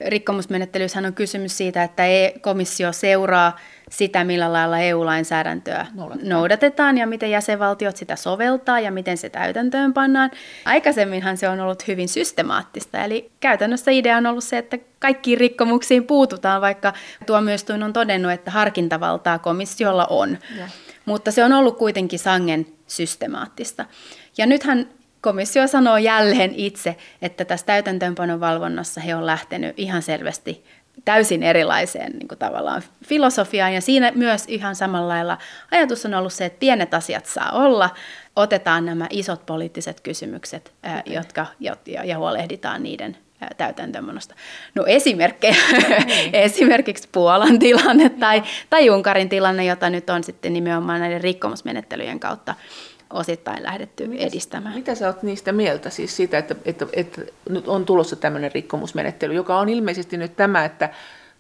rikkomusmenettelyyshän 0.08 1.06
on 1.06 1.14
kysymys 1.14 1.58
siitä, 1.58 1.84
että 1.84 2.06
e- 2.06 2.34
komissio 2.41 2.91
seuraa 2.91 3.60
sitä, 3.89 4.24
millä 4.24 4.54
lailla 4.54 4.80
EU-lainsäädäntöä 4.80 5.88
noudatetaan. 5.93 6.30
noudatetaan 6.30 6.97
ja 6.97 7.08
miten 7.08 7.32
jäsenvaltiot 7.32 7.97
sitä 7.97 8.16
soveltaa 8.16 8.80
ja 8.80 8.91
miten 8.91 9.18
se 9.18 9.30
täytäntöön 9.30 9.93
pannaan. 9.93 10.32
Aikaisemminhan 10.66 11.38
se 11.38 11.49
on 11.49 11.60
ollut 11.60 11.88
hyvin 11.88 12.08
systemaattista, 12.08 13.04
eli 13.04 13.32
käytännössä 13.39 13.91
idea 13.91 14.18
on 14.18 14.26
ollut 14.26 14.43
se, 14.43 14.58
että 14.58 14.78
kaikkiin 14.99 15.38
rikkomuksiin 15.38 16.04
puututaan, 16.04 16.62
vaikka 16.62 16.93
tuomioistuin 17.26 17.84
on 17.84 17.93
todennut, 17.93 18.32
että 18.32 18.52
harkintavaltaa 18.52 19.39
komissiolla 19.39 20.06
on. 20.10 20.38
Ja. 20.58 20.68
Mutta 21.06 21.32
se 21.32 21.43
on 21.43 21.54
ollut 21.54 21.78
kuitenkin 21.78 22.20
sangen 22.20 22.68
systemaattista. 22.88 23.86
Ja 24.38 24.45
nythän 24.45 24.89
komissio 25.22 25.68
sanoo 25.68 25.97
jälleen 25.97 26.54
itse, 26.56 26.95
että 27.22 27.45
tässä 27.45 27.66
täytäntöönpanon 27.66 28.39
valvonnassa 28.39 29.02
he 29.02 29.16
on 29.16 29.26
lähtenyt 29.26 29.80
ihan 29.80 30.02
selvästi 30.02 30.64
täysin 31.06 31.43
erilaiseen 31.43 32.12
niin 32.12 32.28
kuin 32.28 32.39
tavallaan 32.39 32.82
filosofiaan. 33.06 33.74
Ja 33.74 33.82
siinä 33.82 34.12
myös 34.16 34.45
ihan 34.47 34.76
samalla 34.76 35.08
lailla 35.08 35.38
ajatus 35.72 36.06
on 36.06 36.14
ollut 36.14 36.34
se, 36.34 36.45
että 36.45 36.60
pienet 36.60 36.93
asiat 36.93 37.26
saa 37.26 37.52
olla, 37.52 37.89
otetaan 38.36 38.86
nämä 38.86 39.08
isot 39.10 39.45
poliittiset 39.45 40.02
kysymykset, 40.02 40.74
okay. 40.84 41.14
jotka, 41.14 41.45
ja, 41.60 41.76
ja 41.86 42.18
huolehditaan 42.18 42.84
niiden 42.84 43.18
täytäntöönpanosta. 43.57 44.35
No 44.75 44.85
esimerkkejä, 44.85 45.55
niin. 46.05 46.35
esimerkiksi 46.45 47.09
Puolan 47.11 47.59
tilanne 47.59 48.09
tai, 48.09 48.43
tai 48.69 48.89
Unkarin 48.89 49.29
tilanne, 49.29 49.65
jota 49.65 49.89
nyt 49.89 50.09
on 50.09 50.23
sitten 50.23 50.53
nimenomaan 50.53 50.99
näiden 50.99 51.21
rikkomusmenettelyjen 51.21 52.19
kautta 52.19 52.55
osittain 53.13 53.63
lähdetty 53.63 54.07
Mitäs, 54.07 54.25
edistämään. 54.25 54.75
Mitä 54.75 54.95
sä 54.95 55.07
oot 55.07 55.23
niistä 55.23 55.51
mieltä 55.51 55.89
siis 55.89 56.15
siitä, 56.15 56.37
että, 56.37 56.55
että, 56.65 56.87
että 56.93 57.21
nyt 57.49 57.67
on 57.67 57.85
tulossa 57.85 58.15
tämmöinen 58.15 58.51
rikkomusmenettely, 58.51 59.33
joka 59.33 59.57
on 59.57 59.69
ilmeisesti 59.69 60.17
nyt 60.17 60.35
tämä, 60.35 60.65
että 60.65 60.89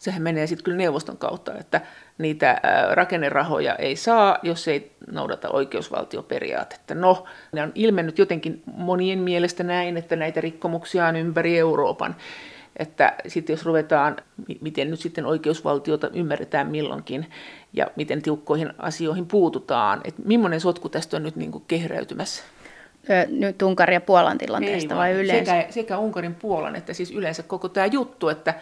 sehän 0.01 0.21
menee 0.21 0.47
sitten 0.47 0.63
kyllä 0.63 0.77
neuvoston 0.77 1.17
kautta, 1.17 1.57
että 1.57 1.81
niitä 2.17 2.61
rakennerahoja 2.91 3.75
ei 3.75 3.95
saa, 3.95 4.37
jos 4.43 4.67
ei 4.67 4.91
noudata 5.11 5.49
oikeusvaltioperiaatetta. 5.49 6.95
No, 6.95 7.25
ne 7.51 7.63
on 7.63 7.71
ilmennyt 7.75 8.19
jotenkin 8.19 8.63
monien 8.65 9.19
mielestä 9.19 9.63
näin, 9.63 9.97
että 9.97 10.15
näitä 10.15 10.41
rikkomuksia 10.41 11.05
on 11.05 11.15
ympäri 11.15 11.57
Euroopan. 11.59 12.15
Että 12.77 13.13
sitten 13.27 13.53
jos 13.53 13.65
ruvetaan, 13.65 14.17
miten 14.61 14.91
nyt 14.91 14.99
sitten 14.99 15.25
oikeusvaltiota 15.25 16.09
ymmärretään 16.13 16.67
milloinkin 16.67 17.29
ja 17.73 17.87
miten 17.95 18.21
tiukkoihin 18.21 18.73
asioihin 18.77 19.27
puututaan, 19.27 20.01
että 20.03 20.21
millainen 20.25 20.61
sotku 20.61 20.89
tästä 20.89 21.17
on 21.17 21.23
nyt 21.23 21.35
niin 21.35 21.51
kuin 21.51 21.63
kehräytymässä? 21.67 22.43
Nyt 23.27 23.61
Unkarin 23.61 23.93
ja 23.93 24.01
Puolan 24.01 24.37
tilanteesta 24.37 24.93
Ei, 24.93 24.99
vai 24.99 25.11
yleensä? 25.11 25.51
Sekä, 25.51 25.71
sekä 25.71 25.97
Unkarin 25.97 26.35
Puolan 26.35 26.75
että 26.75 26.93
siis 26.93 27.11
yleensä 27.11 27.43
koko 27.43 27.69
tämä 27.69 27.85
juttu, 27.85 28.29
että 28.29 28.53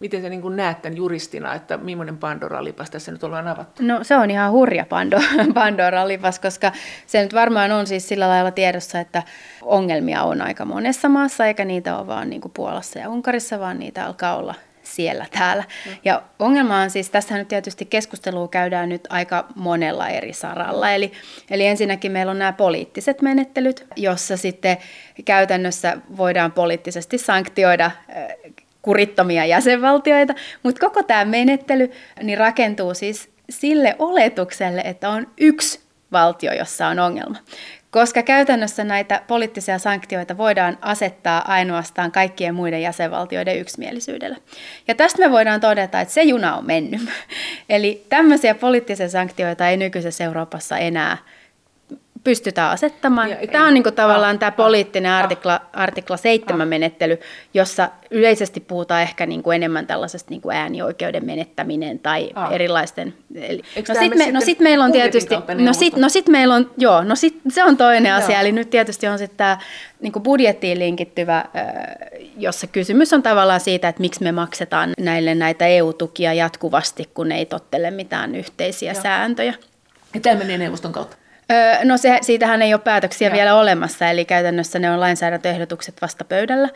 Miten 0.00 0.22
sä 0.22 0.28
niin 0.28 0.56
näet 0.56 0.82
tämän 0.82 0.96
juristina, 0.96 1.54
että 1.54 1.76
millainen 1.76 2.18
Pandora-lipas 2.18 2.90
tässä 2.90 3.12
nyt 3.12 3.24
ollaan 3.24 3.48
avattu? 3.48 3.82
No 3.82 4.04
se 4.04 4.16
on 4.16 4.30
ihan 4.30 4.52
hurja 4.52 4.86
Pandora-lipas, 5.54 6.38
koska 6.38 6.72
se 7.06 7.22
nyt 7.22 7.34
varmaan 7.34 7.72
on 7.72 7.86
siis 7.86 8.08
sillä 8.08 8.28
lailla 8.28 8.50
tiedossa, 8.50 9.00
että 9.00 9.22
ongelmia 9.62 10.22
on 10.22 10.42
aika 10.42 10.64
monessa 10.64 11.08
maassa, 11.08 11.46
eikä 11.46 11.64
niitä 11.64 11.98
ole 11.98 12.06
vaan 12.06 12.30
niin 12.30 12.40
kuin 12.40 12.52
Puolassa 12.52 12.98
ja 12.98 13.08
Unkarissa, 13.08 13.60
vaan 13.60 13.78
niitä 13.78 14.06
alkaa 14.06 14.36
olla 14.36 14.54
siellä 14.86 15.26
täällä. 15.38 15.64
Mm. 15.86 15.92
Ja 16.04 16.22
ongelma 16.38 16.80
on 16.80 16.90
siis, 16.90 17.10
tässä 17.10 17.38
nyt 17.38 17.48
tietysti 17.48 17.84
keskustelua 17.84 18.48
käydään 18.48 18.88
nyt 18.88 19.06
aika 19.10 19.44
monella 19.54 20.08
eri 20.08 20.32
saralla. 20.32 20.90
Eli, 20.90 21.12
eli 21.50 21.66
ensinnäkin 21.66 22.12
meillä 22.12 22.30
on 22.30 22.38
nämä 22.38 22.52
poliittiset 22.52 23.22
menettelyt, 23.22 23.86
jossa 23.96 24.36
sitten 24.36 24.76
käytännössä 25.24 25.96
voidaan 26.16 26.52
poliittisesti 26.52 27.18
sanktioida 27.18 27.90
kurittomia 28.86 29.46
jäsenvaltioita, 29.46 30.34
mutta 30.62 30.80
koko 30.80 31.02
tämä 31.02 31.24
menettely 31.24 31.92
niin 32.22 32.38
rakentuu 32.38 32.94
siis 32.94 33.30
sille 33.50 33.96
oletukselle, 33.98 34.80
että 34.84 35.08
on 35.08 35.26
yksi 35.40 35.80
valtio, 36.12 36.52
jossa 36.52 36.86
on 36.86 36.98
ongelma. 36.98 37.36
Koska 37.90 38.22
käytännössä 38.22 38.84
näitä 38.84 39.22
poliittisia 39.26 39.78
sanktioita 39.78 40.36
voidaan 40.38 40.78
asettaa 40.80 41.52
ainoastaan 41.52 42.12
kaikkien 42.12 42.54
muiden 42.54 42.82
jäsenvaltioiden 42.82 43.58
yksimielisyydellä. 43.58 44.36
Ja 44.88 44.94
tästä 44.94 45.18
me 45.22 45.30
voidaan 45.32 45.60
todeta, 45.60 46.00
että 46.00 46.14
se 46.14 46.22
juna 46.22 46.56
on 46.56 46.66
mennyt. 46.66 47.00
Eli 47.68 48.06
tämmöisiä 48.08 48.54
poliittisia 48.54 49.08
sanktioita 49.08 49.68
ei 49.68 49.76
nykyisessä 49.76 50.24
Euroopassa 50.24 50.78
enää 50.78 51.18
pystytään 52.24 52.70
asettamaan. 52.70 53.30
Ja, 53.30 53.36
tämä 53.52 53.66
on 53.66 53.74
niin 53.74 53.82
kuin 53.82 53.94
tavallaan 53.94 54.36
ah, 54.36 54.40
tämä 54.40 54.50
poliittinen 54.52 55.12
ah, 55.12 55.18
artikla, 55.18 55.60
artikla 55.72 56.16
7 56.16 56.60
ah, 56.60 56.68
menettely, 56.68 57.18
jossa 57.54 57.88
yleisesti 58.10 58.60
puhutaan 58.60 59.02
ehkä 59.02 59.26
niin 59.26 59.42
kuin 59.42 59.54
enemmän 59.54 59.86
tällaisesta 59.86 60.30
niin 60.30 60.40
kuin 60.40 60.56
äänioikeuden 60.56 61.26
menettäminen 61.26 61.98
tai 61.98 62.30
ah. 62.34 62.52
erilaisten... 62.52 63.14
Eli, 63.34 63.62
no 63.88 63.94
sitten 63.94 64.18
me, 64.18 64.32
no 64.32 64.40
sit 64.40 64.60
meillä 64.60 64.84
on 64.84 64.92
tietysti... 64.92 65.34
No 65.64 65.72
sitten 65.72 66.02
no 66.02 66.08
sit 66.08 66.28
meillä 66.28 66.54
on, 66.54 66.70
joo, 66.78 67.04
no 67.04 67.16
sit, 67.16 67.40
se 67.48 67.64
on 67.64 67.76
toinen 67.76 68.10
joo. 68.10 68.18
asia, 68.18 68.40
eli 68.40 68.52
nyt 68.52 68.70
tietysti 68.70 69.06
on 69.06 69.18
sitten 69.18 69.36
tämä 69.36 69.58
niin 70.00 70.12
kuin 70.12 70.22
budjettiin 70.22 70.78
linkittyvä, 70.78 71.44
jossa 72.38 72.66
kysymys 72.66 73.12
on 73.12 73.22
tavallaan 73.22 73.60
siitä, 73.60 73.88
että 73.88 74.00
miksi 74.00 74.22
me 74.22 74.32
maksetaan 74.32 74.92
näille 74.98 75.34
näitä 75.34 75.66
EU-tukia 75.66 76.32
jatkuvasti, 76.32 77.10
kun 77.14 77.32
ei 77.32 77.46
tottele 77.46 77.90
mitään 77.90 78.34
yhteisiä 78.34 78.92
joo. 78.92 79.02
sääntöjä. 79.02 79.54
Ja 80.14 80.20
tämä 80.20 80.38
menee 80.38 80.58
neuvoston 80.58 80.92
kautta? 80.92 81.16
Öö, 81.52 81.84
no 81.84 81.96
se, 81.96 82.18
siitähän 82.22 82.62
ei 82.62 82.74
ole 82.74 82.80
päätöksiä 82.80 83.28
ja. 83.28 83.34
vielä 83.34 83.54
olemassa, 83.54 84.10
eli 84.10 84.24
käytännössä 84.24 84.78
ne 84.78 84.90
on 84.90 85.00
lainsäädäntöehdotukset 85.00 86.02
vasta 86.02 86.24
pöydällä. 86.24 86.68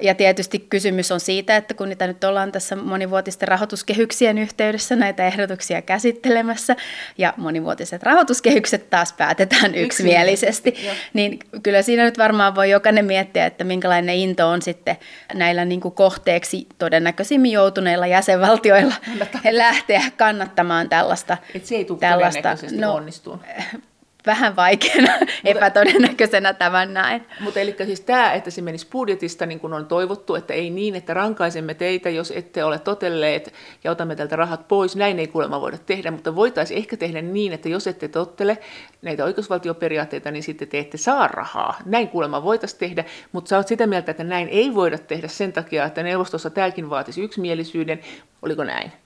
Ja 0.00 0.14
tietysti 0.14 0.58
kysymys 0.58 1.12
on 1.12 1.20
siitä, 1.20 1.56
että 1.56 1.74
kun 1.74 1.88
niitä 1.88 2.06
nyt 2.06 2.24
ollaan 2.24 2.52
tässä 2.52 2.76
monivuotisten 2.76 3.48
rahoituskehyksien 3.48 4.38
yhteydessä 4.38 4.96
näitä 4.96 5.26
ehdotuksia 5.26 5.82
käsittelemässä, 5.82 6.76
ja 7.18 7.34
monivuotiset 7.36 8.02
rahoituskehykset 8.02 8.90
taas 8.90 9.12
päätetään 9.12 9.74
yksimielisesti, 9.74 10.68
yksimielisesti 10.68 11.10
niin 11.12 11.38
kyllä 11.62 11.82
siinä 11.82 12.04
nyt 12.04 12.18
varmaan 12.18 12.54
voi 12.54 12.70
jokainen 12.70 13.04
miettiä, 13.04 13.46
että 13.46 13.64
minkälainen 13.64 14.14
into 14.14 14.48
on 14.48 14.62
sitten 14.62 14.96
näillä 15.34 15.64
niin 15.64 15.80
kuin 15.80 15.94
kohteeksi 15.94 16.66
todennäköisimmin 16.78 17.52
joutuneilla 17.52 18.06
jäsenvaltioilla 18.06 18.94
lähteä 19.50 20.02
kannattamaan 20.16 20.88
tällaista. 20.88 21.36
Et 21.54 21.66
se 21.66 21.74
ei 21.74 21.84
tule 21.84 21.98
tällaista, 21.98 22.56
no, 22.72 22.94
onnistuun 22.94 23.40
vähän 24.26 24.56
vaikeana, 24.56 25.12
epätodennäköisenä 25.44 26.54
tämän 26.54 26.94
näin. 26.94 27.26
Mutta 27.40 27.60
eli 27.60 27.76
siis 27.84 28.00
tämä, 28.00 28.32
että 28.32 28.50
se 28.50 28.62
menisi 28.62 28.86
budjetista 28.90 29.46
niin 29.46 29.60
kuin 29.60 29.72
on 29.72 29.86
toivottu, 29.86 30.34
että 30.34 30.54
ei 30.54 30.70
niin, 30.70 30.94
että 30.94 31.14
rankaisemme 31.14 31.74
teitä, 31.74 32.10
jos 32.10 32.30
ette 32.30 32.64
ole 32.64 32.78
totelleet 32.78 33.54
ja 33.84 33.90
otamme 33.90 34.16
tältä 34.16 34.36
rahat 34.36 34.68
pois. 34.68 34.96
Näin 34.96 35.18
ei 35.18 35.26
kuulemma 35.26 35.60
voida 35.60 35.78
tehdä, 35.78 36.10
mutta 36.10 36.36
voitaisiin 36.36 36.78
ehkä 36.78 36.96
tehdä 36.96 37.22
niin, 37.22 37.52
että 37.52 37.68
jos 37.68 37.86
ette 37.86 38.08
tottele 38.08 38.58
näitä 39.02 39.24
oikeusvaltioperiaatteita, 39.24 40.30
niin 40.30 40.42
sitten 40.42 40.68
te 40.68 40.78
ette 40.78 40.96
saa 40.96 41.28
rahaa. 41.28 41.78
Näin 41.84 42.08
kuulemma 42.08 42.42
voitaisiin 42.42 42.80
tehdä, 42.80 43.04
mutta 43.32 43.48
sä 43.48 43.56
oot 43.56 43.68
sitä 43.68 43.86
mieltä, 43.86 44.10
että 44.10 44.24
näin 44.24 44.48
ei 44.48 44.74
voida 44.74 44.98
tehdä 44.98 45.28
sen 45.28 45.52
takia, 45.52 45.84
että 45.84 46.02
neuvostossa 46.02 46.50
tämäkin 46.50 46.90
vaatisi 46.90 47.22
yksimielisyyden. 47.22 48.00
Oliko 48.42 48.64
näin? 48.64 49.03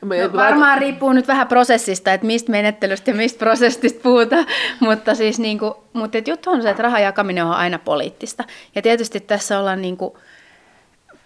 No, 0.00 0.32
varmaan 0.32 0.78
riippuu 0.78 1.12
nyt 1.12 1.28
vähän 1.28 1.48
prosessista, 1.48 2.12
että 2.12 2.26
mistä 2.26 2.50
menettelystä 2.50 3.10
ja 3.10 3.14
mistä 3.14 3.38
prosessista 3.38 4.00
puhutaan, 4.02 4.46
mutta 4.80 5.14
siis 5.14 5.38
niin 5.38 5.58
kuin, 5.58 5.74
mutta 5.92 6.18
juttu 6.26 6.50
on 6.50 6.62
se, 6.62 6.70
että 6.70 6.82
rahan 6.82 7.02
jakaminen 7.02 7.44
on 7.44 7.52
aina 7.52 7.78
poliittista. 7.78 8.44
Ja 8.74 8.82
tietysti 8.82 9.20
tässä 9.20 9.58
ollaan 9.58 9.82
niin 9.82 9.96
kuin, 9.96 10.14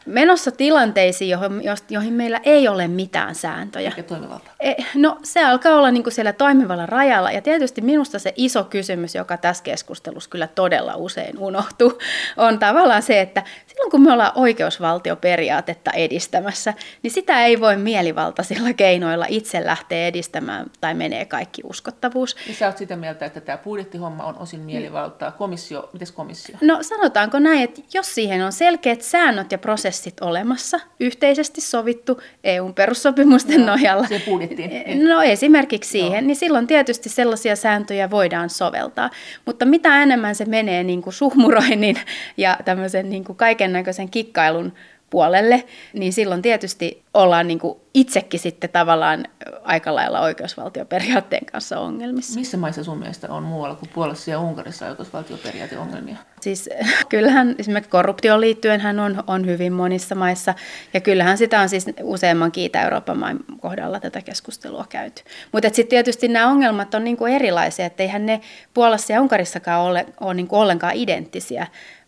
menossa 0.06 0.50
tilanteisiin, 0.50 1.30
joihin, 1.30 1.62
joihin 1.90 2.12
meillä 2.12 2.40
ei 2.44 2.68
ole 2.68 2.88
mitään 2.88 3.34
sääntöjä. 3.34 3.88
Eikä 3.90 4.02
toimivalta. 4.02 4.50
E, 4.60 4.74
no 4.94 5.18
se 5.22 5.44
alkaa 5.44 5.74
olla 5.74 5.90
niin 5.90 6.02
kuin 6.02 6.12
siellä 6.12 6.32
toimivalla 6.32 6.86
rajalla. 6.86 7.32
Ja 7.32 7.42
tietysti 7.42 7.80
minusta 7.80 8.18
se 8.18 8.32
iso 8.36 8.64
kysymys, 8.64 9.14
joka 9.14 9.36
tässä 9.36 9.64
keskustelussa 9.64 10.30
kyllä 10.30 10.46
todella 10.46 10.96
usein 10.96 11.38
unohtuu, 11.38 11.98
on 12.36 12.58
tavallaan 12.58 13.02
se, 13.02 13.20
että 13.20 13.42
silloin 13.82 13.90
kun 13.90 14.02
me 14.02 14.12
ollaan 14.12 14.32
oikeusvaltioperiaatetta 14.34 15.90
edistämässä, 15.90 16.74
niin 17.02 17.10
sitä 17.10 17.44
ei 17.44 17.60
voi 17.60 17.76
mielivaltaisilla 17.76 18.72
keinoilla 18.72 19.26
itse 19.28 19.66
lähteä 19.66 20.06
edistämään 20.06 20.66
tai 20.80 20.94
menee 20.94 21.24
kaikki 21.24 21.62
uskottavuus. 21.64 22.36
Ja 22.48 22.54
sä 22.54 22.66
oot 22.66 22.78
sitä 22.78 22.96
mieltä, 22.96 23.26
että 23.26 23.40
tämä 23.40 23.58
budjettihomma 23.58 24.24
on 24.24 24.38
osin 24.38 24.60
mielivaltaa. 24.60 25.30
Komissio, 25.30 25.90
mites 25.92 26.12
komissio? 26.12 26.56
No 26.60 26.78
sanotaanko 26.82 27.38
näin, 27.38 27.62
että 27.62 27.80
jos 27.94 28.14
siihen 28.14 28.44
on 28.44 28.52
selkeät 28.52 29.02
säännöt 29.02 29.52
ja 29.52 29.58
prosessit, 29.58 30.20
olemassa, 30.20 30.80
yhteisesti 31.00 31.60
sovittu 31.60 32.20
EUn 32.44 32.74
perussopimusten 32.74 33.60
no, 33.60 33.66
nojalla. 33.66 34.06
Se 34.06 34.22
budjettiin. 34.26 34.70
Niin. 34.70 35.08
No 35.08 35.22
esimerkiksi 35.22 35.90
siihen, 35.90 36.12
Joo. 36.12 36.26
niin 36.26 36.36
silloin 36.36 36.66
tietysti 36.66 37.08
sellaisia 37.08 37.56
sääntöjä 37.56 38.10
voidaan 38.10 38.50
soveltaa. 38.50 39.10
Mutta 39.46 39.64
mitä 39.64 40.02
enemmän 40.02 40.34
se 40.34 40.44
menee 40.44 40.82
niin 40.82 41.02
kuin 41.02 41.14
suhmuroinnin 41.14 41.96
ja 42.36 42.58
tämmöisen 42.64 43.10
niin 43.10 43.24
kuin 43.24 43.36
kaiken 43.36 43.71
näköisen 43.72 44.10
kikkailun 44.10 44.72
puolelle, 45.10 45.64
niin 45.92 46.12
silloin 46.12 46.42
tietysti 46.42 47.02
ollaan 47.14 47.48
niin 47.48 47.58
kuin 47.58 47.78
itsekin 47.94 48.40
sitten 48.40 48.70
tavallaan 48.70 49.24
aika 49.62 49.94
lailla 49.94 50.20
oikeusvaltioperiaatteen 50.20 51.46
kanssa 51.46 51.80
ongelmissa. 51.80 52.38
Missä 52.38 52.56
maissa 52.56 52.84
sun 52.84 52.98
mielestä 52.98 53.32
on 53.32 53.42
muualla 53.42 53.74
kuin 53.74 53.90
Puolassa 53.94 54.30
ja 54.30 54.40
Unkarissa 54.40 54.88
oikeusvaltioperiaateongelmia? 54.88 56.16
Siis 56.40 56.70
kyllähän 57.08 57.54
esimerkiksi 57.58 57.90
korruptioon 57.90 58.40
liittyen 58.40 58.80
hän 58.80 59.00
on, 59.00 59.24
on 59.26 59.46
hyvin 59.46 59.72
monissa 59.72 60.14
maissa, 60.14 60.54
ja 60.94 61.00
kyllähän 61.00 61.38
sitä 61.38 61.60
on 61.60 61.68
siis 61.68 61.86
useamman 62.02 62.52
kiitä 62.52 62.82
Euroopan 62.82 63.18
main 63.18 63.38
kohdalla 63.60 64.00
tätä 64.00 64.22
keskustelua 64.22 64.86
käyty. 64.88 65.22
Mutta 65.52 65.68
sitten 65.68 65.88
tietysti 65.88 66.28
nämä 66.28 66.48
ongelmat 66.48 66.94
on 66.94 67.04
niinku 67.04 67.26
erilaisia, 67.26 67.86
että 67.86 68.02
eihän 68.02 68.26
ne 68.26 68.40
Puolassa 68.74 69.12
ja 69.12 69.20
Unkarissakaan 69.20 69.80
ole, 69.80 70.06
ole 70.20 70.34
niinku 70.34 70.56
ollenkaan 70.56 70.94
identtisiä, 70.94 71.66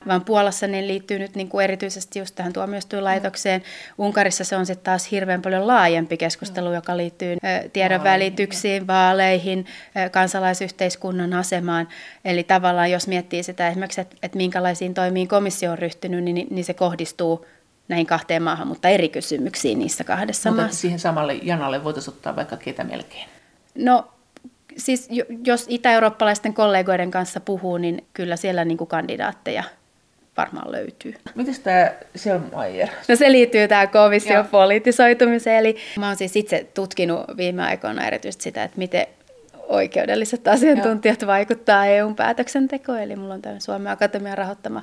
vaan 0.09 0.25
Puolassa 0.25 0.67
ne 0.67 0.87
liittyy 0.87 1.19
nyt 1.19 1.35
niin 1.35 1.49
kuin 1.49 1.65
erityisesti 1.65 2.19
just 2.19 2.35
tähän 2.35 2.53
tuomioistuinlaitokseen. 2.53 3.63
Unkarissa 3.99 4.45
se 4.45 4.57
on 4.57 4.67
sitten 4.67 4.85
taas 4.85 5.11
hirveän 5.11 5.43
paljon 5.43 5.67
laajempi 5.67 6.17
keskustelu, 6.17 6.73
joka 6.73 6.97
liittyy 6.97 7.37
tiedon 7.73 8.05
välityksiin, 8.05 8.87
vaaleihin, 8.87 9.67
kansalaisyhteiskunnan 10.11 11.33
asemaan. 11.33 11.89
Eli 12.25 12.45
tavallaan 12.45 12.91
jos 12.91 13.09
miettii 13.09 13.43
sitä 13.43 13.69
esimerkiksi, 13.69 14.01
että, 14.01 14.17
että 14.23 14.37
minkälaisiin 14.37 14.95
toimiin 14.95 15.29
komissio 15.29 15.73
on 15.73 15.79
ryhtynyt, 15.79 16.25
niin, 16.25 16.47
niin 16.51 16.65
se 16.65 16.75
kohdistuu 16.75 17.47
näihin 17.89 18.07
kahteen 18.07 18.43
maahan, 18.43 18.69
mutta 18.69 18.89
eri 18.89 19.09
kysymyksiin 19.09 19.79
niissä 19.79 20.05
kahdessa 20.05 20.51
mutta 20.51 20.63
maassa. 20.63 20.81
siihen 20.81 20.99
samalle 20.99 21.35
janalle 21.35 21.85
voitaisiin 21.85 22.15
ottaa 22.15 22.37
vaikka 22.37 22.57
ketä 22.57 22.85
melkein? 22.85 23.29
No 23.75 24.09
siis 24.77 25.09
jos 25.45 25.67
itä-eurooppalaisten 25.69 26.55
kollegoiden 26.55 27.11
kanssa 27.11 27.41
puhuu, 27.41 27.79
niin 27.79 28.07
kyllä 28.13 28.37
siellä 28.37 28.65
niin 28.65 28.79
kuin 28.79 28.89
kandidaatteja 28.89 29.65
varmaan 30.37 30.73
löytyy. 30.73 31.15
Miten 31.35 31.55
tämä 31.63 31.93
Selmayr? 32.17 32.89
No 33.09 33.17
se 33.17 33.33
liittyy 33.33 33.69
tähän 33.69 33.89
komission 33.89 34.47
politisoitumiseen. 34.47 35.59
Eli 35.59 35.77
mä 35.99 36.07
oon 36.07 36.17
siis 36.17 36.37
itse 36.37 36.67
tutkinut 36.75 37.21
viime 37.37 37.63
aikoina 37.63 38.07
erityisesti 38.07 38.43
sitä, 38.43 38.65
että 38.65 38.79
miten 38.79 39.07
oikeudelliset 39.69 40.49
asiantuntijat 40.49 41.23
Joo. 41.23 41.27
vaikuttaa 41.27 41.87
EUn 41.87 42.17
päätöksentekoon. 42.17 43.01
Eli 43.01 43.17
mulla 43.17 43.35
on 43.35 43.43
tämä 43.43 43.61
Suomen 43.61 43.93
Akatemian 43.93 44.39
rahoittama 44.39 44.83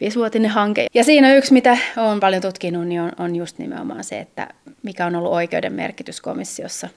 viisivuotinen 0.00 0.50
hanke. 0.50 0.86
Ja 0.94 1.04
siinä 1.04 1.34
yksi, 1.34 1.52
mitä 1.52 1.78
olen 1.96 2.20
paljon 2.20 2.42
tutkinut, 2.42 2.86
niin 2.86 3.00
on, 3.00 3.12
on 3.18 3.36
just 3.36 3.58
nimenomaan 3.58 4.04
se, 4.04 4.18
että 4.18 4.48
mikä 4.82 5.06
on 5.06 5.16
ollut 5.16 5.32
oikeuden 5.32 5.72
merkitys 5.72 6.20
komissiossa. 6.20 6.88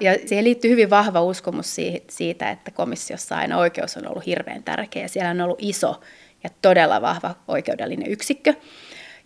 Ja 0.00 0.14
siihen 0.26 0.44
liittyy 0.44 0.70
hyvin 0.70 0.90
vahva 0.90 1.22
uskomus 1.22 1.76
siitä, 2.08 2.50
että 2.50 2.70
komissiossa 2.70 3.36
aina 3.36 3.58
oikeus 3.58 3.96
on 3.96 4.08
ollut 4.08 4.26
hirveän 4.26 4.62
tärkeä. 4.62 5.08
Siellä 5.08 5.30
on 5.30 5.40
ollut 5.40 5.58
iso 5.60 6.00
ja 6.44 6.50
todella 6.62 7.02
vahva 7.02 7.34
oikeudellinen 7.48 8.10
yksikkö, 8.10 8.54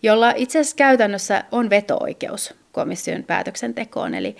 jolla 0.03 0.33
itse 0.35 0.59
asiassa 0.59 0.75
käytännössä 0.75 1.43
on 1.51 1.69
veto-oikeus 1.69 2.55
komission 2.71 3.23
päätöksentekoon. 3.23 4.13
Eli 4.13 4.35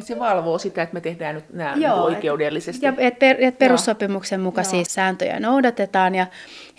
se 0.00 0.18
valvoo 0.18 0.58
sitä, 0.58 0.82
että 0.82 0.94
me 0.94 1.00
tehdään 1.00 1.34
nyt 1.34 1.52
nämä 1.52 1.74
Joo, 1.76 2.02
oikeudellisesti. 2.02 2.86
Ja 2.86 2.92
et 2.98 3.18
per, 3.18 3.36
et 3.38 3.58
perussopimuksen 3.58 4.40
mukaisia 4.40 4.78
Joo. 4.78 4.84
sääntöjä 4.88 5.40
noudatetaan. 5.40 6.14
Ja, 6.14 6.26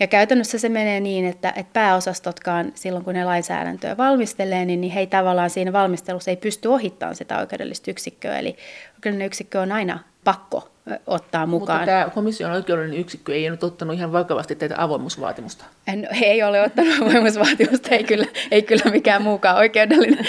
ja 0.00 0.06
käytännössä 0.06 0.58
se 0.58 0.68
menee 0.68 1.00
niin, 1.00 1.24
että 1.24 1.52
et 1.56 1.72
pääosastotkaan 1.72 2.72
silloin, 2.74 3.04
kun 3.04 3.14
ne 3.14 3.24
lainsäädäntöä 3.24 3.96
valmistelee, 3.96 4.64
niin, 4.64 4.80
niin 4.80 4.92
he 4.92 5.00
ei 5.00 5.06
tavallaan 5.06 5.50
siinä 5.50 5.72
valmistelussa 5.72 6.30
ei 6.30 6.36
pysty 6.36 6.68
ohittamaan 6.68 7.16
sitä 7.16 7.38
oikeudellista 7.38 7.90
yksikköä. 7.90 8.38
Eli 8.38 8.56
oikeudellinen 8.94 9.26
yksikkö 9.26 9.60
on 9.60 9.72
aina 9.72 9.98
pakko 10.24 10.70
ottaa 11.06 11.46
mukaan. 11.46 11.78
Mutta 11.78 11.92
tämä 11.92 12.10
komission 12.14 12.52
oikeudellinen 12.52 13.00
yksikkö 13.00 13.34
ei 13.34 13.50
nyt 13.50 13.64
ottanut 13.64 13.96
ihan 13.96 14.12
vakavasti 14.12 14.54
tätä 14.54 14.74
avoimuusvaatimusta. 14.78 15.64
No, 15.86 16.08
he 16.20 16.26
ei 16.26 16.42
ole 16.42 16.60
ottanut 16.60 16.94
avoimuusvaatimusta, 17.02 17.88
ei 17.90 18.04
kyllä, 18.04 18.26
ei 18.50 18.62
kyllä 18.62 18.90
mikään 18.90 19.22
muukaan 19.22 19.56
oikeudellinen 19.56 20.26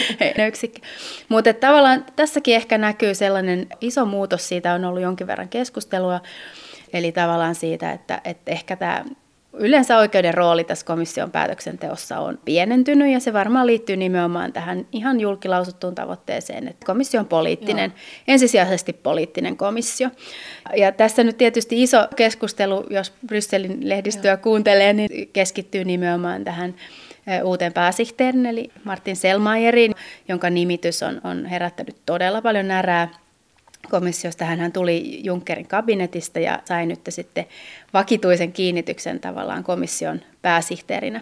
yksikkö. 0.47 0.79
Mutta 1.29 1.53
tavallaan 1.53 2.05
tässäkin 2.15 2.55
ehkä 2.55 2.77
näkyy 2.77 3.15
sellainen 3.15 3.67
iso 3.81 4.05
muutos, 4.05 4.47
siitä 4.47 4.73
on 4.73 4.85
ollut 4.85 5.01
jonkin 5.01 5.27
verran 5.27 5.49
keskustelua, 5.49 6.21
eli 6.93 7.11
tavallaan 7.11 7.55
siitä, 7.55 7.91
että, 7.91 8.21
että 8.23 8.51
ehkä 8.51 8.75
tämä 8.75 9.05
Yleensä 9.57 9.97
oikeuden 9.97 10.33
rooli 10.33 10.63
tässä 10.63 10.85
komission 10.85 11.31
päätöksenteossa 11.31 12.19
on 12.19 12.39
pienentynyt 12.45 13.13
ja 13.13 13.19
se 13.19 13.33
varmaan 13.33 13.67
liittyy 13.67 13.95
nimenomaan 13.95 14.53
tähän 14.53 14.87
ihan 14.91 15.19
julkilausuttuun 15.19 15.95
tavoitteeseen, 15.95 16.67
että 16.67 16.85
komissio 16.85 17.19
on 17.19 17.27
poliittinen, 17.27 17.91
Joo. 17.91 18.23
ensisijaisesti 18.27 18.93
poliittinen 18.93 19.57
komissio. 19.57 20.09
Ja 20.75 20.91
tässä 20.91 21.23
nyt 21.23 21.37
tietysti 21.37 21.83
iso 21.83 22.07
keskustelu, 22.15 22.85
jos 22.89 23.13
Brysselin 23.27 23.89
lehdistöä 23.89 24.31
Joo. 24.31 24.37
kuuntelee, 24.37 24.93
niin 24.93 25.29
keskittyy 25.33 25.85
nimenomaan 25.85 26.43
tähän 26.43 26.75
uuteen 27.43 27.73
pääsihteerin, 27.73 28.45
eli 28.45 28.71
Martin 28.83 29.15
Selmayerin, 29.15 29.95
jonka 30.27 30.49
nimitys 30.49 31.03
on, 31.03 31.21
on 31.23 31.45
herättänyt 31.45 31.95
todella 32.05 32.41
paljon 32.41 32.67
närää 32.67 33.09
komissiosta. 33.89 34.45
Hän 34.45 34.71
tuli 34.71 35.21
Junckerin 35.23 35.67
kabinetista 35.67 36.39
ja 36.39 36.59
sai 36.65 36.85
nyt 36.85 36.99
sitten 37.09 37.45
vakituisen 37.95 38.53
kiinnityksen 38.53 39.19
tavallaan 39.19 39.63
komission 39.63 40.21
pääsihteerinä. 40.41 41.21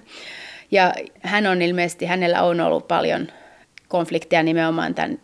Ja 0.72 0.94
hän 1.22 1.48
on 1.48 1.62
ilmeisesti, 1.62 2.06
hänellä 2.06 2.44
on 2.44 2.62
ollut 2.62 2.88
paljon 2.88 3.28
konflikteja 3.88 4.44
nimenomaan 4.44 4.96
tämän, 4.96 5.20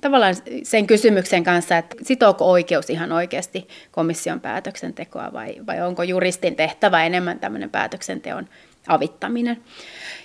tavallaan 0.00 0.34
sen 0.62 0.86
kysymyksen 0.86 1.44
kanssa, 1.44 1.78
että 1.78 1.96
sitooko 2.02 2.50
oikeus 2.50 2.90
ihan 2.90 3.12
oikeasti 3.12 3.68
komission 3.90 4.40
päätöksentekoa 4.40 5.32
vai, 5.32 5.54
vai 5.66 5.82
onko 5.82 6.02
juristin 6.02 6.56
tehtävä 6.56 7.04
enemmän 7.04 7.38
tämmöinen 7.38 7.70
päätöksenteon 7.70 8.48
avittaminen. 8.88 9.58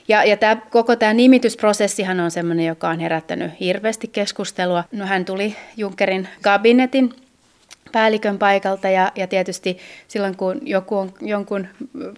Ja, 0.07 0.23
ja 0.23 0.37
tämä, 0.37 0.55
koko 0.55 0.95
tämä 0.95 1.13
nimitysprosessihan 1.13 2.19
on 2.19 2.31
sellainen, 2.31 2.65
joka 2.65 2.89
on 2.89 2.99
herättänyt 2.99 3.51
hirveästi 3.59 4.07
keskustelua. 4.07 4.83
No 4.91 5.05
hän 5.05 5.25
tuli 5.25 5.55
Junckerin 5.77 6.27
kabinetin 6.41 7.13
päällikön 7.93 8.39
paikalta 8.39 8.89
ja, 8.89 9.11
ja 9.15 9.27
tietysti 9.27 9.77
silloin 10.07 10.37
kun 10.37 10.59
joku 10.61 10.97
on 10.97 11.13
jonkun 11.21 11.67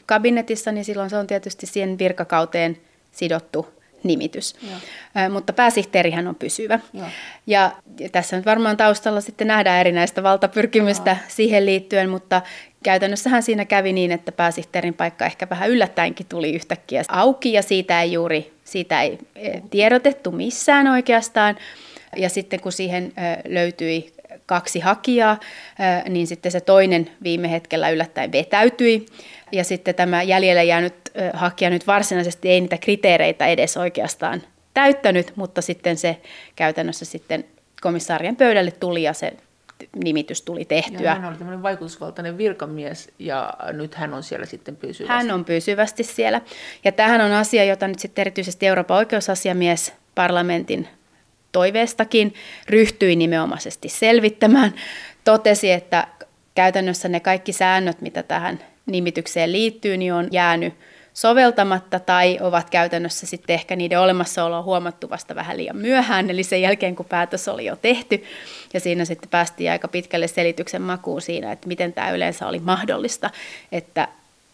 kabinetissa, 0.06 0.72
niin 0.72 0.86
silloin 0.86 1.10
se 1.10 1.18
on 1.18 1.28
tietysti 1.28 1.66
siihen 1.66 2.00
virkakauteen 2.00 2.78
sidottu 3.12 3.68
nimitys. 4.04 4.56
Joo. 4.62 5.30
Mutta 5.30 5.54
pääsihteerihän 5.54 6.28
on 6.28 6.36
pysyvä. 6.36 6.80
Joo. 6.94 7.08
Ja 7.48 7.72
tässä 8.12 8.36
nyt 8.36 8.46
varmaan 8.46 8.78
taustalla 8.78 9.22
sitten 9.22 9.48
nähdään 9.48 9.80
erinäistä 9.80 10.24
valtapyrkimystä 10.24 11.12
Joo. 11.12 11.20
siihen 11.28 11.66
liittyen, 11.66 12.10
mutta 12.10 12.42
käytännössähän 12.84 13.44
siinä 13.44 13.66
kävi 13.66 13.94
niin, 13.94 14.12
että 14.12 14.32
pääsihteerin 14.32 14.94
paikka 14.94 15.26
ehkä 15.26 15.50
vähän 15.50 15.70
yllättäenkin 15.70 16.26
tuli 16.30 16.56
yhtäkkiä 16.56 17.04
auki 17.08 17.54
ja 17.54 17.62
siitä 17.62 18.02
ei 18.02 18.12
juuri 18.12 18.56
siitä 18.66 19.02
ei 19.02 19.18
e, 19.36 19.62
tiedotettu 19.70 20.32
missään 20.32 20.88
oikeastaan. 20.88 21.56
Ja 22.16 22.30
sitten 22.30 22.60
kun 22.60 22.72
siihen 22.72 23.14
löytyi 23.48 24.14
kaksi 24.46 24.80
hakijaa, 24.80 25.40
niin 26.10 26.28
sitten 26.28 26.52
se 26.52 26.62
toinen 26.62 27.12
viime 27.24 27.52
hetkellä 27.52 27.90
yllättäen 27.90 28.32
vetäytyi. 28.32 29.06
Ja 29.52 29.64
sitten 29.64 29.96
tämä 29.96 30.24
jäljellä 30.24 30.64
jäänyt 30.64 30.96
hakija 31.34 31.70
nyt 31.70 31.88
varsinaisesti 31.88 32.50
ei 32.50 32.62
niitä 32.62 32.78
kriteereitä 32.78 33.48
edes 33.48 33.78
oikeastaan 33.78 34.44
täyttänyt, 34.74 35.34
mutta 35.36 35.62
sitten 35.62 35.98
se 35.98 36.18
käytännössä 36.56 37.06
sitten 37.06 37.46
komissaarien 37.82 38.36
pöydälle 38.36 38.72
tuli 38.72 39.04
ja 39.04 39.14
se 39.14 39.34
nimitys 40.04 40.42
tuli 40.42 40.66
tehtyä. 40.66 41.02
Ja 41.02 41.16
hän 41.16 41.30
oli 41.30 41.38
tämmöinen 41.38 41.64
vaikutusvaltainen 41.64 42.38
virkamies 42.38 43.12
ja 43.20 43.54
nyt 43.74 43.96
hän 43.96 44.14
on 44.14 44.24
siellä 44.24 44.46
sitten 44.46 44.76
pysyvästi. 44.76 45.14
Hän 45.14 45.32
on 45.32 45.46
pysyvästi 45.46 46.04
siellä. 46.04 46.42
Ja 46.84 46.92
tähän 46.92 47.22
on 47.22 47.32
asia, 47.32 47.64
jota 47.64 47.88
nyt 47.88 48.00
sitten 48.00 48.22
erityisesti 48.22 48.68
Euroopan 48.68 48.98
oikeusasiamies 48.98 49.94
parlamentin 50.16 50.88
toiveestakin 51.56 52.34
ryhtyi 52.70 53.16
nimenomaisesti 53.16 53.90
selvittämään. 53.90 54.74
Totesi, 55.24 55.72
että 55.72 56.08
käytännössä 56.56 57.10
ne 57.10 57.20
kaikki 57.20 57.54
säännöt, 57.54 58.02
mitä 58.02 58.24
tähän 58.24 58.60
nimitykseen 58.86 59.52
liittyy, 59.52 59.98
niin 59.98 60.14
on 60.14 60.28
jäänyt 60.32 60.74
soveltamatta 61.14 62.00
tai 62.00 62.38
ovat 62.42 62.70
käytännössä 62.70 63.28
sitten 63.28 63.54
ehkä 63.54 63.76
niiden 63.76 64.00
olemassaoloa 64.00 64.62
huomattu 64.62 65.10
vasta 65.10 65.36
vähän 65.36 65.58
liian 65.58 65.78
myöhään, 65.78 66.30
eli 66.30 66.44
sen 66.44 66.62
jälkeen 66.62 66.96
kun 66.96 67.06
päätös 67.06 67.48
oli 67.48 67.66
jo 67.66 67.76
tehty. 67.76 68.24
Ja 68.74 68.80
siinä 68.80 69.06
sitten 69.06 69.30
päästiin 69.30 69.72
aika 69.72 69.88
pitkälle 69.88 70.28
selityksen 70.28 70.82
makuun 70.82 71.22
siinä, 71.22 71.52
että 71.52 71.68
miten 71.68 71.94
tämä 71.94 72.12
yleensä 72.12 72.48
oli 72.48 72.60
mahdollista, 72.60 73.30
että 73.72 74.08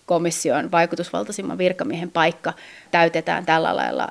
komission 0.05 0.71
vaikutusvaltaisimman 0.71 1.57
virkamiehen 1.57 2.11
paikka 2.11 2.53
täytetään 2.91 3.45
tällä 3.45 3.75
lailla 3.75 4.07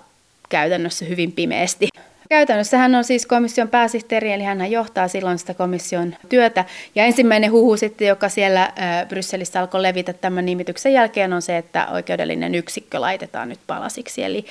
käytännössä 0.49 1.05
hyvin 1.05 1.33
pimeästi. 1.33 1.89
Käytännössä 2.31 2.79
hän 2.79 2.95
on 2.95 3.05
siis 3.05 3.27
komission 3.27 3.69
pääsihteeri, 3.69 4.33
eli 4.33 4.43
hän 4.43 4.71
johtaa 4.71 5.09
silloin 5.09 5.39
sitä 5.39 5.55
komission 5.55 6.17
työtä. 6.29 6.65
Ja 6.95 7.05
ensimmäinen 7.05 7.53
huhu 7.53 7.77
sitten, 7.77 8.09
joka 8.09 8.29
siellä 8.29 8.73
Brysselissä 9.09 9.61
alkoi 9.61 9.83
levitä 9.83 10.13
tämän 10.13 10.47
nimityksen 10.47 10.93
jälkeen, 10.93 11.33
on 11.33 11.43
se, 11.43 11.57
että 11.57 11.87
oikeudellinen 11.87 12.55
yksikkö 12.55 13.01
laitetaan 13.01 13.49
nyt 13.49 13.59
palasiksi. 13.67 14.23
Eli 14.23 14.45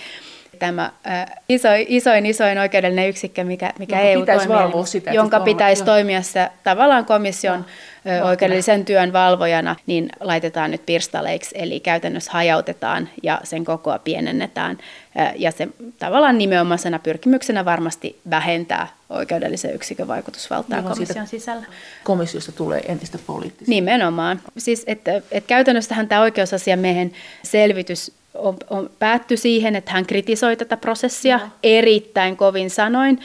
tämä 0.59 0.91
äh, 1.07 1.25
iso, 1.49 1.67
isoin, 1.87 2.25
isoin 2.25 2.57
oikeudellinen 2.57 3.09
yksikkö, 3.09 3.43
mikä, 3.43 3.73
mikä 3.79 3.95
jonka 3.95 4.09
EU 4.09 4.19
pitäisi 4.19 4.47
toimii, 4.47 4.87
sitä, 4.87 5.11
jonka 5.11 5.39
pitäisi 5.39 5.83
toimia 5.83 6.21
se, 6.21 6.49
tavallaan 6.63 7.05
komission 7.05 7.65
no. 8.05 8.27
oikeudellisen 8.27 8.85
työn 8.85 9.13
valvojana, 9.13 9.75
niin 9.85 10.09
laitetaan 10.19 10.71
nyt 10.71 10.85
pirstaleiksi, 10.85 11.55
eli 11.57 11.79
käytännössä 11.79 12.31
hajautetaan 12.31 13.09
ja 13.23 13.41
sen 13.43 13.65
kokoa 13.65 13.99
pienennetään. 13.99 14.77
Ja 15.35 15.51
se 15.51 15.67
tavallaan 15.99 16.37
nimenomaisena 16.37 16.99
pyrkimyksenä 16.99 17.65
varmasti 17.65 18.19
vähentää 18.29 18.87
oikeudellisen 19.09 19.75
yksikön 19.75 20.07
vaikutusvaltaa 20.07 20.77
Jolloin 20.77 20.95
komission 20.95 21.27
sisällä. 21.27 21.65
Komissiosta 22.03 22.51
tulee 22.51 22.81
entistä 22.87 23.17
poliittista. 23.27 23.69
Nimenomaan. 23.69 24.41
Siis, 24.57 24.83
että, 24.87 25.11
että 25.31 25.47
käytännössähän 25.47 26.07
tämä 26.07 26.21
oikeusasiamiehen 26.21 27.11
selvitys 27.43 28.18
on, 28.39 28.57
on, 28.69 28.89
päättyi 28.99 29.37
siihen, 29.37 29.75
että 29.75 29.91
hän 29.91 30.05
kritisoi 30.05 30.57
tätä 30.57 30.77
prosessia 30.77 31.37
no. 31.37 31.47
erittäin 31.63 32.37
kovin 32.37 32.69
sanoin. 32.69 33.19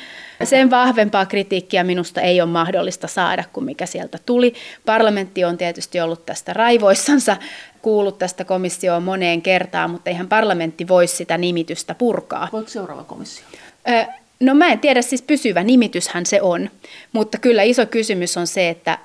Sen 0.44 0.70
vahvempaa 0.70 1.26
kritiikkiä 1.26 1.84
minusta 1.84 2.20
ei 2.20 2.40
ole 2.40 2.50
mahdollista 2.50 3.08
saada 3.08 3.44
kuin 3.52 3.64
mikä 3.64 3.86
sieltä 3.86 4.18
tuli. 4.26 4.54
Parlamentti 4.86 5.44
on 5.44 5.58
tietysti 5.58 6.00
ollut 6.00 6.26
tästä 6.26 6.52
raivoissansa, 6.52 7.36
kuullut 7.82 8.18
tästä 8.18 8.44
komissioon 8.44 9.02
moneen 9.02 9.42
kertaan, 9.42 9.90
mutta 9.90 10.10
eihän 10.10 10.28
parlamentti 10.28 10.88
voi 10.88 11.06
sitä 11.06 11.38
nimitystä 11.38 11.94
purkaa. 11.94 12.48
Voiko 12.52 12.68
seuraava 12.68 13.04
komissio? 13.04 13.46
No 14.40 14.54
mä 14.54 14.66
en 14.66 14.78
tiedä, 14.78 15.02
siis 15.02 15.22
pysyvä 15.22 15.62
nimityshän 15.62 16.26
se 16.26 16.42
on, 16.42 16.70
mutta 17.12 17.38
kyllä 17.38 17.62
iso 17.62 17.86
kysymys 17.86 18.36
on 18.36 18.46
se, 18.46 18.68
että 18.68 18.98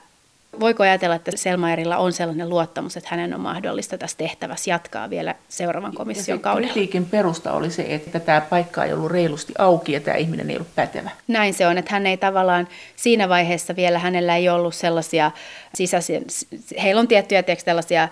voiko 0.59 0.83
ajatella, 0.83 1.15
että 1.15 1.31
Selmaerilla 1.35 1.97
on 1.97 2.13
sellainen 2.13 2.49
luottamus, 2.49 2.97
että 2.97 3.09
hänen 3.11 3.33
on 3.33 3.41
mahdollista 3.41 3.97
tässä 3.97 4.17
tehtävässä 4.17 4.69
jatkaa 4.69 5.09
vielä 5.09 5.35
seuraavan 5.49 5.93
komission 5.93 6.37
ja 6.37 6.41
kaudella? 6.41 6.73
Kritiikin 6.73 7.05
perusta 7.05 7.51
oli 7.51 7.71
se, 7.71 7.85
että 7.89 8.19
tämä 8.19 8.41
paikka 8.41 8.85
ei 8.85 8.93
ollut 8.93 9.11
reilusti 9.11 9.53
auki 9.57 9.91
ja 9.91 9.99
tämä 9.99 10.17
ihminen 10.17 10.49
ei 10.49 10.55
ollut 10.55 10.75
pätevä. 10.75 11.09
Näin 11.27 11.53
se 11.53 11.67
on, 11.67 11.77
että 11.77 11.93
hän 11.93 12.07
ei 12.07 12.17
tavallaan 12.17 12.67
siinä 12.95 13.29
vaiheessa 13.29 13.75
vielä, 13.75 13.99
hänellä 13.99 14.35
ei 14.35 14.49
ollut 14.49 14.75
sellaisia 14.75 15.31
sisäisiä, 15.75 16.21
heillä 16.83 16.99
on 16.99 17.07
tiettyjä 17.07 17.43
tiedätkö, 17.43 17.65
tällaisia 17.65 18.07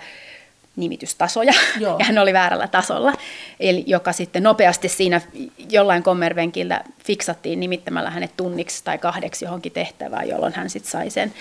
nimitystasoja, 0.78 1.54
Joo. 1.80 1.96
ja 2.00 2.06
hän 2.06 2.18
oli 2.18 2.34
väärällä 2.34 2.68
tasolla, 2.68 3.14
eli 3.60 3.84
joka 3.88 4.14
sitten 4.14 4.44
nopeasti 4.44 4.90
siinä 4.90 5.22
jollain 5.70 6.04
kommervenkillä 6.04 6.82
fiksattiin 7.06 7.60
nimittämällä 7.60 8.10
hänet 8.10 8.32
tunniksi 8.38 8.84
tai 8.84 8.98
kahdeksi 8.98 9.46
johonkin 9.46 9.72
tehtävään, 9.72 10.30
jolloin 10.30 10.54
hän 10.54 10.70
sitten 10.70 10.92
sai 10.92 11.10
sen 11.10 11.34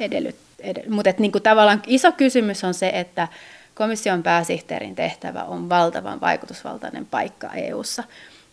edellyt, 0.00 0.36
edell, 0.58 0.90
mutta 0.90 1.10
niin 1.18 1.32
kuin 1.32 1.42
tavallaan 1.42 1.82
iso 1.86 2.12
kysymys 2.12 2.64
on 2.64 2.74
se, 2.74 2.90
että 2.94 3.28
komission 3.74 4.22
pääsihteerin 4.22 4.94
tehtävä 4.94 5.44
on 5.44 5.68
valtavan 5.68 6.20
vaikutusvaltainen 6.20 7.06
paikka 7.06 7.50
EU:ssa. 7.54 8.04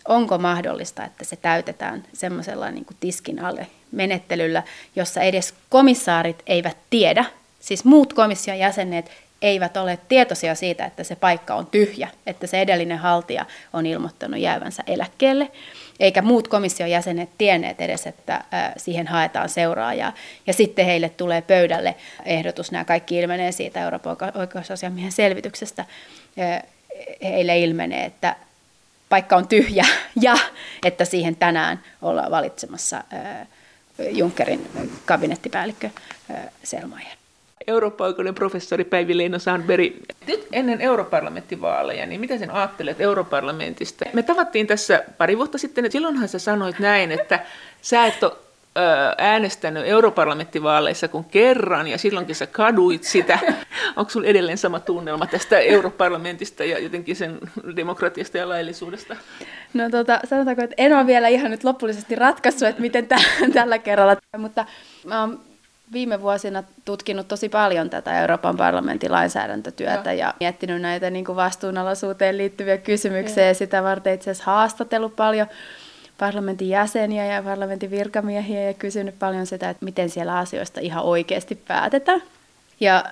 Onko 0.08 0.38
mahdollista, 0.38 1.06
että 1.06 1.26
se 1.26 1.36
täytetään 1.36 2.04
semmoisella 2.14 2.72
niin 2.72 2.86
kuin 2.86 2.98
tiskin 3.00 3.44
alle 3.44 3.68
menettelyllä, 3.92 4.64
jossa 4.96 5.22
edes 5.22 5.54
komissaarit 5.70 6.44
eivät 6.48 6.78
tiedä, 6.90 7.26
siis 7.60 7.86
muut 7.86 8.14
komission 8.14 8.60
jäsenet 8.60 9.12
eivät 9.42 9.78
ole 9.78 10.00
tietoisia 10.10 10.56
siitä, 10.56 10.86
että 10.86 11.04
se 11.04 11.16
paikka 11.16 11.56
on 11.56 11.68
tyhjä, 11.68 12.08
että 12.26 12.48
se 12.48 12.62
edellinen 12.62 12.98
haltija 12.98 13.46
on 13.74 13.86
ilmoittanut 13.86 14.40
jäävänsä 14.40 14.84
eläkkeelle 14.88 15.52
eikä 16.00 16.22
muut 16.22 16.48
komission 16.48 16.90
jäsenet 16.90 17.30
tienneet 17.38 17.82
edes, 17.82 18.08
että 18.08 18.44
siihen 18.78 19.08
haetaan 19.08 19.50
seuraajaa. 19.50 20.14
Ja 20.48 20.54
sitten 20.54 20.86
heille 20.86 21.10
tulee 21.10 21.42
pöydälle 21.42 21.96
ehdotus, 22.26 22.72
nämä 22.72 22.86
kaikki 22.86 23.18
ilmenee 23.18 23.52
siitä 23.52 23.84
Euroopan 23.84 24.18
oikeusasiamiehen 24.36 25.12
selvityksestä, 25.12 25.86
heille 27.24 27.60
ilmenee, 27.60 28.06
että 28.06 28.36
paikka 29.10 29.36
on 29.36 29.48
tyhjä 29.48 29.86
ja 30.22 30.36
että 30.86 31.06
siihen 31.06 31.36
tänään 31.36 31.84
ollaan 32.02 32.32
valitsemassa 32.32 33.04
Junckerin 34.12 34.70
kabinettipäällikkö 35.06 35.90
Selmayer. 36.64 37.18
Eurooppa-oikeuden 37.68 38.36
professori 38.36 38.84
Päivi 38.84 39.18
Leino 39.18 39.39
Sandberg. 39.39 39.93
Nyt 40.28 40.47
ennen 40.51 40.82
europarlamenttivaaleja, 40.82 42.05
niin 42.05 42.22
mitä 42.22 42.38
sen 42.38 42.51
ajattelet 42.51 43.01
europarlamentista? 43.01 44.05
Me 44.14 44.24
tavattiin 44.24 44.68
tässä 44.68 45.03
pari 45.18 45.38
vuotta 45.38 45.57
sitten, 45.57 45.86
että 45.86 45.93
silloinhan 45.93 46.28
sä 46.28 46.39
sanoit 46.39 46.80
näin, 46.80 47.12
että 47.12 47.39
sä 47.82 48.05
et 48.05 48.24
ole 48.24 48.34
äänestänyt 49.18 49.86
europarlamenttivaaleissa 49.86 51.07
kuin 51.07 51.26
kerran 51.26 51.88
ja 51.88 51.97
silloinkin 51.97 52.36
sä 52.36 52.47
kaduit 52.47 53.03
sitä. 53.03 53.39
Onko 53.95 54.10
sinulla 54.10 54.30
edelleen 54.30 54.57
sama 54.57 54.80
tunnelma 54.80 55.26
tästä 55.26 55.60
europarlamentista 55.60 56.64
ja 56.64 56.80
jotenkin 56.80 57.16
sen 57.16 57.39
demokratiasta 57.76 58.38
ja 58.38 58.49
laillisuudesta? 58.49 59.16
No 59.74 59.89
tota, 59.89 60.20
sanotaanko, 60.30 60.62
että 60.62 60.76
en 60.78 60.93
ole 60.93 61.07
vielä 61.07 61.28
ihan 61.28 61.51
nyt 61.51 61.64
lopullisesti 61.64 62.16
ratkaissut, 62.16 62.68
että 62.68 62.82
miten 62.82 63.07
t- 63.07 63.53
tällä 63.53 63.78
kerralla, 63.78 64.16
mutta 64.38 64.66
mä 65.05 65.20
oon 65.20 65.49
viime 65.94 66.22
vuosina 66.22 66.64
tutkinut 66.86 67.28
tosi 67.28 67.50
paljon 67.50 67.90
tätä 67.90 68.22
Euroopan 68.22 68.58
parlamentin 68.58 69.12
lainsäädäntötyötä 69.12 70.14
ja, 70.14 70.26
ja 70.26 70.34
miettinyt 70.40 70.82
näitä 70.82 71.10
niin 71.10 71.26
kuin 71.26 71.36
vastuunalaisuuteen 71.36 72.38
liittyviä 72.38 72.78
kysymyksiä 72.78 73.44
ja, 73.44 73.50
ja 73.50 73.54
sitä 73.54 73.84
varten 73.84 74.14
itse 74.14 74.32
asiassa 74.32 74.52
haastatellut 74.52 75.16
paljon 75.16 75.48
parlamentin 76.18 76.70
jäseniä 76.70 77.26
ja 77.26 77.44
parlamentin 77.44 77.92
virkamiehiä 77.92 78.64
ja 78.64 78.74
kysynyt 78.74 79.20
paljon 79.20 79.46
sitä, 79.46 79.70
että 79.70 79.86
miten 79.86 80.10
siellä 80.10 80.38
asioista 80.38 80.80
ihan 80.80 81.04
oikeasti 81.04 81.56
päätetään. 81.56 82.22
Ja 82.80 83.06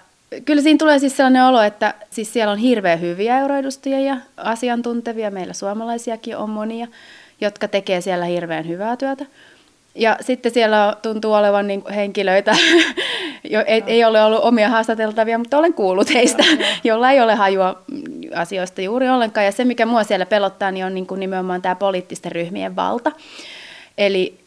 kyllä 0.46 0.62
siinä 0.62 0.78
tulee 0.78 1.00
siis 1.00 1.18
sellainen 1.18 1.44
olo, 1.44 1.62
että 1.62 1.94
siis 2.10 2.34
siellä 2.34 2.52
on 2.52 2.58
hirveän 2.58 3.02
hyviä 3.02 3.40
euroedustajia 3.40 4.00
ja 4.00 4.18
asiantuntevia, 4.38 5.32
meillä 5.32 5.54
suomalaisiakin 5.54 6.38
on 6.38 6.50
monia, 6.50 6.88
jotka 7.42 7.68
tekee 7.68 8.02
siellä 8.02 8.26
hirveän 8.26 8.68
hyvää 8.68 8.98
työtä. 8.98 9.26
Ja 9.98 10.18
sitten 10.22 10.52
siellä 10.52 10.98
tuntuu 11.02 11.34
olevan 11.34 11.68
niin 11.68 11.84
henkilöitä, 11.96 12.56
jo, 13.54 13.64
ei, 13.68 13.84
ei 13.88 14.06
ole 14.06 14.24
ollut 14.24 14.44
omia 14.44 14.70
haastateltavia, 14.70 15.38
mutta 15.38 15.58
olen 15.58 15.74
kuullut 15.74 16.14
heistä, 16.14 16.44
jolla 16.84 17.12
ei 17.12 17.22
ole 17.22 17.36
hajua 17.36 17.82
asioista 18.36 18.82
juuri 18.82 19.10
ollenkaan. 19.10 19.46
Ja 19.46 19.52
se, 19.52 19.66
mikä 19.66 19.86
mua 19.86 20.04
siellä 20.04 20.26
pelottaa, 20.26 20.72
niin 20.72 20.86
on 20.86 20.94
niin 20.94 21.08
kuin 21.08 21.20
nimenomaan 21.20 21.62
tämä 21.62 21.76
poliittisten 21.76 22.32
ryhmien 22.32 22.76
valta. 22.76 23.12
Eli 23.98 24.40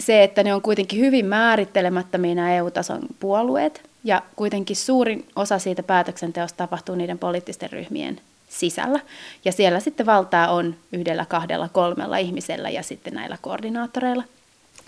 se, 0.00 0.22
että 0.22 0.42
ne 0.42 0.54
on 0.54 0.62
kuitenkin 0.62 1.00
hyvin 1.00 1.26
määrittelemättömiä 1.26 2.34
nämä 2.34 2.54
EU-tason 2.54 3.00
puolueet, 3.20 3.82
ja 4.04 4.22
kuitenkin 4.36 4.76
suurin 4.76 5.26
osa 5.36 5.58
siitä 5.58 5.82
päätöksenteosta 5.82 6.56
tapahtuu 6.56 6.94
niiden 6.94 7.18
poliittisten 7.18 7.70
ryhmien 7.70 8.20
sisällä. 8.48 9.00
Ja 9.44 9.52
siellä 9.52 9.80
sitten 9.80 10.06
valtaa 10.06 10.48
on 10.48 10.74
yhdellä, 10.92 11.26
kahdella, 11.28 11.68
kolmella 11.68 12.16
ihmisellä 12.16 12.70
ja 12.70 12.82
sitten 12.82 13.14
näillä 13.14 13.38
koordinaattoreilla– 13.40 14.24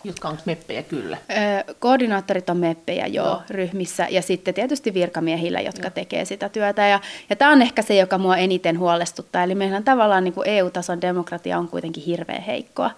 jotka 0.05 0.29
on 0.29 0.39
meppejä 0.45 0.83
kyllä. 0.83 1.19
Öö, 1.31 1.75
koordinaattorit 1.79 2.51
on 2.51 2.57
meppejä 2.57 3.07
jo 3.07 3.25
no. 3.25 3.43
ryhmissä 3.51 4.07
ja 4.11 4.23
sitten 4.23 4.55
tietysti 4.55 4.95
virkamiehillä, 4.95 5.61
jotka 5.61 5.89
no. 5.89 5.91
tekee 5.95 6.25
sitä 6.25 6.49
työtä. 6.49 6.87
Ja, 6.87 7.01
ja 7.31 7.37
tämä 7.37 7.53
on 7.53 7.63
ehkä 7.63 7.83
se, 7.83 7.97
joka 7.97 8.19
mua 8.19 8.37
eniten 8.37 8.79
huolestuttaa. 8.79 9.43
Eli 9.43 9.55
meillä 9.55 9.83
tavallaan 9.83 10.25
niin 10.25 10.35
kuin 10.35 10.49
EU-tason 10.49 11.01
demokratia 11.01 11.59
on 11.59 11.69
kuitenkin 11.69 12.05
hirveän 12.05 12.43
heikkoa. 12.43 12.91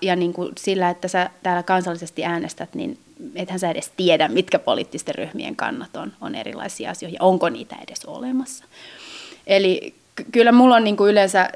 Ja 0.00 0.16
niin 0.16 0.32
kuin 0.32 0.52
sillä, 0.58 0.90
että 0.90 1.08
sä 1.08 1.30
täällä 1.42 1.62
kansallisesti 1.62 2.24
äänestät, 2.24 2.74
niin 2.74 2.98
ethän 3.34 3.58
sä 3.58 3.70
edes 3.70 3.92
tiedä, 3.96 4.28
mitkä 4.28 4.58
poliittisten 4.58 5.14
ryhmien 5.14 5.56
kannat 5.56 5.96
on, 5.96 6.12
on 6.20 6.34
erilaisia 6.34 6.90
asioita 6.90 7.14
ja 7.14 7.22
onko 7.22 7.48
niitä 7.48 7.76
edes 7.88 8.04
olemassa. 8.04 8.64
Eli 9.46 9.94
kyllä 10.32 10.52
mulla 10.52 10.76
on 10.76 10.84
niin 10.84 10.96
kuin 10.96 11.10
yleensä, 11.10 11.50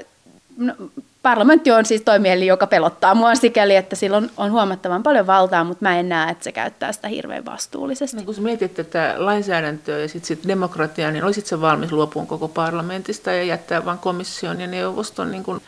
no, 0.57 0.75
parlamentti 1.23 1.71
on 1.71 1.87
siis 1.87 2.03
toimieli, 2.03 2.47
joka 2.47 2.67
pelottaa 2.67 3.15
mua 3.15 3.35
sikäli, 3.35 3.77
että 3.77 3.97
silloin 3.97 4.31
on 4.37 4.53
huomattavan 4.53 5.03
paljon 5.03 5.27
valtaa, 5.27 5.65
mutta 5.65 5.85
mä 5.85 5.99
en 5.99 6.09
näe, 6.09 6.31
että 6.31 6.45
se 6.45 6.53
käyttää 6.53 6.93
sitä 6.93 7.09
hirveän 7.09 7.45
vastuullisesti. 7.45 8.17
No, 8.17 8.23
kun 8.23 8.35
sä 8.35 8.41
mietit 8.41 8.75
tätä 8.75 9.15
lainsäädäntöä 9.17 9.99
ja 9.99 10.09
sitten 10.09 10.29
sit 10.29 10.49
demokratiaa, 10.49 11.11
niin 11.11 11.25
olisit 11.25 11.47
sä 11.47 11.61
valmis 11.61 11.93
luopuun 11.93 12.27
koko 12.27 12.49
parlamentista 12.49 13.33
ja 13.33 13.43
jättää 13.43 13.85
vain 13.85 13.99
komission 13.99 14.61
ja 14.61 14.67
neuvoston, 14.67 15.31
niin 15.31 15.45
kuin 15.45 15.61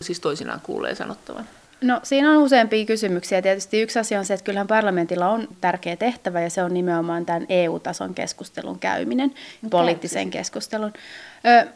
siis 0.00 0.20
toisinaan 0.20 0.60
kuulee 0.60 0.94
sanottavan? 0.94 1.44
No 1.80 2.00
siinä 2.02 2.30
on 2.30 2.38
useampia 2.38 2.86
kysymyksiä. 2.86 3.42
Tietysti 3.42 3.80
yksi 3.80 3.98
asia 3.98 4.18
on 4.18 4.24
se, 4.24 4.34
että 4.34 4.44
kyllähän 4.44 4.66
parlamentilla 4.66 5.28
on 5.28 5.48
tärkeä 5.60 5.96
tehtävä 5.96 6.40
ja 6.40 6.50
se 6.50 6.62
on 6.62 6.74
nimenomaan 6.74 7.26
tämän 7.26 7.46
EU-tason 7.48 8.14
keskustelun 8.14 8.78
käyminen, 8.78 9.34
no, 9.62 9.68
poliittisen 9.68 10.30
keskustelun. 10.30 10.92
Ö, 11.46 11.68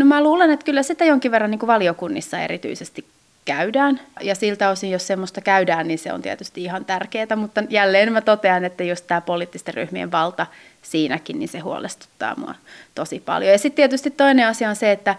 No 0.00 0.06
mä 0.06 0.22
luulen, 0.22 0.50
että 0.50 0.64
kyllä 0.64 0.82
sitä 0.82 1.04
jonkin 1.04 1.30
verran 1.30 1.50
niin 1.50 1.58
kuin 1.58 1.66
valiokunnissa 1.66 2.38
erityisesti 2.38 3.04
käydään. 3.44 4.00
Ja 4.20 4.34
siltä 4.34 4.70
osin, 4.70 4.90
jos 4.90 5.06
semmoista 5.06 5.40
käydään, 5.40 5.88
niin 5.88 5.98
se 5.98 6.12
on 6.12 6.22
tietysti 6.22 6.64
ihan 6.64 6.84
tärkeää, 6.84 7.36
mutta 7.36 7.62
jälleen 7.68 8.12
mä 8.12 8.20
totean, 8.20 8.64
että 8.64 8.84
just 8.84 9.06
tämä 9.06 9.20
poliittisten 9.20 9.74
ryhmien 9.74 10.12
valta 10.12 10.46
siinäkin, 10.82 11.38
niin 11.38 11.48
se 11.48 11.58
huolestuttaa 11.58 12.34
mua 12.36 12.54
tosi 12.94 13.20
paljon. 13.20 13.52
Ja 13.52 13.58
sitten 13.58 13.76
tietysti 13.76 14.10
toinen 14.10 14.46
asia 14.46 14.68
on 14.68 14.76
se, 14.76 14.92
että 14.92 15.14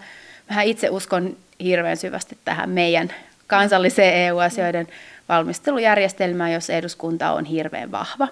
mä 0.50 0.62
itse 0.62 0.90
uskon 0.90 1.36
hirveän 1.60 1.96
syvästi 1.96 2.38
tähän 2.44 2.70
meidän 2.70 3.14
kansalliseen 3.46 4.14
EU-asioiden 4.14 4.88
valmistelujärjestelmään, 5.28 6.52
jos 6.52 6.70
eduskunta 6.70 7.32
on 7.32 7.44
hirveän 7.44 7.92
vahva 7.92 8.28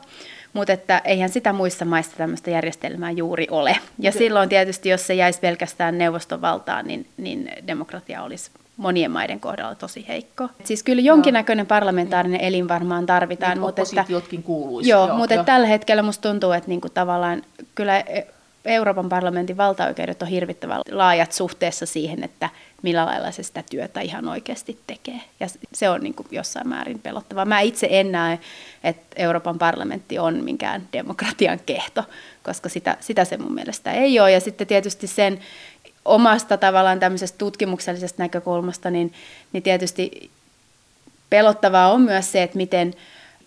mutta 0.52 0.72
että 0.72 0.98
eihän 1.04 1.28
sitä 1.28 1.52
muissa 1.52 1.84
maissa 1.84 2.16
tämmöistä 2.16 2.50
järjestelmää 2.50 3.10
juuri 3.10 3.46
ole. 3.50 3.76
Ja 3.98 4.12
silloin 4.12 4.48
tietysti, 4.48 4.88
jos 4.88 5.06
se 5.06 5.14
jäisi 5.14 5.40
pelkästään 5.40 5.98
neuvoston 5.98 6.40
valtaan, 6.40 6.86
niin, 6.86 7.06
niin 7.16 7.52
demokratia 7.66 8.22
olisi 8.22 8.50
monien 8.76 9.10
maiden 9.10 9.40
kohdalla 9.40 9.74
tosi 9.74 10.04
heikko. 10.08 10.48
Siis 10.64 10.82
kyllä 10.82 11.02
jonkinnäköinen 11.02 11.66
parlamentaarinen 11.66 12.40
elin 12.40 12.68
varmaan 12.68 13.06
tarvitaan. 13.06 13.52
Niin, 13.52 13.60
mutta 13.60 13.82
että, 13.82 14.04
kuuluisi. 14.42 14.90
Joo, 14.90 15.06
joo 15.06 15.16
mutta 15.16 15.34
jo. 15.34 15.44
tällä 15.44 15.66
hetkellä 15.66 16.02
musta 16.02 16.28
tuntuu, 16.28 16.52
että 16.52 16.68
niinku 16.68 16.88
tavallaan 16.88 17.42
kyllä 17.74 18.04
Euroopan 18.64 19.08
parlamentin 19.08 19.56
valtaoikeudet 19.56 20.22
on 20.22 20.28
hirvittävän 20.28 20.80
laajat 20.90 21.32
suhteessa 21.32 21.86
siihen, 21.86 22.24
että 22.24 22.50
millä 22.82 23.06
lailla 23.06 23.30
se 23.30 23.42
sitä 23.42 23.64
työtä 23.70 24.00
ihan 24.00 24.28
oikeasti 24.28 24.78
tekee. 24.86 25.20
Ja 25.40 25.46
se 25.74 25.90
on 25.90 26.00
niin 26.00 26.14
kuin 26.14 26.26
jossain 26.30 26.68
määrin 26.68 26.98
pelottavaa. 26.98 27.44
Mä 27.44 27.60
itse 27.60 27.88
en 27.90 28.12
näe, 28.12 28.38
että 28.84 29.06
Euroopan 29.16 29.58
parlamentti 29.58 30.18
on 30.18 30.44
minkään 30.44 30.88
demokratian 30.92 31.60
kehto, 31.66 32.04
koska 32.42 32.68
sitä, 32.68 32.96
sitä 33.00 33.24
se 33.24 33.36
mun 33.36 33.54
mielestä 33.54 33.92
ei 33.92 34.20
ole. 34.20 34.32
Ja 34.32 34.40
sitten 34.40 34.66
tietysti 34.66 35.06
sen 35.06 35.40
omasta 36.04 36.56
tavallaan 36.56 37.00
tämmöisestä 37.00 37.38
tutkimuksellisesta 37.38 38.22
näkökulmasta, 38.22 38.90
niin, 38.90 39.12
niin 39.52 39.62
tietysti 39.62 40.30
pelottavaa 41.30 41.92
on 41.92 42.00
myös 42.00 42.32
se, 42.32 42.42
että 42.42 42.56
miten 42.56 42.94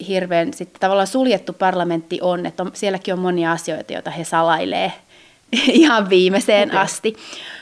hirveän 0.07 0.53
sitten 0.53 0.79
tavallaan 0.79 1.07
suljettu 1.07 1.53
parlamentti 1.53 2.19
on, 2.21 2.45
että 2.45 2.63
on, 2.63 2.71
sielläkin 2.73 3.13
on 3.13 3.19
monia 3.19 3.51
asioita, 3.51 3.93
joita 3.93 4.11
he 4.11 4.23
salailee 4.23 4.91
ihan 5.67 6.09
viimeiseen 6.09 6.69
okay. 6.69 6.81
asti. 6.81 7.15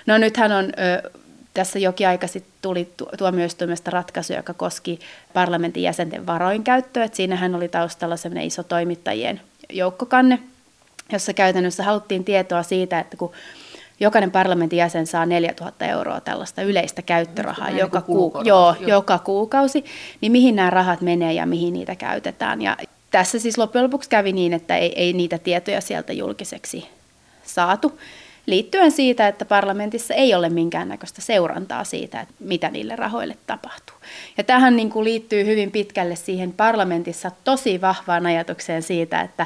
No 0.06 0.18
nythän 0.18 0.52
on, 0.52 0.66
ö, 0.66 1.10
tässä 1.54 1.80
jokin 1.80 2.08
aika 2.08 2.28
sitten 2.28 2.54
tuli 2.62 2.92
tuomioistuimesta 3.18 3.92
ratkaisu, 3.92 4.34
joka 4.34 4.54
koski 4.54 5.00
parlamentin 5.34 5.84
jäsenten 5.84 6.28
varoin 6.28 6.64
käyttöä. 6.64 7.04
Et 7.04 7.14
siinähän 7.14 7.56
oli 7.56 7.68
taustalla 7.68 8.18
sellainen 8.18 8.48
iso 8.48 8.64
toimittajien 8.64 9.42
joukkokanne, 9.70 10.40
jossa 11.12 11.34
käytännössä 11.34 11.84
haluttiin 11.84 12.24
tietoa 12.24 12.64
siitä, 12.64 13.00
että 13.00 13.18
kun 13.18 13.32
jokainen 14.02 14.32
parlamentin 14.32 14.78
jäsen 14.78 15.08
saa 15.08 15.26
4000 15.26 15.86
euroa 15.86 16.22
tällaista 16.22 16.62
yleistä 16.62 17.02
käyttörahaa 17.02 17.68
niin 17.68 17.78
joka, 17.78 18.02
ku, 18.02 18.32
joo, 18.44 18.76
joo. 18.80 18.90
joka 18.90 19.20
kuukausi, 19.20 19.86
niin 20.22 20.32
mihin 20.32 20.56
nämä 20.56 20.70
rahat 20.70 21.02
menee 21.02 21.34
ja 21.34 21.46
mihin 21.46 21.74
niitä 21.74 21.96
käytetään. 21.96 22.62
Ja 22.62 22.78
tässä 23.12 23.40
siis 23.40 23.58
loppujen 23.58 23.84
lopuksi 23.84 24.10
kävi 24.10 24.34
niin, 24.34 24.54
että 24.54 24.78
ei, 24.78 24.94
ei 24.96 25.14
niitä 25.14 25.38
tietoja 25.38 25.82
sieltä 25.82 26.14
julkiseksi 26.14 26.90
saatu, 27.44 28.00
liittyen 28.46 28.92
siitä, 28.92 29.28
että 29.28 29.46
parlamentissa 29.46 30.14
ei 30.14 30.36
ole 30.36 30.50
minkäännäköistä 30.50 31.22
seurantaa 31.22 31.84
siitä, 31.84 32.22
että 32.22 32.34
mitä 32.40 32.70
niille 32.70 32.96
rahoille 32.96 33.38
tapahtuu. 33.48 33.96
Ja 34.38 34.44
tähän 34.44 34.76
niin 34.76 34.90
kuin 34.90 35.04
liittyy 35.04 35.46
hyvin 35.46 35.72
pitkälle 35.72 36.16
siihen 36.16 36.54
parlamentissa 36.54 37.32
tosi 37.44 37.82
vahvaan 37.82 38.26
ajatukseen 38.26 38.84
siitä, 38.84 39.22
että 39.22 39.46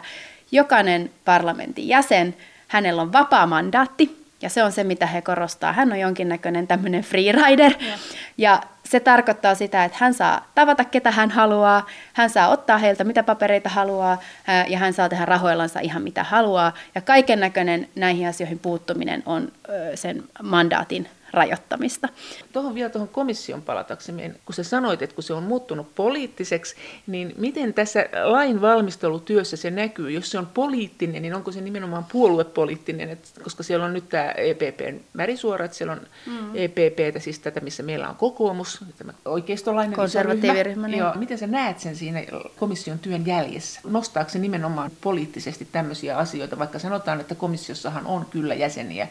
jokainen 0.52 1.12
parlamentin 1.26 1.88
jäsen, 1.88 2.36
hänellä 2.68 3.02
on 3.02 3.14
vapaa 3.14 3.48
mandaatti, 3.48 4.25
ja 4.46 4.50
se 4.50 4.64
on 4.64 4.72
se, 4.72 4.84
mitä 4.84 5.08
he 5.08 5.22
korostaa. 5.22 5.74
Hän 5.74 5.92
on 5.92 6.00
jonkinnäköinen 6.00 6.68
tämmöinen 6.68 7.04
freerider. 7.04 7.72
Ja. 7.80 7.98
ja 8.38 8.62
se 8.84 9.00
tarkoittaa 9.00 9.56
sitä, 9.56 9.86
että 9.86 9.98
hän 10.02 10.14
saa 10.14 10.48
tavata 10.56 10.84
ketä 10.84 11.12
hän 11.12 11.32
haluaa, 11.32 11.86
hän 12.14 12.30
saa 12.30 12.48
ottaa 12.48 12.78
heiltä 12.78 13.04
mitä 13.04 13.24
papereita 13.24 13.70
haluaa 13.70 14.22
ja 14.68 14.78
hän 14.78 14.94
saa 14.94 15.10
tehdä 15.10 15.26
rahoillansa 15.26 15.80
ihan 15.80 16.02
mitä 16.02 16.24
haluaa. 16.24 16.74
Ja 16.96 17.02
kaiken 17.02 17.40
näköinen 17.40 17.90
näihin 17.96 18.28
asioihin 18.28 18.60
puuttuminen 18.60 19.24
on 19.26 19.52
sen 19.96 20.24
mandaatin 20.44 21.10
rajoittamista. 21.36 22.10
Tuohon 22.54 22.76
vielä 22.76 22.90
tuohon 22.90 23.08
komission 23.08 23.62
palataksemme, 23.62 24.32
kun 24.46 24.56
sä 24.56 24.64
sanoit, 24.64 25.02
että 25.02 25.16
kun 25.16 25.24
se 25.24 25.34
on 25.34 25.44
muuttunut 25.44 25.96
poliittiseksi, 25.96 26.76
niin 27.08 27.34
miten 27.38 27.74
tässä 27.74 28.06
lain 28.24 28.62
valmistelutyössä 28.62 29.58
se 29.58 29.72
näkyy? 29.72 30.12
Jos 30.12 30.32
se 30.32 30.40
on 30.40 30.48
poliittinen, 30.48 31.22
niin 31.22 31.34
onko 31.34 31.52
se 31.52 31.62
nimenomaan 31.62 32.06
puoluepoliittinen? 32.12 33.10
Et, 33.10 33.40
koska 33.44 33.64
siellä 33.64 33.86
on 33.86 33.94
nyt 33.94 34.10
tämä 34.10 34.32
EPPn 34.32 35.00
märisuora, 35.14 35.66
että 35.66 35.78
siellä 35.78 35.94
on 35.94 36.02
mm. 36.26 36.52
EPPtä, 36.54 37.20
siis 37.20 37.40
tätä, 37.40 37.60
missä 37.60 37.84
meillä 37.84 38.10
on 38.10 38.16
kokoomus, 38.16 38.84
tämä 38.98 39.14
oikeistolainen 39.26 39.96
konservatiiviryhmä. 39.96 40.88
Niin. 40.88 41.00
Joo, 41.00 41.14
miten 41.16 41.38
sä 41.38 41.48
näet 41.48 41.80
sen 41.80 41.96
siinä 41.96 42.24
komission 42.58 43.00
työn 43.00 43.26
jäljessä? 43.26 43.82
Nostaako 43.84 44.30
se 44.30 44.40
nimenomaan 44.40 44.92
poliittisesti 45.02 45.68
tämmöisiä 45.72 46.18
asioita, 46.18 46.60
vaikka 46.60 46.80
sanotaan, 46.80 47.20
että 47.20 47.36
komissiossahan 47.36 48.06
on 48.06 48.26
kyllä 48.26 48.54
jäseniä, 48.54 49.08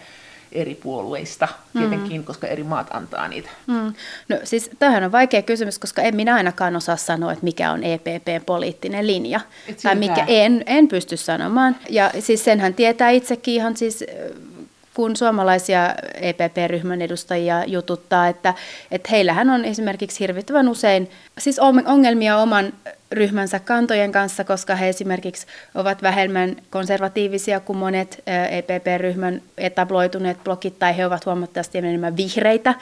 eri 0.54 0.74
puolueista 0.74 1.48
tietenkin, 1.78 2.20
mm. 2.20 2.24
koska 2.24 2.46
eri 2.46 2.62
maat 2.62 2.86
antaa 2.90 3.28
niitä. 3.28 3.50
Mm. 3.66 3.94
No 4.28 4.38
siis 4.44 4.70
tämähän 4.78 5.04
on 5.04 5.12
vaikea 5.12 5.42
kysymys, 5.42 5.78
koska 5.78 6.02
en 6.02 6.16
minä 6.16 6.34
ainakaan 6.34 6.76
osaa 6.76 6.96
sanoa, 6.96 7.32
että 7.32 7.44
mikä 7.44 7.70
on 7.70 7.84
EPPn 7.84 8.44
poliittinen 8.46 9.06
linja. 9.06 9.40
tai 9.82 9.94
mikä, 9.94 10.24
en, 10.26 10.62
en 10.66 10.88
pysty 10.88 11.16
sanomaan. 11.16 11.76
Ja 11.90 12.10
siis 12.18 12.44
senhän 12.44 12.74
tietää 12.74 13.10
itsekin 13.10 13.54
ihan 13.54 13.76
siis 13.76 14.04
kun 14.94 15.16
suomalaisia 15.16 15.94
EPP-ryhmän 16.14 17.02
edustajia 17.02 17.64
jututtaa, 17.64 18.28
että, 18.28 18.54
että 18.90 19.08
heillähän 19.10 19.50
on 19.50 19.64
esimerkiksi 19.64 20.20
hirvittävän 20.20 20.68
usein 20.68 21.10
siis 21.38 21.58
ongelmia 21.86 22.38
oman 22.38 22.72
ryhmänsä 23.14 23.58
kantojen 23.58 24.12
kanssa, 24.12 24.44
koska 24.44 24.74
he 24.76 24.88
esimerkiksi 24.88 25.46
ovat 25.74 26.02
vähemmän 26.02 26.56
konservatiivisia 26.70 27.60
kuin 27.60 27.76
monet 27.76 28.22
EPP-ryhmän 28.50 29.42
etabloituneet 29.58 30.44
blokit, 30.44 30.78
tai 30.78 30.96
he 30.96 31.06
ovat 31.06 31.26
huomattavasti 31.26 31.78
enemmän 31.78 32.16
vihreitä 32.16 32.74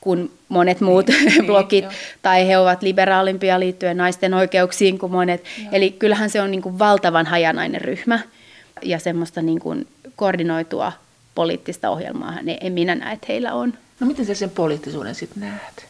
kuin 0.00 0.30
monet 0.48 0.80
muut 0.80 1.06
niin, 1.06 1.46
blokit, 1.46 1.84
niin, 1.88 1.98
tai 2.22 2.48
he 2.48 2.58
ovat 2.58 2.82
liberaalimpia 2.82 3.60
liittyen 3.60 3.96
naisten 3.96 4.34
oikeuksiin 4.34 4.98
kuin 4.98 5.12
monet. 5.12 5.44
Joo. 5.58 5.68
Eli 5.72 5.90
kyllähän 5.90 6.30
se 6.30 6.40
on 6.40 6.50
niin 6.50 6.62
kuin 6.62 6.78
valtavan 6.78 7.26
hajanainen 7.26 7.80
ryhmä 7.80 8.18
ja 8.82 8.98
semmoista 8.98 9.42
niin 9.42 9.60
kuin 9.60 9.86
koordinoitua 10.16 10.92
poliittista 11.34 11.90
ohjelmaa 11.90 12.38
en 12.60 12.72
minä 12.72 12.94
näe, 12.94 13.12
että 13.12 13.26
heillä 13.28 13.54
on. 13.54 13.74
No 14.00 14.06
miten 14.06 14.26
sä 14.26 14.34
sen 14.34 14.50
poliittisuuden 14.50 15.14
sitten 15.14 15.40
näet? 15.40 15.89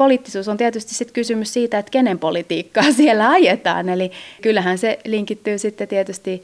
Poliittisuus 0.00 0.48
on 0.48 0.56
tietysti 0.56 0.94
sitten 0.94 1.14
kysymys 1.14 1.52
siitä, 1.52 1.78
että 1.78 1.90
kenen 1.90 2.18
politiikkaa 2.18 2.92
siellä 2.96 3.30
ajetaan. 3.30 3.88
Eli 3.88 4.12
kyllähän 4.42 4.78
se 4.78 4.98
linkittyy 5.04 5.58
sitten 5.58 5.88
tietysti 5.88 6.42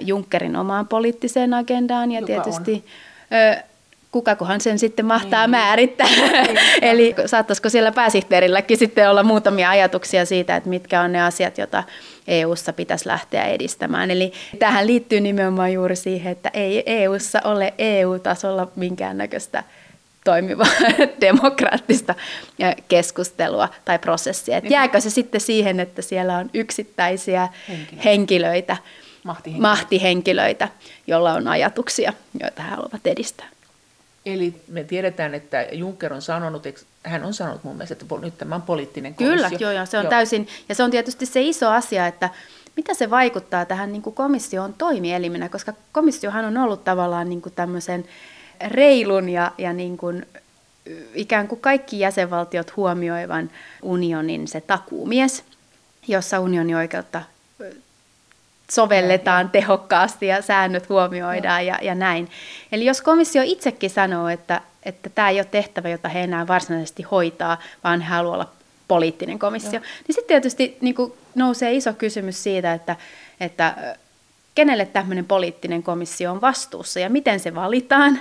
Junckerin 0.00 0.56
omaan 0.56 0.88
poliittiseen 0.88 1.54
agendaan 1.54 2.12
ja 2.12 2.20
Joka 2.20 2.26
tietysti... 2.26 2.84
Ö, 3.56 3.62
kukakohan 4.12 4.60
sen 4.60 4.78
sitten 4.78 5.06
mahtaa 5.06 5.46
niin. 5.46 5.50
määrittää. 5.50 6.06
Niin. 6.06 6.58
Eli 6.90 7.14
saattaisiko 7.26 7.68
siellä 7.68 7.92
pääsihteerilläkin 7.92 8.78
sitten 8.78 9.10
olla 9.10 9.22
muutamia 9.22 9.70
ajatuksia 9.70 10.24
siitä, 10.24 10.56
että 10.56 10.68
mitkä 10.68 11.00
on 11.00 11.12
ne 11.12 11.22
asiat, 11.22 11.58
joita 11.58 11.84
EU:ssa 12.26 12.72
pitäisi 12.72 13.06
lähteä 13.06 13.44
edistämään. 13.44 14.10
Eli 14.10 14.32
tähän 14.58 14.86
liittyy 14.86 15.20
nimenomaan 15.20 15.72
juuri 15.72 15.96
siihen, 15.96 16.32
että 16.32 16.50
ei 16.54 16.82
EU:ssa 16.86 17.40
ole 17.44 17.74
EU-tasolla 17.78 18.68
minkäännäköistä 18.76 19.64
toimivaa 20.28 20.66
demokraattista 21.20 22.14
keskustelua 22.88 23.68
tai 23.84 23.98
prosessia. 23.98 24.56
Et 24.56 24.64
niin. 24.64 24.72
jääkö 24.72 25.00
se 25.00 25.10
sitten 25.10 25.40
siihen, 25.40 25.80
että 25.80 26.02
siellä 26.02 26.36
on 26.36 26.50
yksittäisiä 26.54 27.48
henkilöitä, 27.68 28.04
henkilöitä 28.04 28.76
mahtihenkilöitä. 29.24 29.68
mahtihenkilöitä, 29.68 30.68
joilla 31.06 31.32
on 31.32 31.48
ajatuksia, 31.48 32.12
joita 32.40 32.62
he 32.62 32.70
haluavat 32.70 33.06
edistää. 33.06 33.48
Eli 34.26 34.54
me 34.68 34.84
tiedetään, 34.84 35.34
että 35.34 35.66
Juncker 35.72 36.12
on 36.12 36.22
sanonut, 36.22 36.66
hän 37.02 37.24
on 37.24 37.34
sanonut 37.34 37.64
mun 37.64 37.76
mielestä, 37.76 37.92
että 37.92 38.14
nyt 38.20 38.38
tämä 38.38 38.54
on 38.54 38.62
poliittinen 38.62 39.14
komissio. 39.14 39.36
Kyllä, 39.36 39.50
joo, 39.60 39.72
joo, 39.72 39.86
se 39.86 39.98
on 39.98 40.04
joo. 40.04 40.10
täysin, 40.10 40.48
ja 40.68 40.74
se 40.74 40.82
on 40.82 40.90
tietysti 40.90 41.26
se 41.26 41.42
iso 41.42 41.70
asia, 41.70 42.06
että 42.06 42.30
mitä 42.76 42.94
se 42.94 43.10
vaikuttaa 43.10 43.64
tähän 43.64 43.92
niin 43.92 44.02
kuin 44.02 44.14
komission 44.14 44.74
toimielimenä, 44.78 45.48
koska 45.48 45.72
komissiohan 45.92 46.44
on 46.44 46.56
ollut 46.56 46.84
tavallaan 46.84 47.28
niin 47.28 47.42
kuin 47.42 47.52
tämmöisen 47.54 48.04
reilun 48.66 49.28
ja, 49.28 49.52
ja 49.58 49.72
niin 49.72 49.96
kuin 49.96 50.26
ikään 51.14 51.48
kuin 51.48 51.60
kaikki 51.60 52.00
jäsenvaltiot 52.00 52.76
huomioivan 52.76 53.50
unionin 53.82 54.48
se 54.48 54.60
takuumies, 54.60 55.44
jossa 56.08 56.40
unionin 56.40 56.76
oikeutta 56.76 57.22
sovelletaan 58.70 59.50
tehokkaasti 59.50 60.26
ja 60.26 60.42
säännöt 60.42 60.88
huomioidaan 60.88 61.66
ja. 61.66 61.78
Ja, 61.82 61.94
näin. 61.94 62.30
Eli 62.72 62.84
jos 62.84 63.00
komissio 63.00 63.42
itsekin 63.44 63.90
sanoo, 63.90 64.28
että, 64.28 64.60
että 64.82 65.10
tämä 65.10 65.28
ei 65.28 65.38
ole 65.38 65.48
tehtävä, 65.50 65.88
jota 65.88 66.08
he 66.08 66.20
enää 66.20 66.46
varsinaisesti 66.46 67.02
hoitaa, 67.02 67.58
vaan 67.84 68.00
he 68.00 68.08
haluavat 68.08 68.34
olla 68.34 68.52
poliittinen 68.88 69.38
komissio, 69.38 69.72
ja. 69.72 69.80
niin 69.80 70.14
sitten 70.14 70.28
tietysti 70.28 70.78
niin 70.80 70.94
kuin 70.94 71.12
nousee 71.34 71.72
iso 71.72 71.92
kysymys 71.92 72.42
siitä, 72.42 72.72
että, 72.72 72.96
että 73.40 73.74
kenelle 74.54 74.86
tämmöinen 74.86 75.24
poliittinen 75.24 75.82
komissio 75.82 76.32
on 76.32 76.40
vastuussa 76.40 77.00
ja 77.00 77.10
miten 77.10 77.40
se 77.40 77.54
valitaan 77.54 78.20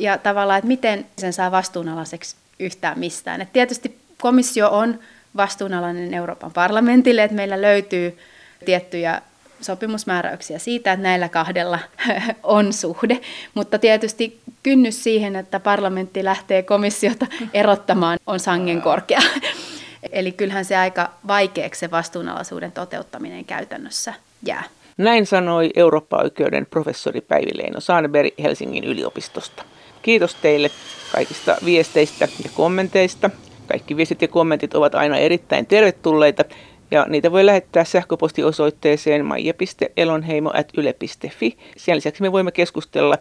ja 0.00 0.18
tavallaan, 0.18 0.58
että 0.58 0.68
miten 0.68 1.06
sen 1.18 1.32
saa 1.32 1.50
vastuunalaiseksi 1.50 2.36
yhtään 2.58 2.98
mistään. 2.98 3.40
Et 3.40 3.52
tietysti 3.52 3.98
komissio 4.20 4.70
on 4.70 4.98
vastuunalainen 5.36 6.14
Euroopan 6.14 6.52
parlamentille, 6.52 7.22
että 7.22 7.36
meillä 7.36 7.62
löytyy 7.62 8.18
tiettyjä 8.64 9.22
sopimusmääräyksiä 9.60 10.58
siitä, 10.58 10.92
että 10.92 11.02
näillä 11.02 11.28
kahdella 11.28 11.78
on 12.42 12.72
suhde, 12.72 13.20
mutta 13.54 13.78
tietysti 13.78 14.40
kynnys 14.62 15.04
siihen, 15.04 15.36
että 15.36 15.60
parlamentti 15.60 16.24
lähtee 16.24 16.62
komissiota 16.62 17.26
erottamaan, 17.54 18.18
on 18.26 18.40
sangen 18.40 18.82
korkea. 18.82 19.20
Eli 20.12 20.32
kyllähän 20.32 20.64
se 20.64 20.76
aika 20.76 21.10
vaikeaksi 21.26 21.78
se 21.78 21.90
vastuunalaisuuden 21.90 22.72
toteuttaminen 22.72 23.44
käytännössä 23.44 24.14
jää. 24.46 24.64
Näin 24.96 25.26
sanoi 25.26 25.70
Eurooppa-oikeuden 25.76 26.66
professori 26.66 27.20
Päivi 27.20 27.50
Leino 27.54 27.80
Saanberg 27.80 28.34
Helsingin 28.42 28.84
yliopistosta. 28.84 29.64
Kiitos 30.02 30.34
teille 30.34 30.70
kaikista 31.12 31.56
viesteistä 31.64 32.28
ja 32.44 32.50
kommenteista. 32.54 33.30
Kaikki 33.66 33.96
viestit 33.96 34.22
ja 34.22 34.28
kommentit 34.28 34.74
ovat 34.74 34.94
aina 34.94 35.16
erittäin 35.16 35.66
tervetulleita 35.66 36.44
ja 36.90 37.06
niitä 37.08 37.32
voi 37.32 37.46
lähettää 37.46 37.84
sähköpostiosoitteeseen 37.84 39.24
maija.elonheimo.yle.fi. 39.24 41.56
Sen 41.76 41.96
lisäksi 41.96 42.22
me 42.22 42.32
voimme 42.32 42.52
keskustella 42.52 43.18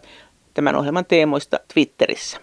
tämän 0.53 0.75
ohjelman 0.75 1.05
teemoista 1.05 1.59
Twitterissä. 1.73 2.38